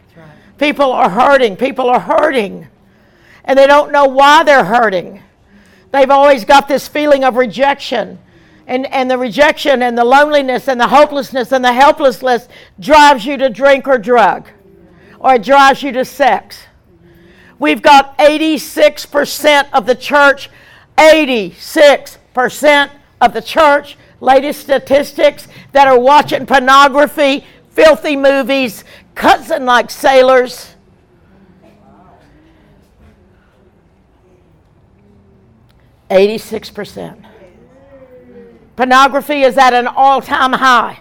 [0.58, 1.56] People are hurting.
[1.56, 2.68] People are hurting.
[3.44, 5.22] And they don't know why they're hurting.
[5.92, 8.20] They've always got this feeling of rejection.
[8.66, 13.38] And, and the rejection and the loneliness and the hopelessness and the helplessness drives you
[13.38, 14.50] to drink or drug,
[15.20, 16.60] or it drives you to sex.
[17.60, 20.50] We've got 86% of the church,
[20.98, 22.90] 86%
[23.22, 28.84] of the church, latest statistics, that are watching pornography, filthy movies,
[29.18, 30.76] cussing like sailors.
[36.10, 37.26] Eighty-six percent.
[38.78, 41.00] Pornography is at an all-time high.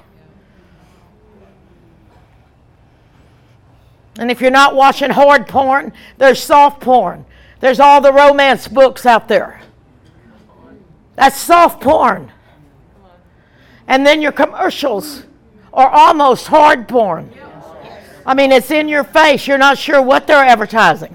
[4.18, 7.26] And if you're not watching hard porn, there's soft porn.
[7.60, 9.60] There's all the romance books out there.
[11.16, 12.32] That's soft porn.
[13.86, 15.24] And then your commercials
[15.72, 17.30] are almost hard porn.
[18.26, 19.46] I mean, it's in your face.
[19.46, 21.12] You're not sure what they're advertising.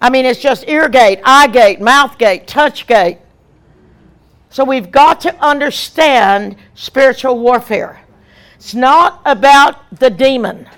[0.00, 3.18] I mean, it's just ear gate, eye gate, mouth gate, touch gate.
[4.50, 8.02] So we've got to understand spiritual warfare.
[8.56, 10.68] It's not about the demon.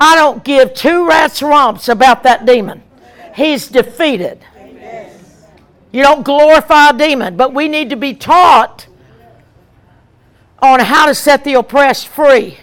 [0.00, 2.82] I don't give two rats romps about that demon.
[3.34, 4.44] He's defeated.
[5.92, 8.86] You don't glorify a demon, but we need to be taught
[10.60, 12.58] on how to set the oppressed free.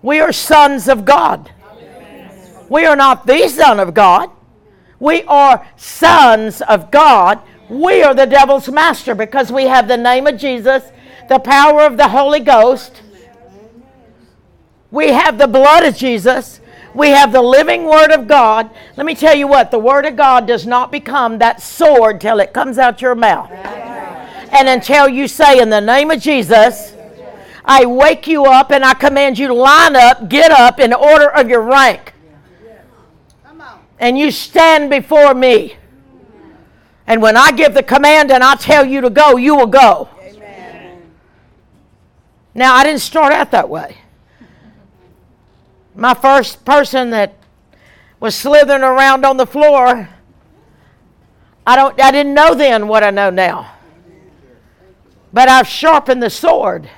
[0.00, 1.52] We are sons of God.
[2.68, 4.30] We are not the Son of God.
[5.00, 7.40] We are sons of God.
[7.68, 10.84] We are the devil's master because we have the name of Jesus,
[11.28, 13.02] the power of the Holy Ghost.
[14.90, 16.60] We have the blood of Jesus.
[16.94, 18.70] We have the living Word of God.
[18.96, 22.40] Let me tell you what, the Word of God does not become that sword till
[22.40, 23.50] it comes out your mouth.
[23.50, 26.94] And until you say, in the name of Jesus,
[27.64, 31.28] I wake you up and I command you to line up, get up in order
[31.28, 32.14] of your rank
[33.98, 35.76] and you stand before me.
[37.06, 40.08] And when I give the command and I tell you to go, you will go.
[42.54, 43.98] Now, I didn't start out that way.
[45.98, 47.34] My first person that
[48.20, 50.08] was slithering around on the floor,
[51.66, 53.74] I, don't, I didn't know then what I know now.
[55.32, 56.88] But I've sharpened the sword.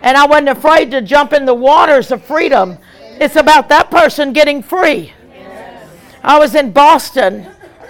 [0.00, 2.78] And I wasn't afraid to jump in the waters of freedom.
[3.20, 5.12] It's about that person getting free.
[6.22, 7.46] I was in Boston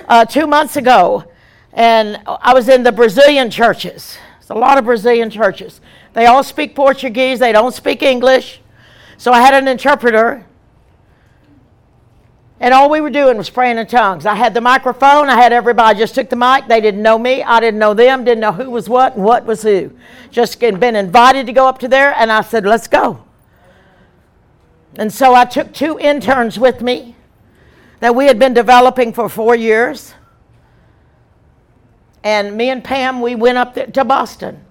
[0.09, 1.31] uh, two months ago,
[1.73, 4.19] and I was in the Brazilian churches.
[4.41, 5.81] It's a lot of Brazilian churches.
[6.15, 8.59] They all speak Portuguese, they don't speak English.
[9.23, 10.45] So I had an interpreter,
[12.59, 14.27] and all we were doing was praying in tongues.
[14.27, 16.67] I had the microphone, I had everybody, just took the mic.
[16.67, 19.47] They didn't know me, I didn't know them, didn't know who was what and what
[19.47, 19.93] was who.
[20.33, 23.23] Just been invited to go up to there, and I said, let's go.
[24.97, 27.15] And so I took two interns with me
[28.01, 30.15] that we had been developing for four years.
[32.25, 34.65] And me and Pam, we went up to Boston.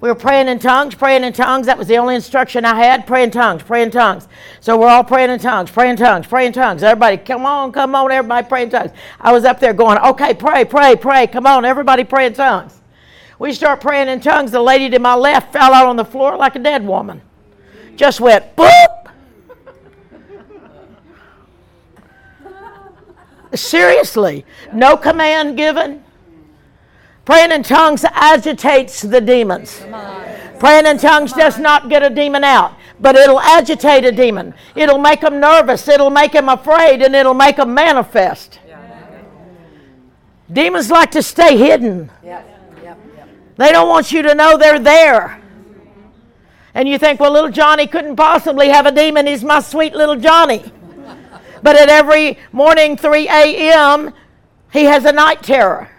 [0.00, 1.66] We were praying in tongues, praying in tongues.
[1.66, 3.06] That was the only instruction I had.
[3.06, 4.28] Pray in tongues, pray in tongues.
[4.60, 6.82] So we're all praying in tongues, praying in tongues, praying in tongues.
[6.82, 8.92] Everybody, come on, come on, everybody pray in tongues.
[9.20, 11.26] I was up there going, okay, pray, pray, pray.
[11.26, 12.80] Come on, everybody pray in tongues.
[13.38, 14.52] We start praying in tongues.
[14.52, 17.20] The lady to my left fell out on the floor like a dead woman.
[17.94, 19.10] Just went boop.
[23.54, 26.04] Seriously, no command given.
[27.24, 29.84] Praying in tongues agitates the demons.
[30.58, 34.54] Praying in tongues does not get a demon out, but it'll agitate a demon.
[34.74, 38.58] It'll make them nervous, it'll make them afraid, and it'll make them manifest.
[40.52, 42.10] Demons like to stay hidden.
[43.56, 45.40] They don't want you to know they're there.
[46.74, 49.26] And you think, well, little Johnny couldn't possibly have a demon.
[49.26, 50.64] He's my sweet little Johnny.
[51.62, 54.14] But at every morning, 3 a.m.,
[54.72, 55.90] he has a night terror.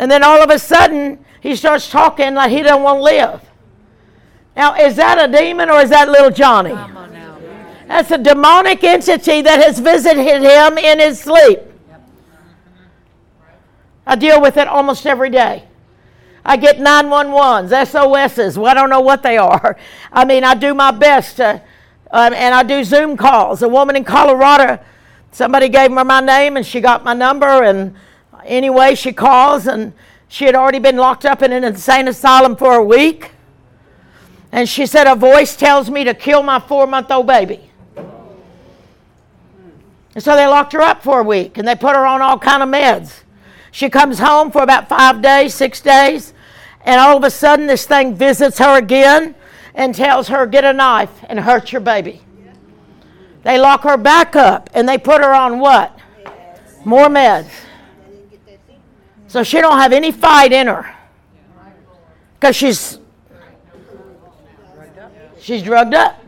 [0.00, 3.42] And then all of a sudden, he starts talking like he doesn't want to live.
[4.56, 6.72] Now, is that a demon or is that little Johnny?
[7.86, 11.60] That's a demonic entity that has visited him in his sleep.
[14.06, 15.64] I deal with it almost every day.
[16.46, 18.56] I get 911s, SOSs.
[18.56, 19.76] Well, I don't know what they are.
[20.12, 21.60] I mean, I do my best to,
[22.10, 23.60] um, and I do Zoom calls.
[23.60, 24.82] A woman in Colorado,
[25.30, 27.64] somebody gave her my name and she got my number.
[27.64, 27.94] And
[28.50, 29.92] anyway, she calls and
[30.28, 33.32] she had already been locked up in an insane asylum for a week.
[34.52, 37.70] And she said, A voice tells me to kill my four month old baby.
[40.14, 42.38] And so they locked her up for a week and they put her on all
[42.38, 43.22] kind of meds.
[43.70, 46.34] She comes home for about five days, six days,
[46.84, 49.36] and all of a sudden this thing visits her again
[49.74, 52.20] and tells her, Get a knife and hurt your baby.
[53.42, 55.98] They lock her back up and they put her on what?
[56.84, 57.50] More meds.
[59.30, 60.92] So she don't have any fight in her.
[62.34, 62.98] Because she's
[65.38, 66.20] she's drugged up.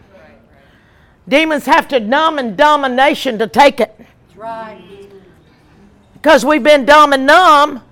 [1.26, 3.92] Demons have to numb and domination to take it.
[6.12, 7.82] Because we've been dumb and numb.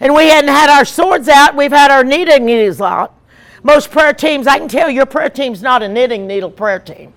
[0.00, 1.54] And we hadn't had our swords out.
[1.54, 3.14] We've had our knitting needles out.
[3.62, 6.78] Most prayer teams, I can tell you your prayer team's not a knitting needle prayer
[6.78, 7.12] team.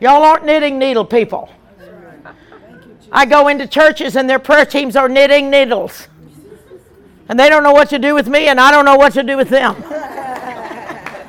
[0.00, 1.50] Y'all aren't knitting needle people.
[3.12, 6.08] I go into churches and their prayer teams are knitting needles.
[7.28, 9.22] And they don't know what to do with me, and I don't know what to
[9.22, 9.74] do with them.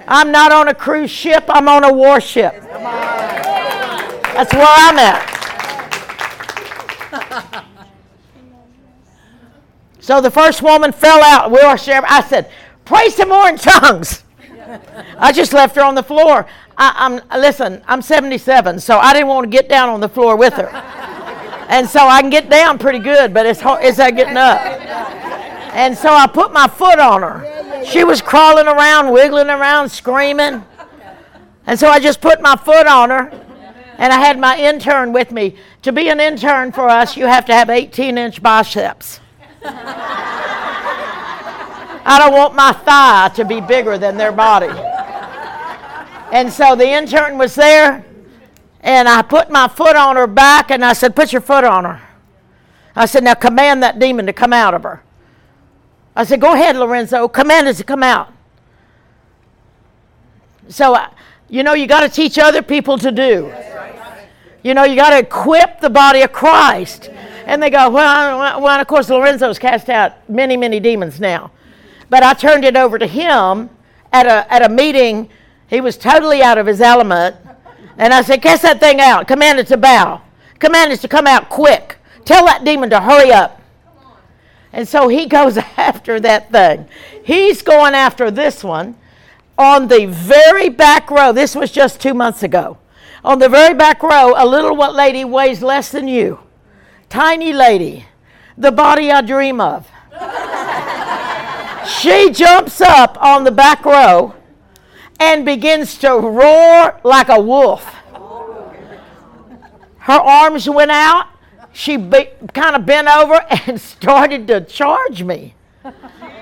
[0.07, 2.53] I'm not on a cruise ship, I'm on a warship.
[4.33, 5.37] That's where I'm at.
[10.07, 11.51] So the first woman fell out.
[11.51, 12.05] We were sharing.
[12.07, 12.49] I said,
[12.85, 14.23] "Pray some more in tongues."
[15.19, 16.45] I just left her on the floor.
[16.77, 17.81] I, am listen.
[17.89, 20.69] I'm 77, so I didn't want to get down on the floor with her,
[21.67, 24.59] and so I can get down pretty good, but it's hard, it's that getting up.
[25.73, 27.83] And so I put my foot on her.
[27.85, 30.63] She was crawling around, wiggling around, screaming,
[31.67, 33.29] and so I just put my foot on her,
[33.97, 35.57] and I had my intern with me.
[35.81, 39.19] To be an intern for us, you have to have 18 inch biceps.
[42.09, 44.69] I don't want my thigh to be bigger than their body.
[46.31, 48.05] And so the intern was there,
[48.87, 51.83] and I put my foot on her back, and I said, Put your foot on
[51.83, 52.01] her.
[52.95, 55.03] I said, Now command that demon to come out of her.
[56.15, 58.31] I said, Go ahead, Lorenzo, command it to come out.
[60.69, 61.09] So, uh,
[61.49, 63.53] you know, you got to teach other people to do.
[64.63, 67.09] You know, you got to equip the body of Christ.
[67.45, 71.51] And they go, well, well, of course, Lorenzo's cast out many, many demons now.
[72.09, 73.69] But I turned it over to him
[74.13, 75.29] at a, at a meeting.
[75.69, 77.35] He was totally out of his element.
[77.97, 79.27] And I said, cast that thing out.
[79.27, 80.21] Command it to bow.
[80.59, 81.97] Command it to come out quick.
[82.25, 83.61] Tell that demon to hurry up.
[84.71, 86.87] And so he goes after that thing.
[87.23, 88.95] He's going after this one
[89.57, 91.31] on the very back row.
[91.31, 92.77] This was just two months ago.
[93.23, 96.39] On the very back row, a little what lady weighs less than you
[97.09, 98.05] tiny lady,
[98.57, 99.89] the body I dream of.
[101.87, 104.35] she jumps up on the back row
[105.19, 107.83] and begins to roar like a wolf.
[109.99, 111.27] Her arms went out.
[111.73, 113.35] She be, kind of bent over
[113.67, 115.53] and started to charge me.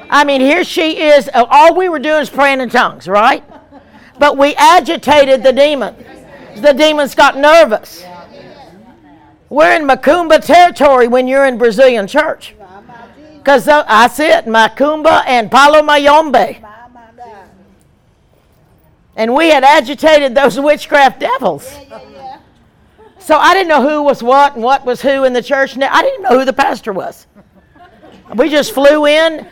[0.09, 1.29] I mean, here she is.
[1.33, 3.43] All we were doing is praying in tongues, right?
[4.19, 5.95] But we agitated the demon.
[6.57, 8.05] The demons got nervous.
[9.49, 12.55] We're in Macumba territory when you're in Brazilian church.
[13.37, 16.61] Because uh, I see it, Macumba and Palo Mayombe.
[19.15, 21.73] And we had agitated those witchcraft devils.
[23.19, 25.77] So I didn't know who was what and what was who in the church.
[25.77, 27.25] I didn't know who the pastor was.
[28.35, 29.45] We just flew in.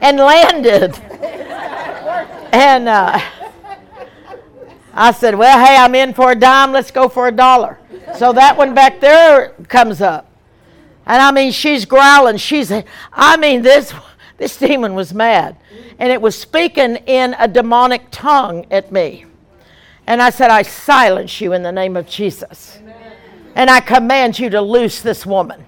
[0.00, 0.98] and landed.
[2.52, 3.20] And uh,
[4.92, 6.72] I said, Well, hey, I'm in for a dime.
[6.72, 7.78] Let's go for a dollar.
[8.16, 10.26] So that one back there comes up.
[11.06, 12.36] And I mean, she's growling.
[12.36, 12.72] She's,
[13.12, 13.92] I mean, this,
[14.40, 15.54] this demon was mad.
[15.98, 19.26] And it was speaking in a demonic tongue at me.
[20.06, 22.78] And I said, I silence you in the name of Jesus.
[23.54, 25.66] And I command you to loose this woman.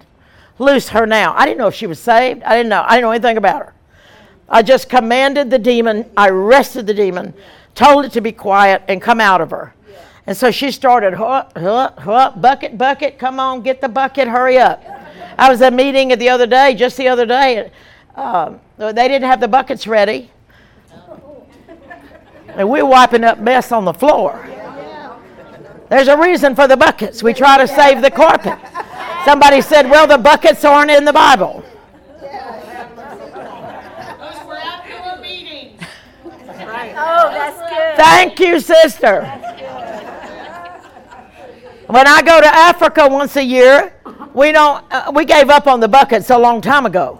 [0.58, 1.34] Loose her now.
[1.36, 2.42] I didn't know if she was saved.
[2.44, 2.82] I didn't know.
[2.82, 3.74] I didn't know anything about her.
[4.48, 7.34] I just commanded the demon, I arrested the demon,
[7.74, 9.74] told it to be quiet, and come out of her.
[10.26, 14.56] And so she started, huh, huh, huh, bucket, bucket, come on, get the bucket, hurry
[14.56, 14.82] up.
[15.36, 17.70] I was at a meeting the other day, just the other day.
[18.14, 20.30] Um, they didn't have the buckets ready.
[22.48, 24.46] And we're wiping up mess on the floor.
[25.88, 27.22] There's a reason for the buckets.
[27.22, 28.58] We try to save the carpet.
[29.24, 31.64] Somebody said, well, the buckets aren't in the Bible.
[36.94, 37.96] Oh, that's good.
[37.96, 39.24] Thank you, sister.
[41.86, 43.94] When I go to Africa once a year,
[44.34, 44.84] we don't.
[44.90, 47.18] Uh, we gave up on the buckets a long time ago.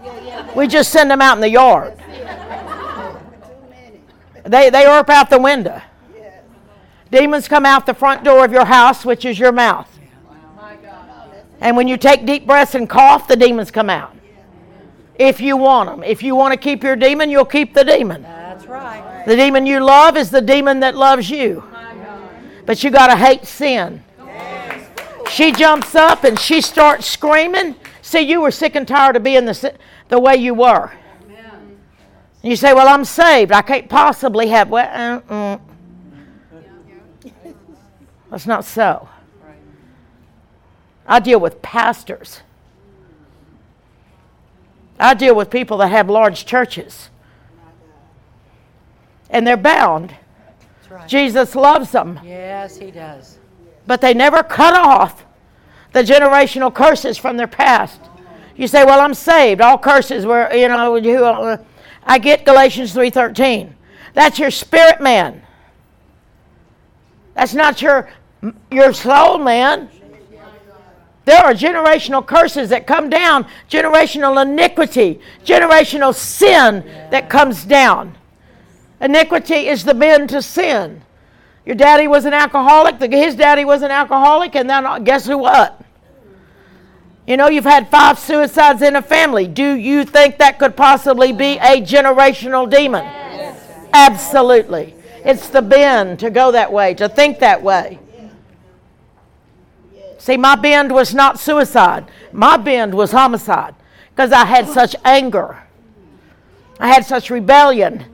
[0.55, 1.97] We just send them out in the yard.
[4.45, 5.81] They they erp out the window.
[7.11, 9.89] Demons come out the front door of your house, which is your mouth.
[11.61, 14.15] And when you take deep breaths and cough, the demons come out.
[15.15, 16.03] If you want them.
[16.03, 18.23] If you want to keep your demon, you'll keep the demon.
[18.23, 19.23] That's right.
[19.25, 21.63] The demon you love is the demon that loves you.
[22.65, 24.03] But you got to hate sin.
[25.29, 27.75] She jumps up and she starts screaming.
[28.01, 29.73] See, you were sick and tired of being the,
[30.13, 30.91] the way you were.
[32.43, 33.51] You say, Well, I'm saved.
[33.51, 34.69] I can't possibly have.
[34.69, 35.57] Well, uh, uh.
[38.29, 39.09] That's not so.
[41.07, 42.41] I deal with pastors.
[44.99, 47.09] I deal with people that have large churches.
[49.31, 50.15] And they're bound.
[50.91, 51.09] right.
[51.09, 52.19] Jesus loves them.
[52.23, 53.39] Yes, he does.
[53.87, 55.25] But they never cut off
[55.91, 57.99] the generational curses from their past.
[58.55, 59.61] You say, "Well, I'm saved.
[59.61, 61.57] All curses were, you know, you, uh,
[62.05, 63.75] I get Galatians 3:13.
[64.13, 65.41] That's your spirit man.
[67.33, 68.09] That's not your
[68.69, 69.89] your soul man.
[71.25, 78.17] There are generational curses that come down, generational iniquity, generational sin that comes down.
[78.99, 81.01] Iniquity is the bend to sin.
[81.65, 85.82] Your daddy was an alcoholic, his daddy was an alcoholic, and then guess who what?
[87.25, 89.47] You know, you've had five suicides in a family.
[89.47, 93.03] Do you think that could possibly be a generational demon?
[93.03, 93.69] Yes.
[93.93, 94.93] Absolutely.
[95.23, 97.99] It's the bend to go that way, to think that way.
[100.17, 103.75] See, my bend was not suicide, my bend was homicide
[104.09, 105.63] because I had such anger.
[106.79, 108.05] I had such rebellion.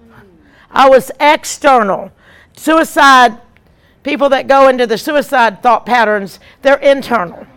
[0.72, 2.12] I was external.
[2.56, 3.40] Suicide,
[4.04, 7.48] people that go into the suicide thought patterns, they're internal.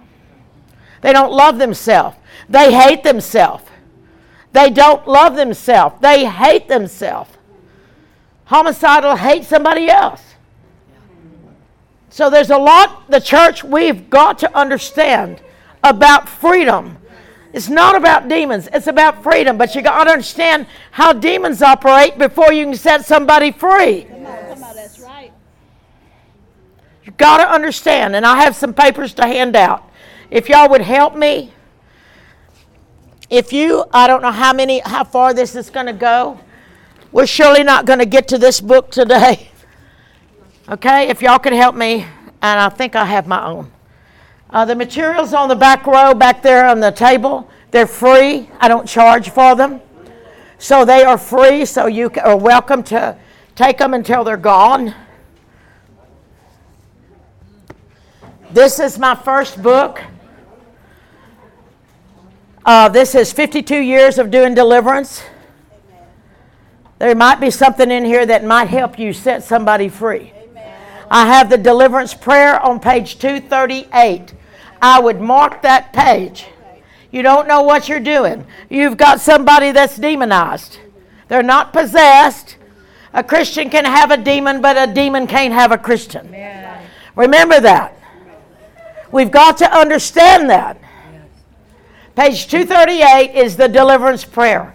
[1.03, 2.17] They don't love themselves.
[2.49, 3.65] They hate themselves.
[4.53, 5.97] They don't love themselves.
[6.01, 7.31] They hate themselves.
[8.47, 10.23] Homicidal hate somebody else.
[12.09, 15.41] So there's a lot, the church, we've got to understand
[15.83, 16.99] about freedom.
[17.53, 19.57] It's not about demons, it's about freedom.
[19.59, 24.07] But you got to understand how demons operate before you can set somebody free.
[24.11, 25.33] That's right.
[27.05, 29.91] You got to understand, and I have some papers to hand out.
[30.33, 31.53] If y'all would help me,
[33.29, 36.41] if you, I don't know how many, how far this is going to go.
[37.13, 39.49] We're surely not going to get to this book today.
[40.69, 42.07] Okay, if y'all could help me,
[42.41, 43.73] and I think I have my own.
[44.49, 48.49] Uh, the materials on the back row back there on the table, they're free.
[48.61, 49.81] I don't charge for them.
[50.59, 53.19] So they are free, so you are welcome to
[53.57, 54.95] take them until they're gone.
[58.53, 60.01] This is my first book.
[62.65, 65.25] Uh, this is 52 years of doing deliverance.
[67.01, 70.33] There might be something in here that might help you set somebody free.
[71.11, 74.35] I have the deliverance prayer on page 238.
[74.81, 76.47] I would mark that page.
[77.11, 78.47] You don't know what you're doing.
[78.71, 80.79] You've got somebody that's demonized.
[81.27, 82.57] They're not possessed.
[83.13, 86.33] A Christian can have a demon, but a demon can't have a Christian.
[87.17, 87.99] Remember that.
[89.11, 90.82] We've got to understand that.
[92.15, 94.75] Page 238 is the deliverance prayer.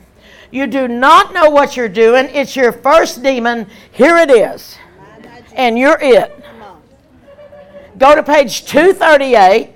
[0.49, 2.29] You do not know what you're doing.
[2.33, 3.67] It's your first demon.
[3.91, 4.77] Here it is.
[5.53, 6.33] And you're it.
[7.97, 9.73] Go to page 238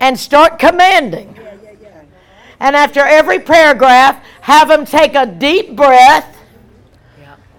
[0.00, 1.38] and start commanding.
[2.58, 6.38] And after every paragraph, have them take a deep breath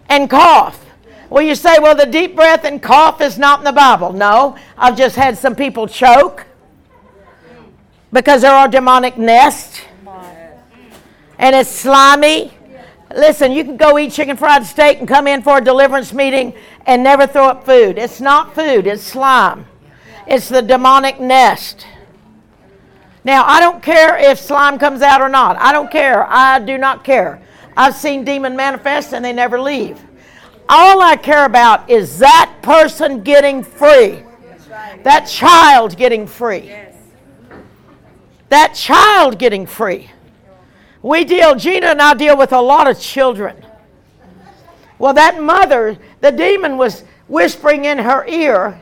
[0.10, 0.84] and cough.
[1.30, 4.12] Well, you say, well, the deep breath and cough is not in the Bible.
[4.12, 6.46] No, I've just had some people choke
[8.12, 9.82] because there are demonic nests
[11.42, 12.54] and it's slimy.
[13.16, 16.54] Listen, you can go eat chicken fried steak and come in for a deliverance meeting
[16.86, 17.98] and never throw up food.
[17.98, 19.66] It's not food, it's slime.
[20.28, 21.86] It's the demonic nest.
[23.24, 25.58] Now, I don't care if slime comes out or not.
[25.58, 26.26] I don't care.
[26.28, 27.42] I do not care.
[27.76, 30.00] I've seen demon manifest and they never leave.
[30.70, 34.24] All I care about is that person getting free.
[35.04, 36.74] That child getting free.
[38.52, 40.12] That child getting free.
[41.02, 43.66] We deal, Gina and I deal with a lot of children.
[45.00, 48.78] Well, that mother, the demon was whispering in her ear,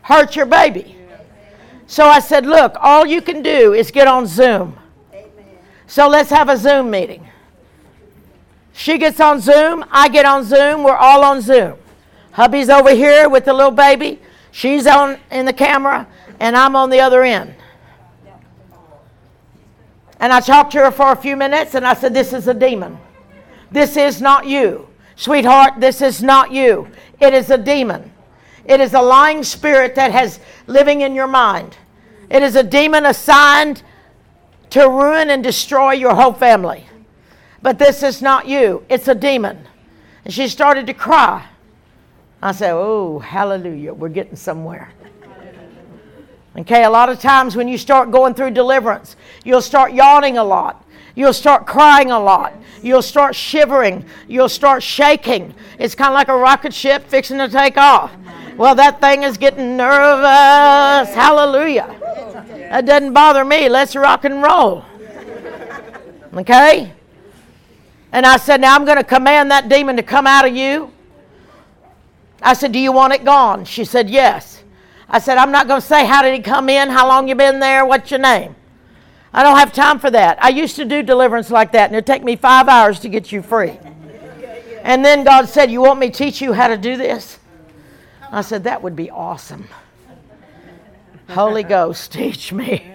[0.00, 0.96] hurt your baby.
[1.86, 4.78] So I said, Look, all you can do is get on Zoom.
[5.86, 7.28] So let's have a Zoom meeting.
[8.72, 11.76] She gets on Zoom, I get on Zoom, we're all on Zoom.
[12.30, 14.18] Hubby's over here with the little baby,
[14.50, 16.06] she's on in the camera,
[16.40, 17.54] and I'm on the other end.
[20.20, 22.54] And I talked to her for a few minutes and I said, This is a
[22.54, 22.98] demon.
[23.70, 24.88] This is not you.
[25.16, 26.88] Sweetheart, this is not you.
[27.20, 28.12] It is a demon.
[28.64, 31.76] It is a lying spirit that has living in your mind.
[32.30, 33.82] It is a demon assigned
[34.70, 36.86] to ruin and destroy your whole family.
[37.62, 38.84] But this is not you.
[38.88, 39.66] It's a demon.
[40.24, 41.46] And she started to cry.
[42.42, 43.94] I said, Oh, hallelujah.
[43.94, 44.92] We're getting somewhere.
[46.58, 49.14] Okay, a lot of times when you start going through deliverance,
[49.44, 50.84] you'll start yawning a lot.
[51.14, 52.52] You'll start crying a lot.
[52.82, 54.04] You'll start shivering.
[54.26, 55.54] You'll start shaking.
[55.78, 58.12] It's kind of like a rocket ship fixing to take off.
[58.56, 61.14] Well, that thing is getting nervous.
[61.14, 61.94] Hallelujah.
[62.70, 63.68] That doesn't bother me.
[63.68, 64.84] Let's rock and roll.
[66.34, 66.92] Okay?
[68.10, 70.92] And I said, Now I'm going to command that demon to come out of you.
[72.42, 73.64] I said, Do you want it gone?
[73.64, 74.57] She said, Yes.
[75.08, 77.34] I said, I'm not going to say how did he come in, how long you
[77.34, 78.54] been there, what's your name.
[79.32, 80.42] I don't have time for that.
[80.42, 83.32] I used to do deliverance like that, and it'd take me five hours to get
[83.32, 83.78] you free.
[84.80, 87.38] And then God said, You want me to teach you how to do this?
[88.30, 89.68] I said, That would be awesome.
[91.28, 92.90] Holy Ghost, teach me.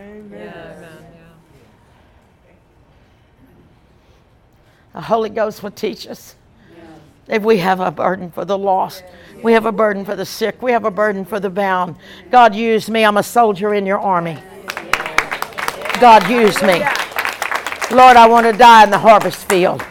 [4.94, 6.36] The Holy Ghost will teach us
[7.28, 9.04] if we have a burden for the lost.
[9.42, 10.62] We have a burden for the sick.
[10.62, 11.96] We have a burden for the bound.
[12.32, 13.06] God, use me.
[13.06, 14.38] I'm a soldier in your army.
[16.00, 16.80] God, use me.
[17.92, 19.86] Lord, I want to die in the harvest field.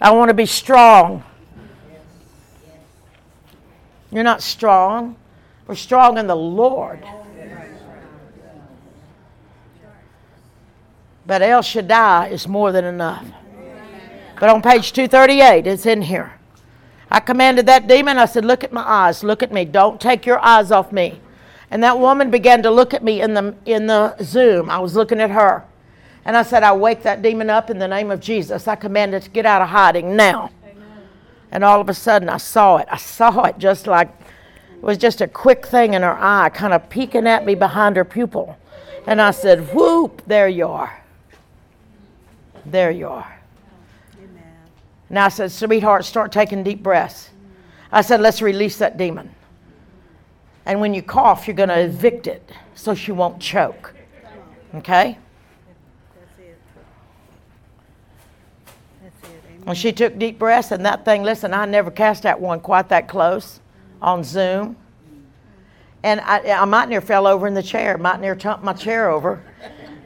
[0.00, 1.22] I want to be strong.
[4.10, 5.16] You're not strong.
[5.66, 7.02] We're strong in the Lord.
[11.26, 13.26] But El Shaddai is more than enough.
[14.44, 16.34] But on page 238, it's in here.
[17.10, 20.26] I commanded that demon, I said, Look at my eyes, look at me, don't take
[20.26, 21.18] your eyes off me.
[21.70, 24.68] And that woman began to look at me in the, in the Zoom.
[24.68, 25.64] I was looking at her.
[26.26, 28.68] And I said, I wake that demon up in the name of Jesus.
[28.68, 30.50] I command it to get out of hiding now.
[30.62, 31.08] Amen.
[31.50, 32.88] And all of a sudden, I saw it.
[32.90, 34.08] I saw it just like
[34.74, 37.96] it was just a quick thing in her eye, kind of peeking at me behind
[37.96, 38.58] her pupil.
[39.06, 41.02] And I said, Whoop, there you are.
[42.66, 43.33] There you are.
[45.08, 47.30] And I said, Sweetheart, start taking deep breaths.
[47.92, 49.34] I said, Let's release that demon.
[50.66, 53.94] And when you cough, you're going to evict it so she won't choke.
[54.76, 55.18] Okay?
[59.64, 62.88] When she took deep breaths and that thing, listen, I never cast that one quite
[62.90, 63.60] that close
[64.02, 64.76] on Zoom.
[66.02, 69.10] And I, I might near fell over in the chair, might near tumped my chair
[69.10, 69.42] over.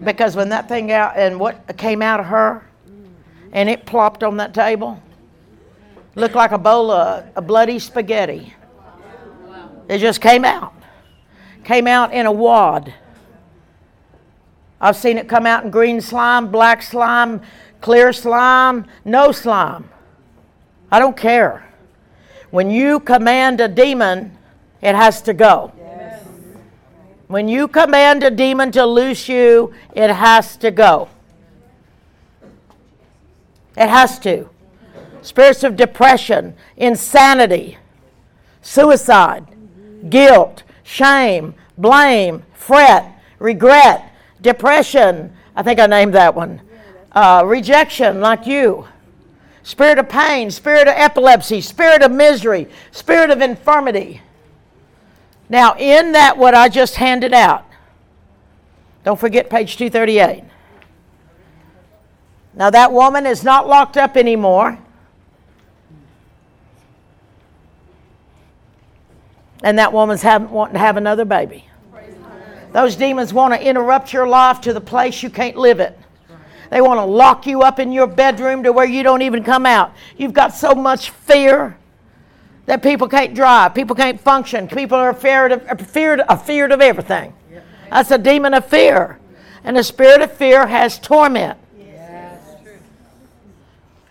[0.03, 2.68] Because when that thing out and what came out of her,
[3.53, 5.03] and it plopped on that table.
[6.15, 8.55] Looked like a bowl of a bloody spaghetti.
[9.89, 10.75] It just came out.
[11.65, 12.93] Came out in a wad.
[14.81, 17.41] I've seen it come out in green slime, black slime,
[17.81, 19.89] clear slime, no slime.
[20.91, 21.65] I don't care.
[22.51, 24.37] When you command a demon,
[24.81, 25.73] it has to go.
[27.27, 31.11] When you command a demon to loose you, it has to go.
[33.79, 34.49] It has to.
[35.23, 37.79] Spirits of depression, insanity,
[38.61, 39.47] suicide,
[40.11, 45.33] guilt, shame, blame, fret, regret, depression.
[45.55, 46.61] I think I named that one.
[47.13, 48.89] Uh, rejection, like you.
[49.63, 54.23] Spirit of pain, spirit of epilepsy, spirit of misery, spirit of infirmity.
[55.49, 57.65] Now, in that, what I just handed out,
[59.05, 60.43] don't forget page 238.
[62.59, 64.77] Now, that woman is not locked up anymore.
[69.63, 71.65] And that woman's have, wanting to have another baby.
[72.73, 75.97] Those demons want to interrupt your life to the place you can't live it.
[76.71, 79.65] They want to lock you up in your bedroom to where you don't even come
[79.65, 79.93] out.
[80.17, 81.79] You've got so much fear
[82.67, 87.33] that people can't drive, people can't function, people are feared of, feared, feared of everything.
[87.89, 89.19] That's a demon of fear.
[89.65, 91.59] And the spirit of fear has torment.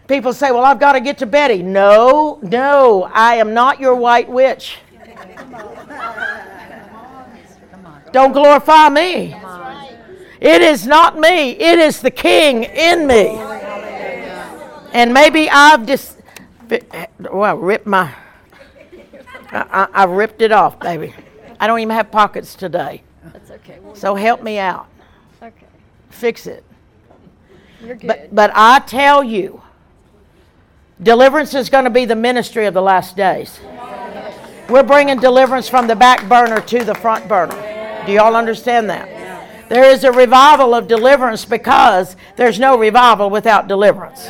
[0.08, 1.62] People say, Well, I've got to get to Betty.
[1.62, 4.78] No, no, I am not your white witch.
[8.12, 9.36] Don't glorify me.
[10.40, 13.38] It is not me, it is the King in me.
[14.94, 16.18] And maybe I've just,
[17.20, 18.14] well, ripped my,
[19.52, 21.14] I, I, ripped it off, baby.
[21.60, 23.04] I don't even have pockets today.
[23.24, 23.80] That's okay.
[23.82, 24.88] We'll so help me out.
[25.42, 25.66] Okay.
[26.10, 26.64] Fix it.
[27.82, 28.08] You're good.
[28.08, 29.62] But, but I tell you,
[31.02, 33.60] deliverance is going to be the ministry of the last days.
[34.70, 38.04] We're bringing deliverance from the back burner to the front burner.
[38.06, 39.70] Do y'all understand that?
[39.70, 44.30] There is a revival of deliverance because there's no revival without deliverance.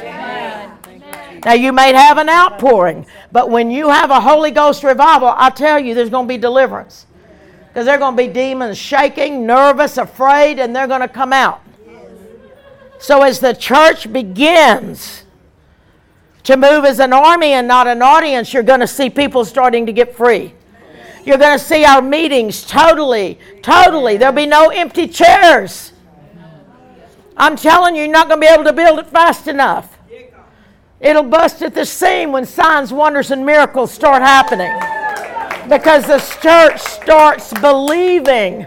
[1.45, 5.49] Now, you may have an outpouring, but when you have a Holy Ghost revival, I
[5.49, 7.05] tell you, there's going to be deliverance.
[7.67, 11.31] Because there are going to be demons shaking, nervous, afraid, and they're going to come
[11.31, 11.61] out.
[12.99, 15.23] So, as the church begins
[16.47, 19.85] to move as an army and not an audience, you're going to see people starting
[19.85, 20.53] to get free.
[21.25, 24.15] You're going to see our meetings totally, totally.
[24.15, 25.91] There'll be no empty chairs.
[27.35, 29.99] I'm telling you, you're not going to be able to build it fast enough.
[31.01, 34.71] It'll bust at the seam when signs, wonders, and miracles start happening.
[35.67, 38.65] Because the church starts believing.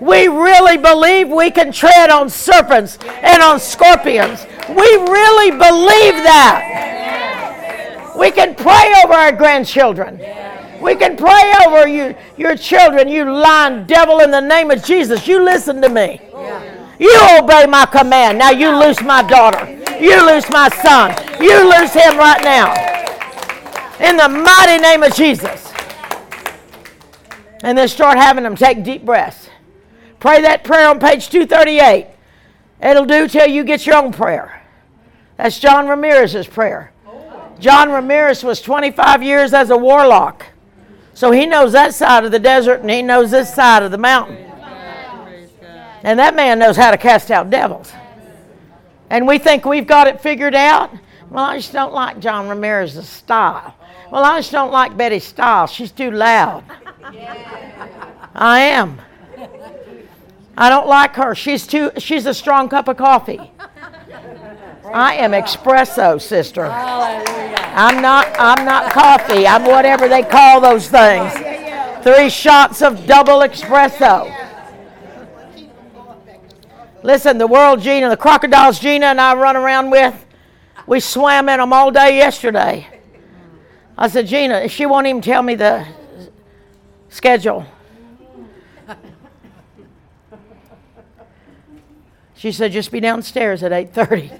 [0.00, 4.46] We really believe we can tread on serpents and on scorpions.
[4.68, 8.14] We really believe that.
[8.16, 10.20] We can pray over our grandchildren.
[10.80, 15.26] We can pray over you, your children, you lying devil, in the name of Jesus.
[15.26, 16.20] You listen to me.
[17.00, 18.38] You obey my command.
[18.38, 19.66] Now you loose my daughter.
[20.00, 21.14] You loose my son.
[21.40, 22.74] You loose him right now.
[24.00, 25.72] In the mighty name of Jesus.
[27.64, 29.48] And then start having them take deep breaths.
[30.20, 32.06] Pray that prayer on page 238.
[32.82, 34.62] It'll do till you get your own prayer.
[35.36, 36.92] That's John Ramirez's prayer.
[37.58, 40.46] John Ramirez was 25 years as a warlock.
[41.14, 43.98] So he knows that side of the desert and he knows this side of the
[43.98, 44.36] mountain.
[46.04, 47.92] And that man knows how to cast out devils.
[49.10, 50.92] And we think we've got it figured out.
[51.30, 53.74] Well, I just don't like John Ramirez's style.
[54.10, 55.66] Well, I just don't like Betty's style.
[55.66, 56.64] She's too loud.
[58.34, 59.00] I am.
[60.60, 61.36] I don't like her.
[61.36, 63.52] She's too she's a strong cup of coffee.
[64.92, 66.64] I am espresso, sister.
[66.64, 69.46] I'm not I'm not coffee.
[69.46, 71.32] I'm whatever they call those things.
[72.02, 74.34] Three shots of double espresso.
[77.04, 80.26] Listen, the world Gina, the crocodiles Gina and I run around with,
[80.88, 82.88] we swam in them all day yesterday.
[83.96, 85.86] I said, Gina, she won't even tell me the
[87.10, 87.64] schedule.
[92.38, 94.30] She said, just be downstairs at 8.30.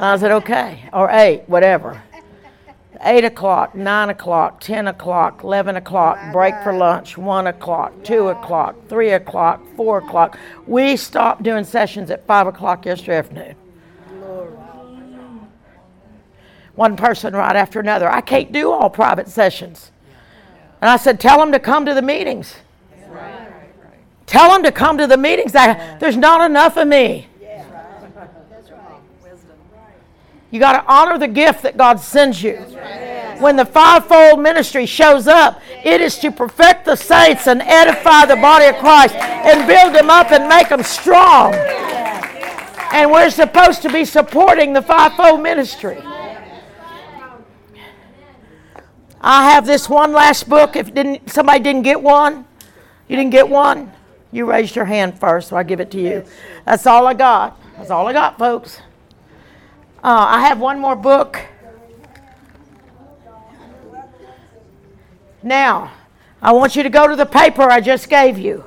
[0.00, 2.00] I said, okay, or 8, whatever.
[3.00, 8.76] 8 o'clock, 9 o'clock, 10 o'clock, 11 o'clock, break for lunch, 1 o'clock, 2 o'clock,
[8.88, 10.38] 3 o'clock, 4 o'clock.
[10.68, 13.56] We stopped doing sessions at 5 o'clock yesterday afternoon.
[16.76, 18.08] One person right after another.
[18.08, 19.90] I can't do all private sessions.
[20.80, 22.54] And I said, tell them to come to the meetings.
[24.28, 25.54] Tell them to come to the meetings.
[25.54, 27.26] I, there's not enough of me.
[30.50, 32.56] You got to honor the gift that God sends you.
[33.38, 38.36] When the fivefold ministry shows up, it is to perfect the saints and edify the
[38.36, 41.54] body of Christ and build them up and make them strong.
[42.92, 45.98] And we're supposed to be supporting the fivefold ministry.
[49.20, 50.76] I have this one last book.
[50.76, 52.46] If didn't somebody didn't get one,
[53.08, 53.92] you didn't get one.
[54.30, 56.24] You raised your hand first, so I give it to you.
[56.64, 57.60] That's all I got.
[57.76, 58.80] That's all I got, folks.
[60.04, 61.40] Uh, I have one more book.
[65.42, 65.92] Now,
[66.42, 68.64] I want you to go to the paper I just gave you.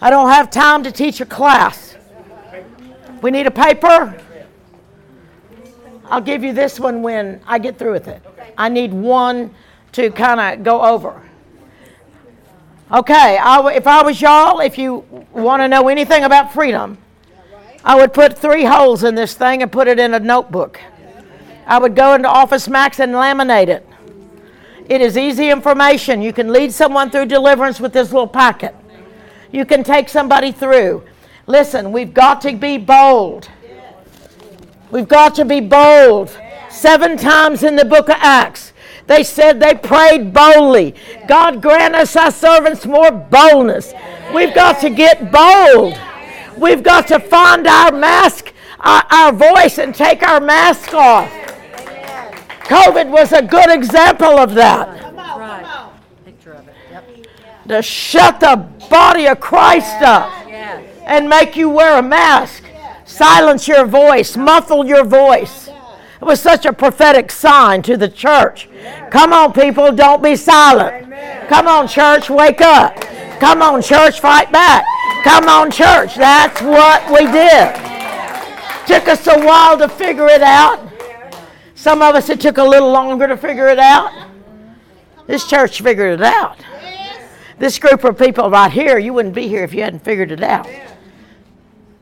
[0.00, 1.96] I don't have time to teach a class.
[3.22, 4.20] We need a paper.
[6.04, 8.22] I'll give you this one when I get through with it.
[8.56, 9.54] I need one
[9.92, 11.27] to kind of go over.
[12.90, 16.96] Okay, I, if I was y'all, if you want to know anything about freedom,
[17.84, 20.80] I would put three holes in this thing and put it in a notebook.
[21.66, 23.86] I would go into Office Max and laminate it.
[24.88, 26.22] It is easy information.
[26.22, 28.74] You can lead someone through deliverance with this little packet.
[29.52, 31.02] You can take somebody through.
[31.46, 33.50] Listen, we've got to be bold.
[34.90, 36.34] We've got to be bold.
[36.70, 38.72] Seven times in the book of Acts,
[39.08, 40.94] they said they prayed boldly.
[41.26, 43.94] God grant us, our servants, more boldness.
[44.34, 45.98] We've got to get bold.
[46.58, 51.30] We've got to find our mask, our, our voice, and take our mask off.
[52.64, 54.96] COVID was a good example of that.
[57.68, 58.56] To shut the
[58.90, 60.30] body of Christ up
[61.06, 62.62] and make you wear a mask,
[63.06, 65.67] silence your voice, muffle your voice.
[66.20, 68.68] It was such a prophetic sign to the church.
[69.10, 71.12] Come on, people, don't be silent.
[71.48, 73.00] Come on, church, wake up.
[73.40, 74.84] Come on, church, fight back.
[75.22, 76.16] Come on, church.
[76.16, 77.74] That's what we did.
[78.86, 80.90] Took us a while to figure it out.
[81.74, 84.28] Some of us, it took a little longer to figure it out.
[85.26, 86.58] This church figured it out.
[87.58, 90.42] This group of people right here, you wouldn't be here if you hadn't figured it
[90.42, 90.68] out.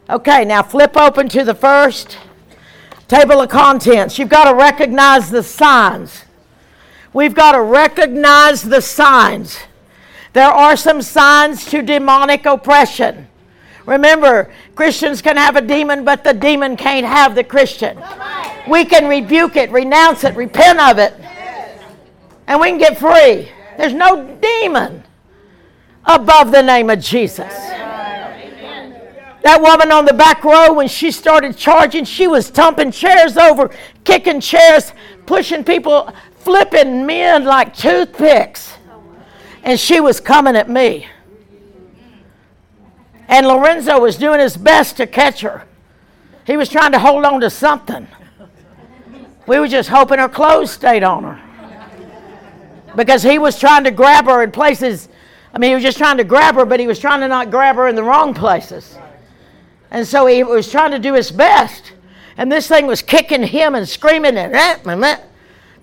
[0.09, 2.19] Okay, now flip open to the first
[3.09, 4.19] table of contents.
[4.19, 6.25] You've got to recognize the signs.
[7.13, 9.59] We've got to recognize the signs.
[10.33, 13.29] There are some signs to demonic oppression.
[13.87, 18.03] Remember, Christians can have a demon, but the demon can't have the Christian.
[18.69, 21.15] We can rebuke it, renounce it, repent of it,
[22.49, 23.49] and we can get free.
[23.79, 25.05] There's no demon
[26.05, 27.53] above the name of Jesus.
[29.47, 33.71] That woman on the back row, when she started charging, she was thumping chairs over,
[34.03, 34.93] kicking chairs,
[35.25, 38.75] pushing people, flipping men like toothpicks.
[39.63, 41.07] And she was coming at me.
[43.29, 45.65] And Lorenzo was doing his best to catch her.
[46.45, 48.09] He was trying to hold on to something.
[49.47, 51.41] We were just hoping her clothes stayed on her.
[52.97, 55.09] Because he was trying to grab her in places.
[55.55, 57.53] I mean, he was just trying to grab her, but he was trying to not
[57.53, 58.99] grab her in the wrong places.
[59.91, 61.93] And so he was trying to do his best.
[62.37, 65.21] And this thing was kicking him and screaming and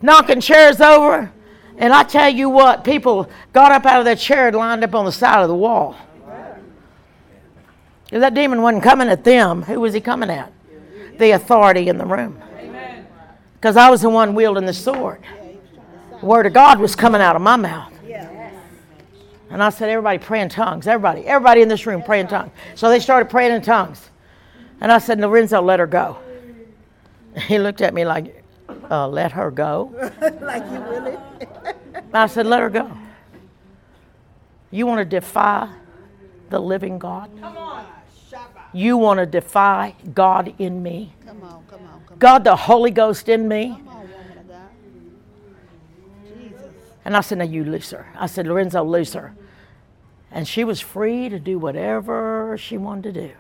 [0.02, 1.32] knocking chairs over.
[1.78, 4.94] And I tell you what, people got up out of their chair and lined up
[4.94, 5.96] on the side of the wall.
[8.12, 10.52] If that demon wasn't coming at them, who was he coming at?
[11.18, 12.40] The authority in the room.
[13.56, 15.24] Because I was the one wielding the sword.
[16.20, 17.93] The word of God was coming out of my mouth.
[19.54, 20.88] And I said, everybody pray in tongues.
[20.88, 22.50] Everybody, everybody in this room pray in tongues.
[22.74, 24.10] So they started praying in tongues.
[24.82, 26.18] And I said, Lorenzo, let her go.
[27.48, 28.44] He looked at me like,
[28.90, 29.92] uh, let her go?
[30.42, 31.18] like you really?
[32.14, 32.92] I said, let her go.
[34.72, 35.72] You want to defy
[36.50, 37.30] the living God?
[37.40, 37.86] Come on.
[38.74, 41.14] You want to defy God in me?
[41.28, 43.70] Come on, come on, come God, the Holy Ghost in me?
[43.70, 44.70] on, woman of God.
[46.40, 46.72] Jesus.
[47.06, 48.08] And I said, Now you loose her.
[48.16, 49.36] I said, Lorenzo, loose her.
[50.34, 53.34] And she was free to do whatever she wanted to do.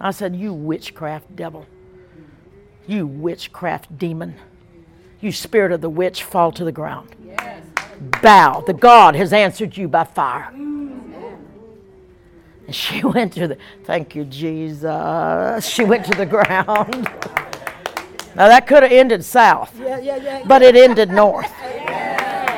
[0.00, 1.66] I said, You witchcraft devil.
[2.86, 4.36] You witchcraft demon.
[5.20, 7.14] You spirit of the witch, fall to the ground.
[8.22, 8.62] Bow.
[8.66, 10.50] The God has answered you by fire.
[12.66, 15.66] And she went to the, thank you, Jesus.
[15.66, 17.10] She went to the ground.
[18.34, 20.42] Now that could have ended south, Yeah, yeah, yeah.
[20.46, 21.52] but it ended north.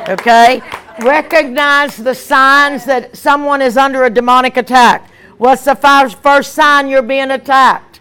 [0.09, 0.61] Okay?
[1.01, 5.09] Recognize the signs that someone is under a demonic attack.
[5.37, 7.99] What's the first sign you're being attacked?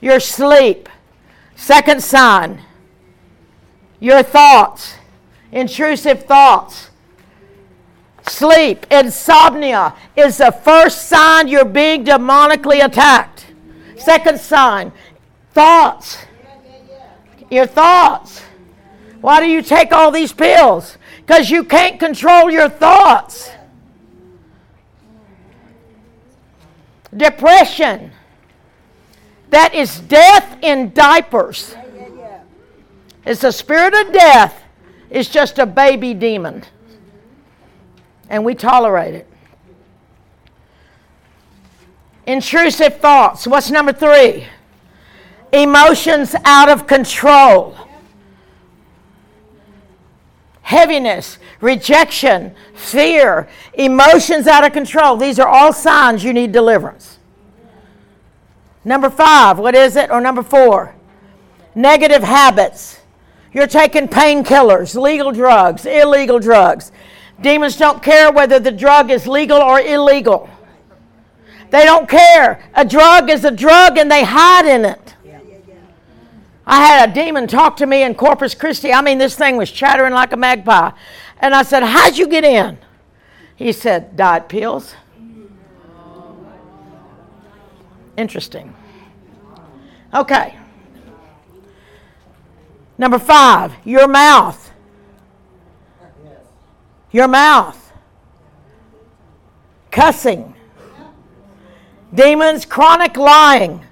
[0.00, 0.88] Your sleep.
[1.56, 2.62] Second sign,
[3.98, 4.94] your thoughts,
[5.52, 6.88] intrusive thoughts.
[8.26, 13.46] Sleep, insomnia is the first sign you're being demonically attacked.
[13.98, 14.90] Second sign,
[15.52, 16.24] thoughts.
[17.50, 18.40] Your thoughts.
[19.20, 20.96] Why do you take all these pills?
[21.30, 23.52] Because you can't control your thoughts.
[27.16, 28.10] Depression.
[29.50, 31.76] That is death in diapers.
[33.24, 34.60] It's the spirit of death.
[35.08, 36.64] It's just a baby demon.
[38.28, 39.28] And we tolerate it.
[42.26, 43.46] Intrusive thoughts.
[43.46, 44.48] What's number three?
[45.52, 47.76] Emotions out of control.
[50.70, 55.16] Heaviness, rejection, fear, emotions out of control.
[55.16, 57.18] These are all signs you need deliverance.
[58.84, 60.12] Number five, what is it?
[60.12, 60.94] Or number four?
[61.74, 63.00] Negative habits.
[63.52, 66.92] You're taking painkillers, legal drugs, illegal drugs.
[67.40, 70.48] Demons don't care whether the drug is legal or illegal.
[71.70, 72.62] They don't care.
[72.74, 75.16] A drug is a drug and they hide in it.
[76.70, 78.92] I had a demon talk to me in Corpus Christi.
[78.92, 80.92] I mean, this thing was chattering like a magpie.
[81.40, 82.78] And I said, How'd you get in?
[83.56, 84.94] He said, Diet pills.
[88.16, 88.72] Interesting.
[90.14, 90.56] Okay.
[92.96, 94.70] Number five, your mouth.
[97.10, 97.92] Your mouth.
[99.90, 100.54] Cussing.
[102.14, 103.84] Demons, chronic lying,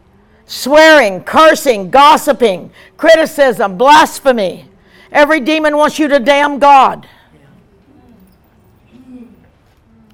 [0.49, 4.65] swearing, cursing, gossiping, criticism, blasphemy.
[5.13, 7.07] Every demon wants you to damn God.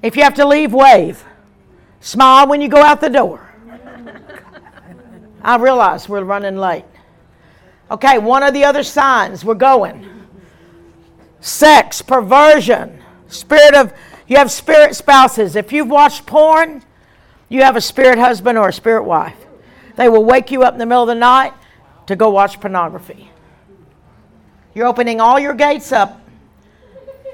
[0.03, 1.25] If you have to leave, wave.
[2.01, 3.41] Smile when you go out the door.
[5.41, 6.85] I realize we're running late.
[7.89, 10.09] Okay, one of the other signs we're going.
[11.39, 13.93] Sex, perversion, spirit of,
[14.27, 15.55] you have spirit spouses.
[15.55, 16.83] If you've watched porn,
[17.47, 19.44] you have a spirit husband or a spirit wife.
[19.95, 21.53] They will wake you up in the middle of the night
[22.07, 23.31] to go watch pornography.
[24.73, 26.21] You're opening all your gates up.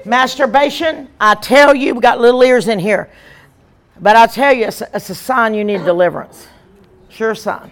[0.04, 3.10] Masturbation, I tell you, we got little ears in here.
[4.00, 6.46] But I tell you, it's a, it's a sign you need deliverance.
[7.08, 7.70] Sure sign.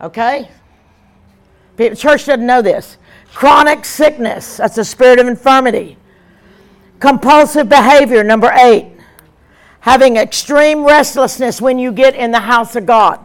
[0.00, 0.50] Okay?
[1.76, 2.96] The church doesn't know this.
[3.32, 5.96] Chronic sickness, that's a spirit of infirmity.
[6.98, 8.96] Compulsive behavior, number eight
[9.86, 13.20] having extreme restlessness when you get in the house of God.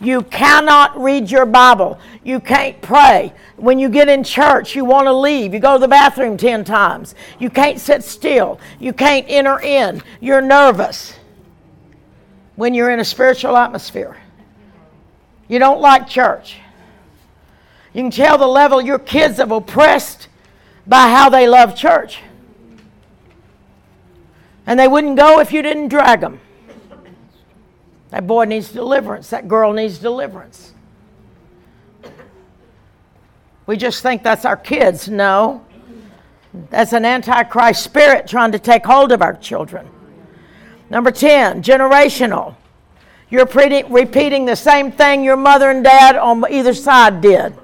[0.00, 1.98] You cannot read your Bible.
[2.22, 3.32] You can't pray.
[3.56, 5.52] When you get in church, you want to leave.
[5.52, 7.16] You go to the bathroom 10 times.
[7.40, 8.60] You can't sit still.
[8.78, 10.02] You can't enter in.
[10.20, 11.14] You're nervous
[12.54, 14.16] when you're in a spiritual atmosphere.
[15.48, 16.58] You don't like church.
[17.92, 20.28] You can tell the level your kids have oppressed
[20.86, 22.20] by how they love church.
[24.66, 26.40] And they wouldn't go if you didn't drag them.
[28.10, 29.30] That boy needs deliverance.
[29.30, 30.72] That girl needs deliverance.
[33.66, 35.08] We just think that's our kids.
[35.08, 35.64] No.
[36.70, 39.86] That's an antichrist spirit trying to take hold of our children.
[40.88, 42.54] Number 10, generational.
[43.30, 47.54] You're pre- repeating the same thing your mother and dad on either side did.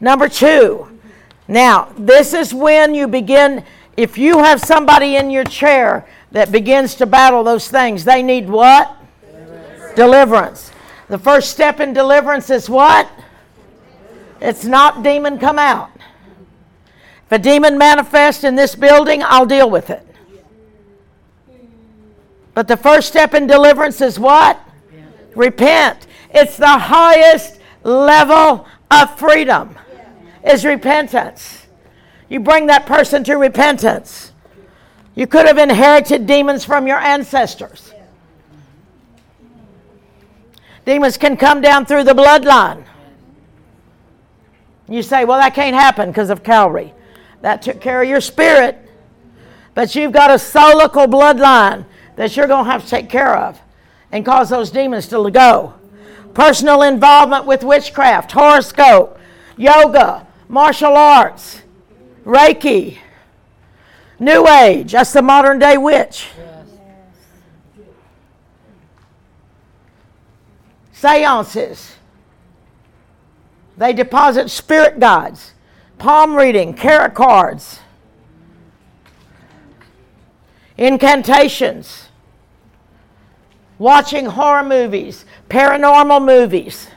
[0.00, 0.88] Number two,
[1.46, 3.64] now, this is when you begin
[3.96, 8.50] if you have somebody in your chair that begins to battle those things, they need
[8.50, 8.96] what?
[9.22, 9.94] Deliverance.
[9.94, 10.72] deliverance.
[11.08, 13.08] The first step in deliverance is what?
[14.40, 15.90] It's not demon come out.
[17.26, 20.04] If a demon manifests in this building, I'll deal with it.
[22.52, 24.58] But the first step in deliverance is what?
[25.36, 25.36] Repent.
[25.36, 26.06] repent.
[26.30, 29.76] It's the highest level of freedom.
[30.44, 31.66] Is repentance.
[32.28, 34.23] You bring that person to repentance.
[35.14, 37.92] You could have inherited demons from your ancestors.
[40.84, 42.84] Demons can come down through the bloodline.
[44.88, 46.92] You say, well, that can't happen because of Calvary.
[47.40, 48.78] That took care of your spirit.
[49.74, 51.86] But you've got a soulical bloodline
[52.16, 53.60] that you're going to have to take care of
[54.12, 55.74] and cause those demons to go.
[56.34, 59.18] Personal involvement with witchcraft, horoscope,
[59.56, 61.62] yoga, martial arts.
[62.24, 62.98] Reiki.
[64.18, 64.92] New Age.
[64.92, 66.28] That's the modern day witch.
[70.92, 71.96] Seances.
[73.76, 75.52] They deposit spirit guides,
[75.98, 77.80] palm reading, tarot cards,
[80.78, 82.08] incantations,
[83.78, 86.88] watching horror movies, paranormal movies.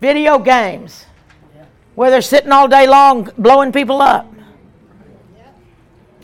[0.00, 1.06] Video games,
[1.98, 4.32] where they're sitting all day long blowing people up.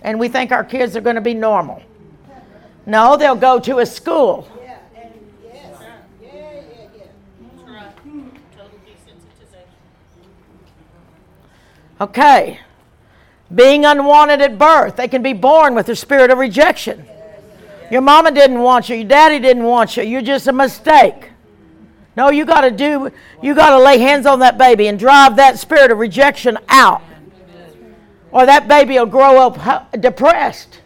[0.03, 1.83] And we think our kids are going to be normal.
[2.87, 4.49] No, they'll go to a school.
[12.01, 12.61] Okay.
[13.53, 14.95] Being unwanted at birth.
[14.95, 17.05] They can be born with a spirit of rejection.
[17.91, 20.05] Your mama didn't want you, your daddy didn't want you.
[20.05, 21.31] You're just a mistake.
[22.17, 23.11] No, you got to do,
[23.43, 27.03] you got to lay hands on that baby and drive that spirit of rejection out.
[28.31, 30.81] Or that baby will grow up depressed,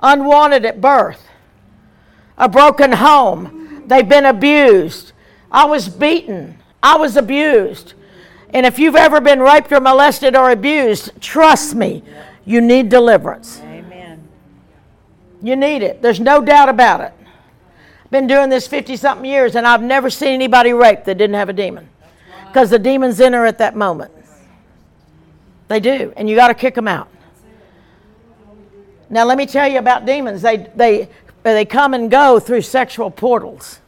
[0.00, 1.28] unwanted at birth,
[2.36, 3.84] a broken home.
[3.86, 5.12] They've been abused.
[5.50, 6.58] I was beaten.
[6.82, 7.94] I was abused.
[8.50, 12.02] And if you've ever been raped or molested or abused, trust me,
[12.44, 13.60] you need deliverance.
[13.64, 14.26] Amen.
[15.42, 16.02] You need it.
[16.02, 17.12] There's no doubt about it.
[18.10, 21.48] Been doing this 50 something years and I've never seen anybody raped that didn't have
[21.48, 21.88] a demon.
[22.46, 24.12] Because the demons enter at that moment.
[25.68, 26.12] They do.
[26.16, 27.08] And you got to kick them out.
[29.10, 30.42] Now, let me tell you about demons.
[30.42, 31.08] They, they,
[31.42, 33.80] they come and go through sexual portals.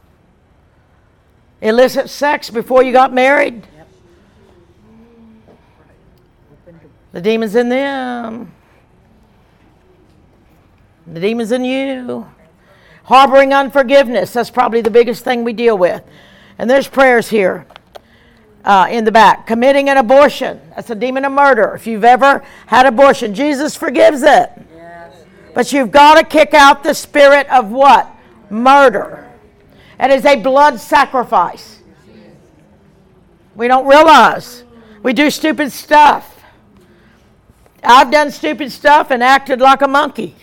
[1.61, 3.67] Illicit sex before you got married.
[7.11, 8.51] The demons in them.
[11.05, 12.27] The demons in you.
[13.03, 14.33] Harboring unforgiveness.
[14.33, 16.03] That's probably the biggest thing we deal with.
[16.57, 17.65] And there's prayers here
[18.63, 19.47] uh, in the back.
[19.47, 20.61] Committing an abortion.
[20.75, 21.73] That's a demon of murder.
[21.75, 24.49] If you've ever had abortion, Jesus forgives it.
[25.53, 28.09] But you've got to kick out the spirit of what?
[28.49, 29.29] Murder.
[29.99, 31.79] It is a blood sacrifice.
[33.55, 34.63] We don't realize.
[35.03, 36.43] We do stupid stuff.
[37.83, 40.35] I've done stupid stuff and acted like a monkey.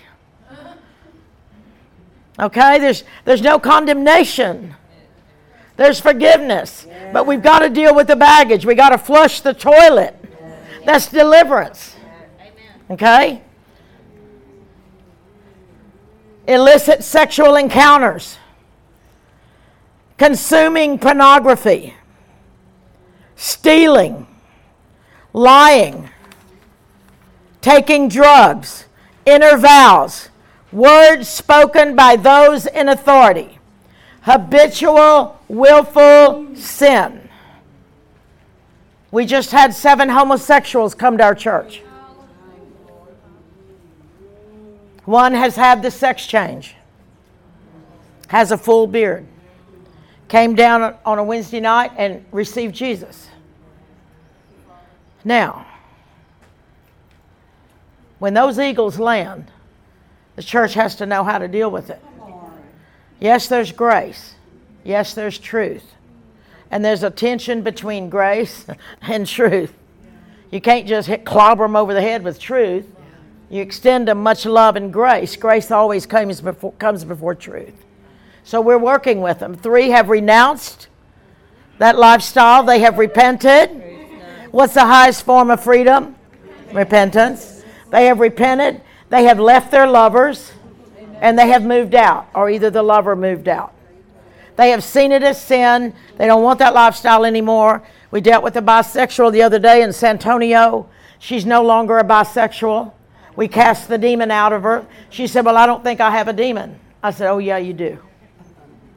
[2.40, 2.78] Okay?
[2.78, 4.74] There's, there's no condemnation.
[5.76, 6.86] There's forgiveness.
[7.12, 8.64] But we've got to deal with the baggage.
[8.66, 10.14] We've got to flush the toilet.
[10.84, 11.96] That's deliverance.
[12.90, 13.42] Okay?
[16.46, 18.38] Illicit sexual encounters.
[20.16, 21.94] Consuming pornography.
[23.36, 24.26] Stealing.
[25.32, 26.08] Lying.
[27.60, 28.86] Taking drugs.
[29.26, 30.30] Inner vows.
[30.70, 33.58] Words spoken by those in authority
[34.22, 37.28] habitual, willful sin.
[39.10, 41.82] We just had seven homosexuals come to our church.
[45.06, 46.74] One has had the sex change,
[48.26, 49.26] has a full beard,
[50.28, 53.28] came down on a Wednesday night and received Jesus.
[55.24, 55.66] Now,
[58.18, 59.50] when those eagles land,
[60.38, 62.00] the church has to know how to deal with it.
[63.18, 64.36] Yes, there's grace.
[64.84, 65.96] Yes, there's truth.
[66.70, 68.64] And there's a tension between grace
[69.02, 69.74] and truth.
[70.52, 72.86] You can't just hit, clobber them over the head with truth.
[73.50, 75.34] You extend them much love and grace.
[75.34, 77.74] Grace always comes before, comes before truth.
[78.44, 79.56] So we're working with them.
[79.56, 80.86] Three have renounced
[81.78, 83.70] that lifestyle, they have repented.
[84.52, 86.14] What's the highest form of freedom?
[86.72, 87.64] Repentance.
[87.90, 90.52] They have repented, they have left their lovers
[91.20, 93.74] and they have moved out, or either the lover moved out.
[94.56, 95.94] They have seen it as sin.
[96.16, 97.82] They don't want that lifestyle anymore.
[98.10, 100.88] We dealt with a bisexual the other day in San Antonio.
[101.18, 102.92] She's no longer a bisexual.
[103.36, 104.86] We cast the demon out of her.
[105.10, 106.78] She said, Well, I don't think I have a demon.
[107.02, 107.98] I said, Oh, yeah, you do.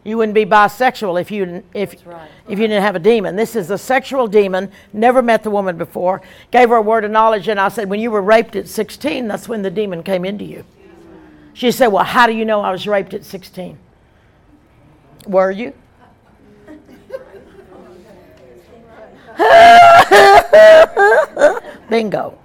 [0.04, 2.30] You wouldn't be bisexual if you, if, right.
[2.48, 3.36] if you didn't have a demon.
[3.36, 7.12] This is a sexual demon, never met the woman before, gave her a word of
[7.12, 10.26] knowledge, and I said, When you were raped at 16, that's when the demon came
[10.26, 10.66] into you.
[11.54, 13.78] She said, Well, how do you know I was raped at 16?
[15.28, 15.74] Were you?
[21.90, 22.38] Bingo.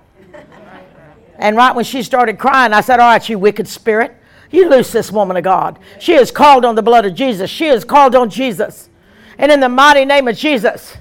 [1.38, 4.15] And right when she started crying, I said, All right, you wicked spirit,
[4.50, 5.78] you loose this woman of God.
[5.98, 7.50] She is called on the blood of Jesus.
[7.50, 8.88] She is called on Jesus.
[9.38, 10.96] And in the mighty name of Jesus,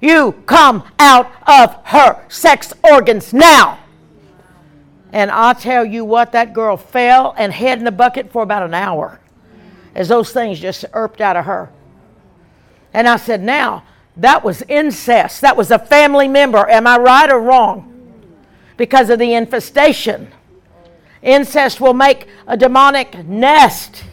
[0.00, 3.78] you come out of her sex organs now.
[5.12, 8.62] And i tell you what, that girl fell and head in the bucket for about
[8.62, 9.20] an hour
[9.94, 11.70] as those things just erped out of her.
[12.92, 13.84] And I said, Now,
[14.16, 15.40] that was incest.
[15.40, 16.68] That was a family member.
[16.68, 17.84] Am I right or wrong?
[18.76, 20.32] Because of the infestation.
[21.22, 24.04] Incest will make a demonic nest.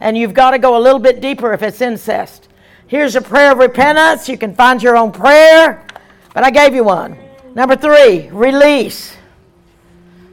[0.00, 2.48] And you've got to go a little bit deeper if it's incest.
[2.86, 4.28] Here's a prayer of repentance.
[4.28, 5.84] You can find your own prayer,
[6.34, 7.16] but I gave you one.
[7.54, 9.16] Number three, release.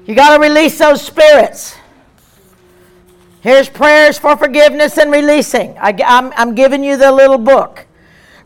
[0.06, 1.78] You got to release those spirits.
[3.42, 5.78] Here's prayers for forgiveness and releasing.
[5.78, 7.86] I, am I'm giving you the little book.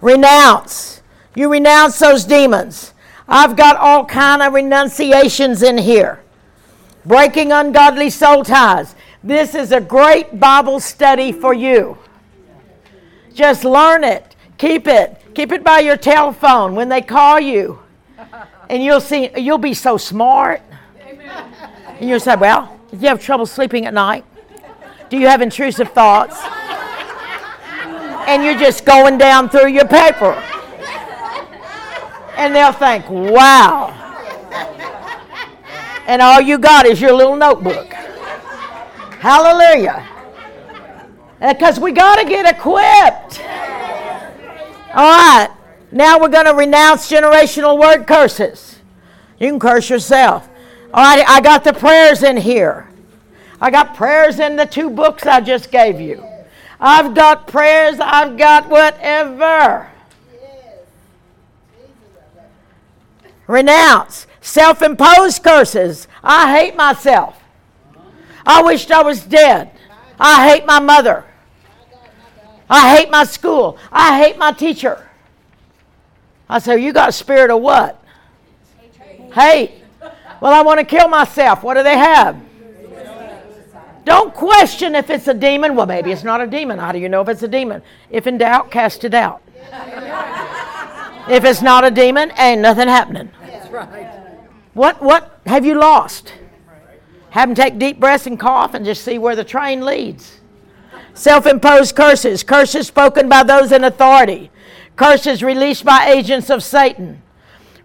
[0.01, 1.01] Renounce.
[1.35, 2.93] You renounce those demons.
[3.27, 6.23] I've got all kind of renunciations in here.
[7.07, 8.93] Breaking ungodly soul ties.
[9.23, 11.97] This is a great Bible study for you.
[13.33, 14.35] Just learn it.
[14.57, 15.21] Keep it.
[15.33, 17.79] Keep it by your telephone when they call you.
[18.69, 20.61] And you'll see you'll be so smart.
[21.99, 24.25] And you'll say, Well, do you have trouble sleeping at night?
[25.09, 26.37] Do you have intrusive thoughts?
[28.27, 30.33] And you're just going down through your paper.
[32.35, 34.06] And they'll think, Wow.
[36.07, 37.93] And all you got is your little notebook.
[39.19, 40.07] Hallelujah.
[41.39, 43.41] Uh, because we got to get equipped.
[44.93, 45.49] All right.
[45.91, 48.79] Now we're going to renounce generational word curses.
[49.39, 50.49] You can curse yourself.
[50.93, 52.89] All right, I got the prayers in here.
[53.59, 56.23] I got prayers in the two books I just gave you.
[56.79, 59.89] I've got prayers, I've got whatever.
[63.47, 66.07] Renounce self imposed curses.
[66.23, 67.37] I hate myself.
[68.45, 69.71] I wished I was dead.
[70.19, 71.25] I hate my mother.
[72.69, 73.77] I hate my school.
[73.91, 75.07] I hate my teacher.
[76.49, 78.01] I say, You got a spirit of what?
[79.33, 79.83] Hate.
[80.39, 81.63] Well, I want to kill myself.
[81.63, 82.41] What do they have?
[84.05, 85.75] Don't question if it's a demon.
[85.75, 86.79] Well, maybe it's not a demon.
[86.79, 87.81] How do you know if it's a demon?
[88.09, 89.41] If in doubt, cast it out.
[91.29, 93.29] if it's not a demon, ain't nothing happening.
[93.41, 94.16] That's right.
[94.77, 96.33] What what have you lost?
[97.31, 100.39] Have them take deep breaths and cough and just see where the train leads.
[101.15, 104.51] Self-imposed curses, curses spoken by those in authority,
[104.95, 107.23] curses released by agents of Satan.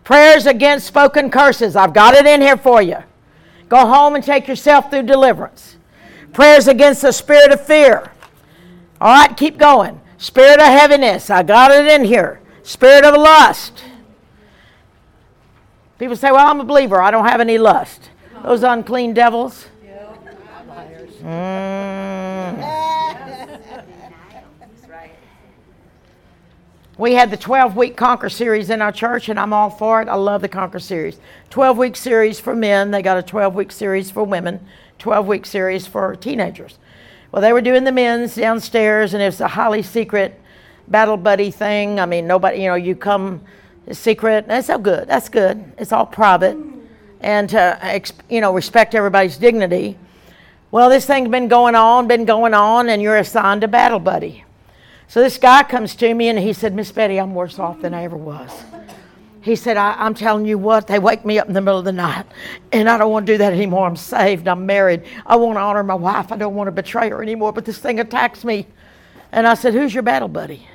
[0.05, 1.77] Prayers against spoken curses.
[1.77, 2.99] I've got it in here for you.
[3.71, 5.79] Go home and take yourself through deliverance.
[6.35, 8.13] Prayers against the spirit of fear.
[9.01, 9.99] All right, keep going.
[10.19, 11.31] Spirit of heaviness.
[11.31, 12.43] I got it in here.
[12.63, 13.83] Spirit of lust.
[16.03, 17.01] People say, Well, I'm a believer.
[17.01, 18.11] I don't have any lust.
[18.43, 19.69] Those unclean devils.
[21.23, 22.59] Mm.
[26.99, 30.09] We had the 12 week Conquer series in our church, and I'm all for it.
[30.09, 31.21] I love the Conquer series.
[31.51, 34.59] 12 week series for men, they got a 12 week series for women,
[34.99, 36.81] 12 week series for teenagers.
[37.31, 40.41] Well, they were doing the men's downstairs, and it was a highly secret
[40.89, 42.01] battle buddy thing.
[42.01, 43.43] I mean, nobody, you know, you come
[43.91, 44.47] secret.
[44.49, 45.09] That's so good.
[45.09, 45.73] That's good.
[45.79, 46.57] It's all private,
[47.21, 49.99] and to uh, you know respect everybody's dignity.
[50.71, 54.45] Well, this thing's been going on, been going on, and you're assigned a battle buddy.
[55.07, 57.93] So this guy comes to me and he said, Miss Betty, I'm worse off than
[57.93, 58.51] I ever was.
[59.43, 61.85] He said, I, am telling you what, they wake me up in the middle of
[61.85, 62.25] the night,
[62.73, 63.87] and I don't want to do that anymore.
[63.87, 65.03] I'm saved, I'm married.
[65.27, 66.33] I want to honor my wife.
[66.33, 68.67] I don't want to betray her anymore, but this thing attacks me.
[69.33, 70.67] And I said, Who's your battle buddy?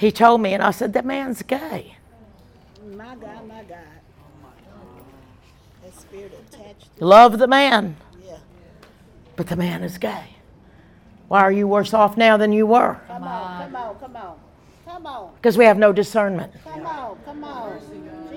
[0.00, 1.94] He told me, and I said, That man's gay.
[2.96, 3.78] My God, my God.
[5.84, 6.88] That spirit attached.
[7.00, 7.96] Love the man.
[8.24, 8.38] Yeah.
[9.36, 10.36] But the man is gay.
[11.28, 12.98] Why are you worse off now than you were?
[13.08, 14.38] Come on, come on, come on.
[14.86, 15.34] Come on.
[15.34, 16.50] Because we have no discernment.
[16.64, 17.78] Come on, come on.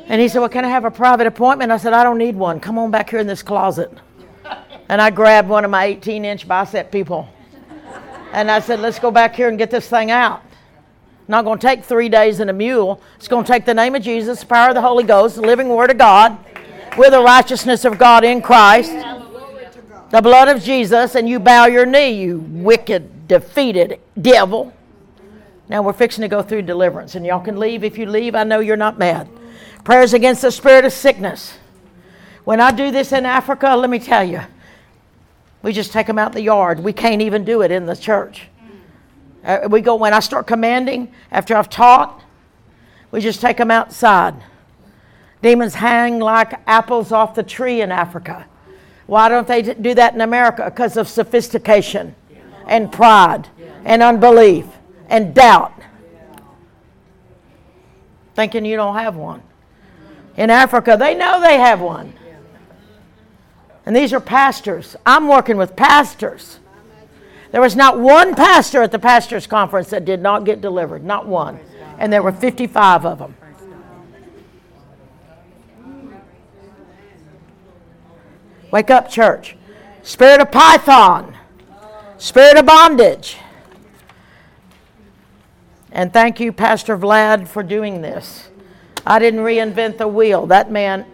[0.08, 1.72] And he said, Well, can I have a private appointment?
[1.72, 2.60] I said, I don't need one.
[2.60, 3.90] Come on back here in this closet.
[4.90, 7.30] And I grabbed one of my 18 inch bicep people.
[8.34, 10.44] And I said, Let's go back here and get this thing out.
[11.28, 13.02] Not going to take three days in a mule.
[13.16, 15.42] It's going to take the name of Jesus, the power of the Holy Ghost, the
[15.42, 16.38] living Word of God,
[16.98, 18.94] with the righteousness of God in Christ
[20.14, 24.72] the blood of Jesus and you bow your knee, you wicked, defeated devil.
[25.68, 28.36] Now we're fixing to go through deliverance, and y'all can leave if you leave.
[28.36, 29.28] I know you're not mad.
[29.84, 31.58] Prayers against the spirit of sickness.
[32.44, 34.42] When I do this in Africa, let me tell you,
[35.64, 36.80] we just take them out the yard.
[36.80, 38.44] We can't even do it in the church.
[39.44, 42.22] Uh, we go when I start commanding after I've taught,
[43.12, 44.36] we just take them outside.
[45.42, 48.48] Demons hang like apples off the tree in Africa.
[49.06, 50.64] Why don't they do that in America?
[50.66, 52.16] Because of sophistication
[52.66, 53.50] and pride
[53.84, 54.66] and unbelief
[55.10, 55.74] and doubt.
[58.36, 59.44] Thinking you don't have one.
[60.38, 62.14] In Africa, they know they have one.
[63.86, 64.96] And these are pastors.
[65.06, 66.60] I'm working with pastors.
[67.54, 71.04] There was not one pastor at the pastors' conference that did not get delivered.
[71.04, 71.60] Not one.
[72.00, 73.36] And there were 55 of them.
[78.72, 79.56] Wake up, church.
[80.02, 81.38] Spirit of Python.
[82.18, 83.38] Spirit of bondage.
[85.92, 88.50] And thank you, Pastor Vlad, for doing this.
[89.06, 90.48] I didn't reinvent the wheel.
[90.48, 91.06] That man,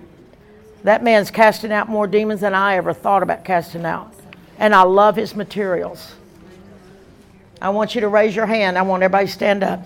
[0.84, 4.14] that man's casting out more demons than I ever thought about casting out.
[4.58, 6.14] And I love his materials.
[7.62, 8.78] I want you to raise your hand.
[8.78, 9.86] I want everybody to stand up.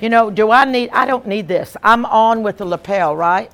[0.00, 1.76] You know, do I need, I don't need this.
[1.82, 3.50] I'm on with the lapel, right?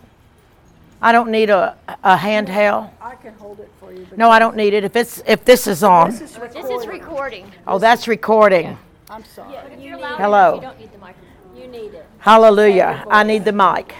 [1.00, 2.90] I don't need a, a handheld.
[3.00, 4.06] I can hold it for you.
[4.16, 4.82] No, I don't need it.
[4.82, 6.10] If it's if this is on.
[6.10, 6.62] This is recording.
[6.62, 7.52] This is recording.
[7.66, 8.78] Oh, that's recording.
[9.08, 9.52] I'm sorry.
[9.52, 10.54] Yeah, you Hello.
[10.54, 11.56] It, you don't need the microphone.
[11.56, 12.06] You need it.
[12.18, 13.04] Hallelujah.
[13.08, 13.94] I need the mic.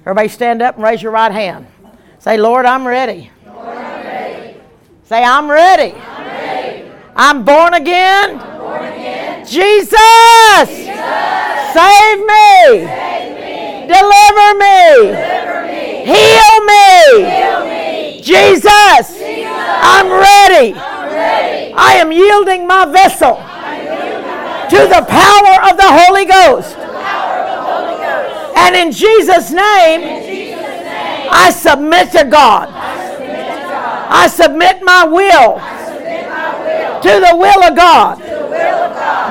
[0.00, 1.66] Everybody stand up and raise your right hand.
[2.18, 3.30] Say, Lord, I'm ready.
[5.12, 5.92] Say, I'm ready.
[5.92, 6.90] I'm ready.
[7.14, 8.40] I'm born again.
[8.40, 9.44] I'm born again.
[9.44, 9.92] Jesus.
[10.72, 10.96] Jesus.
[11.76, 12.88] Save me.
[12.88, 13.92] Save me.
[13.92, 15.12] Deliver me.
[15.12, 16.08] Deliver me.
[16.08, 17.28] Heal me.
[17.28, 18.22] Heal me.
[18.22, 19.18] Jesus.
[19.20, 19.52] Jesus.
[19.52, 20.72] I'm ready.
[20.72, 21.74] I'm ready.
[21.76, 26.74] I am yielding my vessel to the power of the Holy Ghost.
[28.56, 30.22] And in Jesus' name,
[31.30, 32.91] I submit to God.
[34.14, 35.56] I submit my will
[37.00, 38.18] to the will of God.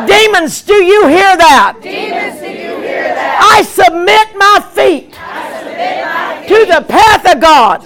[0.08, 1.78] Demons, do you hear that?
[1.82, 3.38] Demons, do you hear that?
[3.54, 7.86] I submit my feet I submit my feet to the path of God.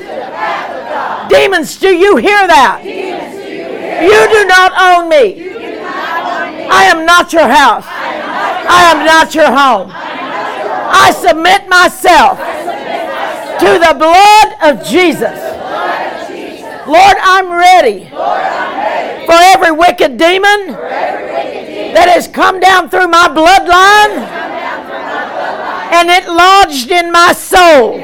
[1.30, 2.82] Demons, do you hear that?
[2.86, 5.52] You do not own me.
[6.72, 7.86] I am not your house.
[7.88, 9.92] I am not your home.
[9.94, 12.40] I submit myself
[13.60, 15.45] to the blood of Jesus.
[16.88, 18.06] Lord, I'm ready
[19.26, 20.68] for every wicked demon
[21.98, 24.22] that has come down through my bloodline
[25.98, 27.98] and it lodged in my soul,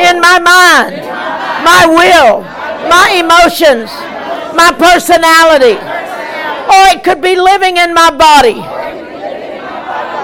[0.00, 0.96] in my mind,
[1.60, 2.40] my will,
[2.88, 3.92] my emotions,
[4.56, 8.64] my personality, or it could be living in my body.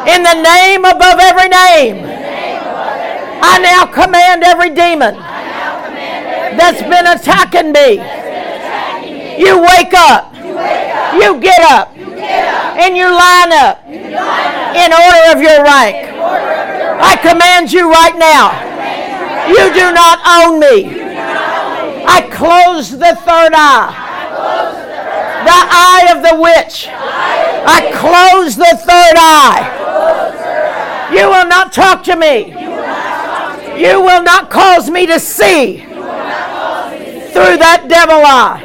[0.08, 2.08] In the name above every name,
[3.44, 5.31] I now command every demon
[6.58, 8.00] that's been attacking me.
[9.38, 10.34] You wake up.
[11.14, 11.96] You get up.
[11.96, 16.08] And you line up in order of your rank.
[17.04, 18.52] I command you right now.
[19.48, 21.02] You do not own me.
[22.06, 24.10] I close the third eye.
[25.44, 26.88] The eye of the witch.
[26.88, 31.10] I close the third eye.
[31.12, 32.54] You will not talk to me.
[33.80, 35.91] You will not cause me to see
[37.32, 38.60] through that devil eye.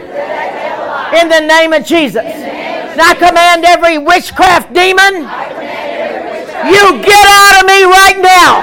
[1.16, 2.24] In the name of Jesus.
[2.24, 5.24] And I command every witchcraft demon,
[6.68, 8.60] you get out of me right now.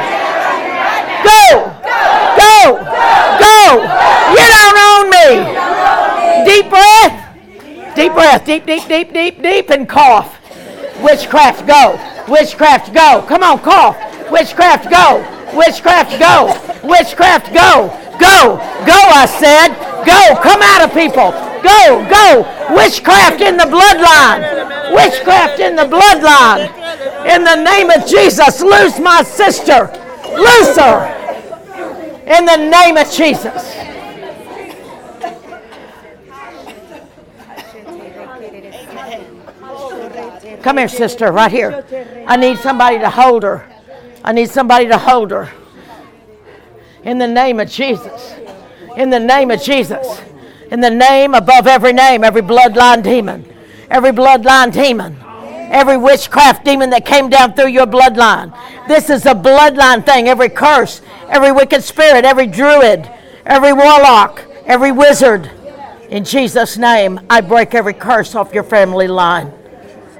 [1.24, 1.72] Go!
[2.36, 2.84] Go!
[3.40, 3.64] Go!
[4.34, 5.28] You don't own me.
[6.44, 7.96] Deep breath.
[7.96, 8.44] Deep breath.
[8.44, 10.36] Deep, deep, deep, deep, deep, and cough.
[11.02, 11.98] Witchcraft, go.
[12.28, 13.24] Witchcraft, go.
[13.26, 13.96] Come on, cough.
[14.30, 15.24] Witchcraft, go.
[15.54, 16.52] Witchcraft, go.
[16.82, 18.03] Witchcraft, go.
[18.18, 18.56] Go.
[18.86, 19.74] Go, I said.
[20.04, 20.36] Go.
[20.42, 21.32] Come out of people.
[21.62, 22.04] Go.
[22.08, 22.44] Go.
[22.74, 24.94] Witchcraft in the bloodline.
[24.94, 26.70] Witchcraft in the bloodline.
[27.26, 29.90] In the name of Jesus, loose my sister.
[30.36, 31.10] Loose her.
[32.26, 33.74] In the name of Jesus.
[40.62, 41.84] Come here, sister, right here.
[42.26, 43.68] I need somebody to hold her.
[44.22, 45.50] I need somebody to hold her.
[47.04, 48.34] In the name of Jesus.
[48.96, 50.20] In the name of Jesus.
[50.70, 53.44] In the name above every name, every bloodline demon,
[53.90, 55.16] every bloodline demon,
[55.70, 58.56] every witchcraft demon that came down through your bloodline.
[58.88, 60.28] This is a bloodline thing.
[60.28, 63.08] Every curse, every wicked spirit, every druid,
[63.44, 65.50] every warlock, every wizard.
[66.08, 69.52] In Jesus' name, I break every curse off your family line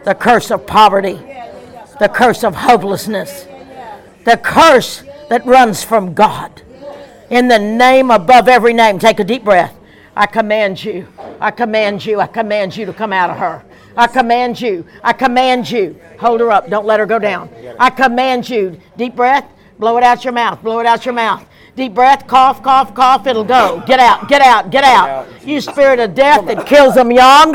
[0.05, 1.19] the curse of poverty,
[1.99, 3.47] the curse of hopelessness,
[4.25, 6.63] the curse that runs from God.
[7.35, 9.75] In the name above every name, take a deep breath.
[10.15, 11.09] I command you,
[11.41, 13.65] I command you, I command you to come out of her.
[13.97, 16.01] I command you, I command you.
[16.21, 17.51] Hold her up, don't let her go down.
[17.81, 21.45] I command you, deep breath, blow it out your mouth, blow it out your mouth.
[21.77, 23.83] Deep breath, cough, cough, cough, it'll go.
[23.85, 25.27] Get out, get out, get out.
[25.45, 27.55] You spirit of death that kills them young.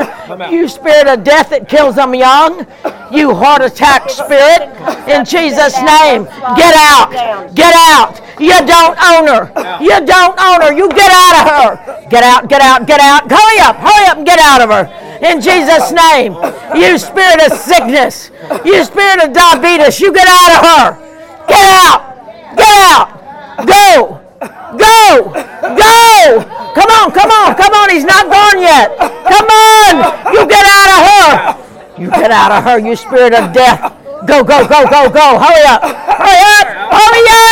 [0.52, 2.66] You spirit of death that kills them young.
[3.10, 4.68] You heart attack spirit.
[5.08, 8.20] In Jesus' name, get out, get out.
[8.38, 9.48] You don't own her.
[9.80, 10.72] You don't own her.
[10.74, 12.08] You get out of her.
[12.10, 13.30] Get out, get out, get out.
[13.30, 14.84] Hurry up, hurry up and get out of her.
[15.24, 16.36] In Jesus' name,
[16.76, 18.30] you spirit of sickness,
[18.66, 21.46] you spirit of diabetes, you get out of her.
[21.48, 23.19] Get out, get out.
[23.66, 24.20] Go!
[24.40, 25.32] Go!
[25.34, 26.44] Go!
[26.74, 27.90] Come on, come on, come on.
[27.90, 28.96] He's not gone yet.
[28.98, 30.34] Come on!
[30.34, 32.02] You get out of her!
[32.02, 33.92] You get out of her, you spirit of death.
[34.26, 35.38] Go, go, go, go, go.
[35.38, 35.82] Hurry up!
[35.82, 36.66] Hurry up!
[36.92, 37.50] Hurry up!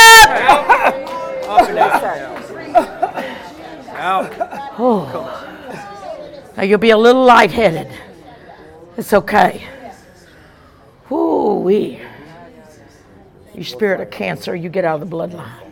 [4.80, 5.34] Oh.
[6.56, 7.88] Now you'll be a little lightheaded.
[8.96, 9.66] It's okay.
[11.10, 12.00] Ooh wee.
[13.54, 15.67] You spirit of cancer, you get out of the bloodline.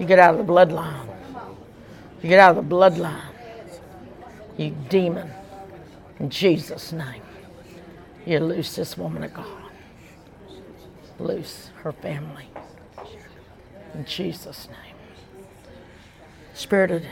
[0.00, 1.06] You get out of the bloodline.
[2.22, 3.20] You get out of the bloodline.
[4.56, 5.30] You demon.
[6.18, 7.22] In Jesus' name.
[8.24, 9.46] You loose this woman of God.
[11.18, 12.46] Loose her family.
[13.92, 14.96] In Jesus' name.
[16.54, 17.02] Spirit of.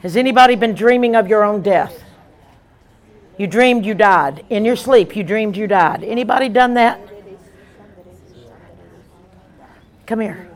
[0.00, 2.04] Has anybody been dreaming of your own death?
[3.38, 4.44] You dreamed you died.
[4.50, 6.04] In your sleep, you dreamed you died.
[6.04, 7.00] Anybody done that?
[10.06, 10.50] Come here.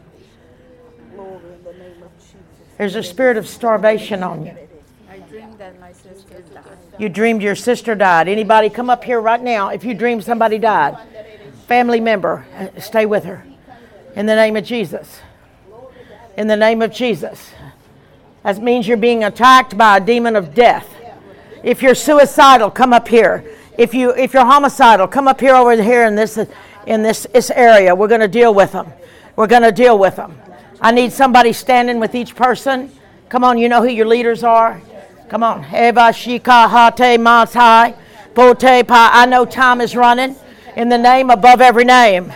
[2.79, 4.57] There's a spirit of starvation on you.
[5.11, 6.65] I dreamed that my sister died.
[6.99, 8.29] You dreamed your sister died.
[8.29, 10.97] Anybody come up here right now if you dream somebody died?
[11.69, 13.45] Family member, uh, stay with her.
[14.17, 15.21] In the name of Jesus.
[16.37, 17.51] In the name of Jesus.
[18.43, 20.89] That means you're being attacked by a demon of death.
[21.63, 23.45] If you're suicidal, come up here.
[23.79, 26.39] If you if you're homicidal, come up here over here in this
[26.87, 27.95] in this, this area.
[27.95, 28.93] We're going to deal with them.
[29.37, 30.39] We're going to deal with them.
[30.83, 32.91] I need somebody standing with each person.
[33.29, 34.83] Come on, you know who your leaders are.
[35.29, 35.65] Come on.
[35.67, 37.95] Eva Shika Hate Matai
[38.35, 39.11] Pa.
[39.15, 40.35] I know time is running.
[40.77, 42.33] In the name above every name.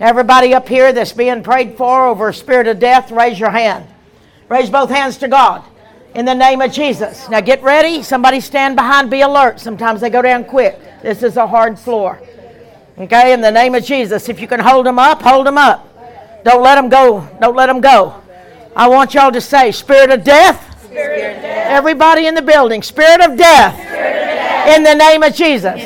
[0.00, 3.86] Everybody up here that's being prayed for over a spirit of death, raise your hand.
[4.50, 5.64] Raise both hands to God.
[6.14, 7.28] In the name of Jesus.
[7.30, 8.02] Now get ready.
[8.02, 9.60] Somebody stand behind, be alert.
[9.60, 10.78] Sometimes they go down quick.
[11.02, 12.20] This is a hard floor.
[12.98, 14.28] Okay, in the name of Jesus.
[14.28, 15.87] If you can hold them up, hold them up.
[16.48, 17.28] Don't let them go.
[17.42, 18.22] Don't let them go.
[18.74, 20.64] I want y'all to say, Spirit of death.
[20.90, 23.76] Everybody in the building, Spirit of death.
[24.74, 25.78] In the name of Jesus.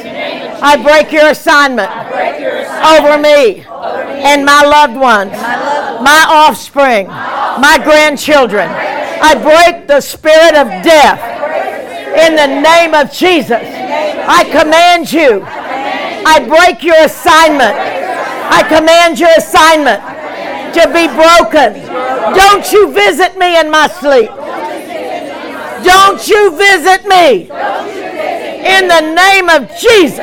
[0.62, 3.64] I break your assignment, over me,
[4.22, 8.68] and my, loved ones, my offspring, my grandchildren.
[8.70, 11.18] I break the spirit of death
[12.22, 13.50] in the name of Jesus.
[13.60, 15.42] I command you.
[15.44, 17.74] I break your assignment.
[17.74, 20.11] I command your assignment
[20.74, 21.80] to be broken.
[22.34, 24.30] Don't you visit me in my sleep.
[25.84, 27.50] Don't you visit me.
[28.62, 30.20] In the name of Jesus.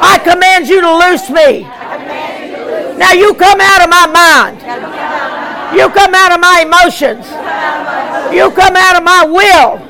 [0.00, 1.62] I command you to loose me.
[2.98, 4.60] Now you come out of my mind.
[5.76, 7.26] You come out of my emotions.
[8.32, 9.80] You come out of my will.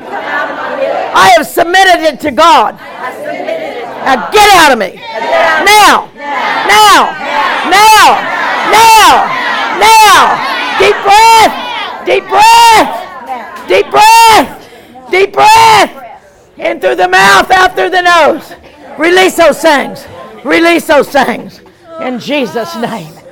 [1.14, 2.78] I have submitted it to God.
[4.04, 5.00] Now get out of me.
[5.64, 6.10] Now.
[6.16, 7.12] Now.
[7.70, 8.34] Now.
[8.72, 9.43] Now.
[9.78, 10.78] Now.
[10.78, 12.06] Deep breath.
[12.06, 13.68] Deep breath.
[13.68, 15.10] Deep breath.
[15.10, 16.58] Deep breath.
[16.58, 18.52] In through the mouth, out through the nose.
[18.98, 20.06] Release those things.
[20.44, 21.60] Release those things.
[22.00, 23.14] In Jesus' name.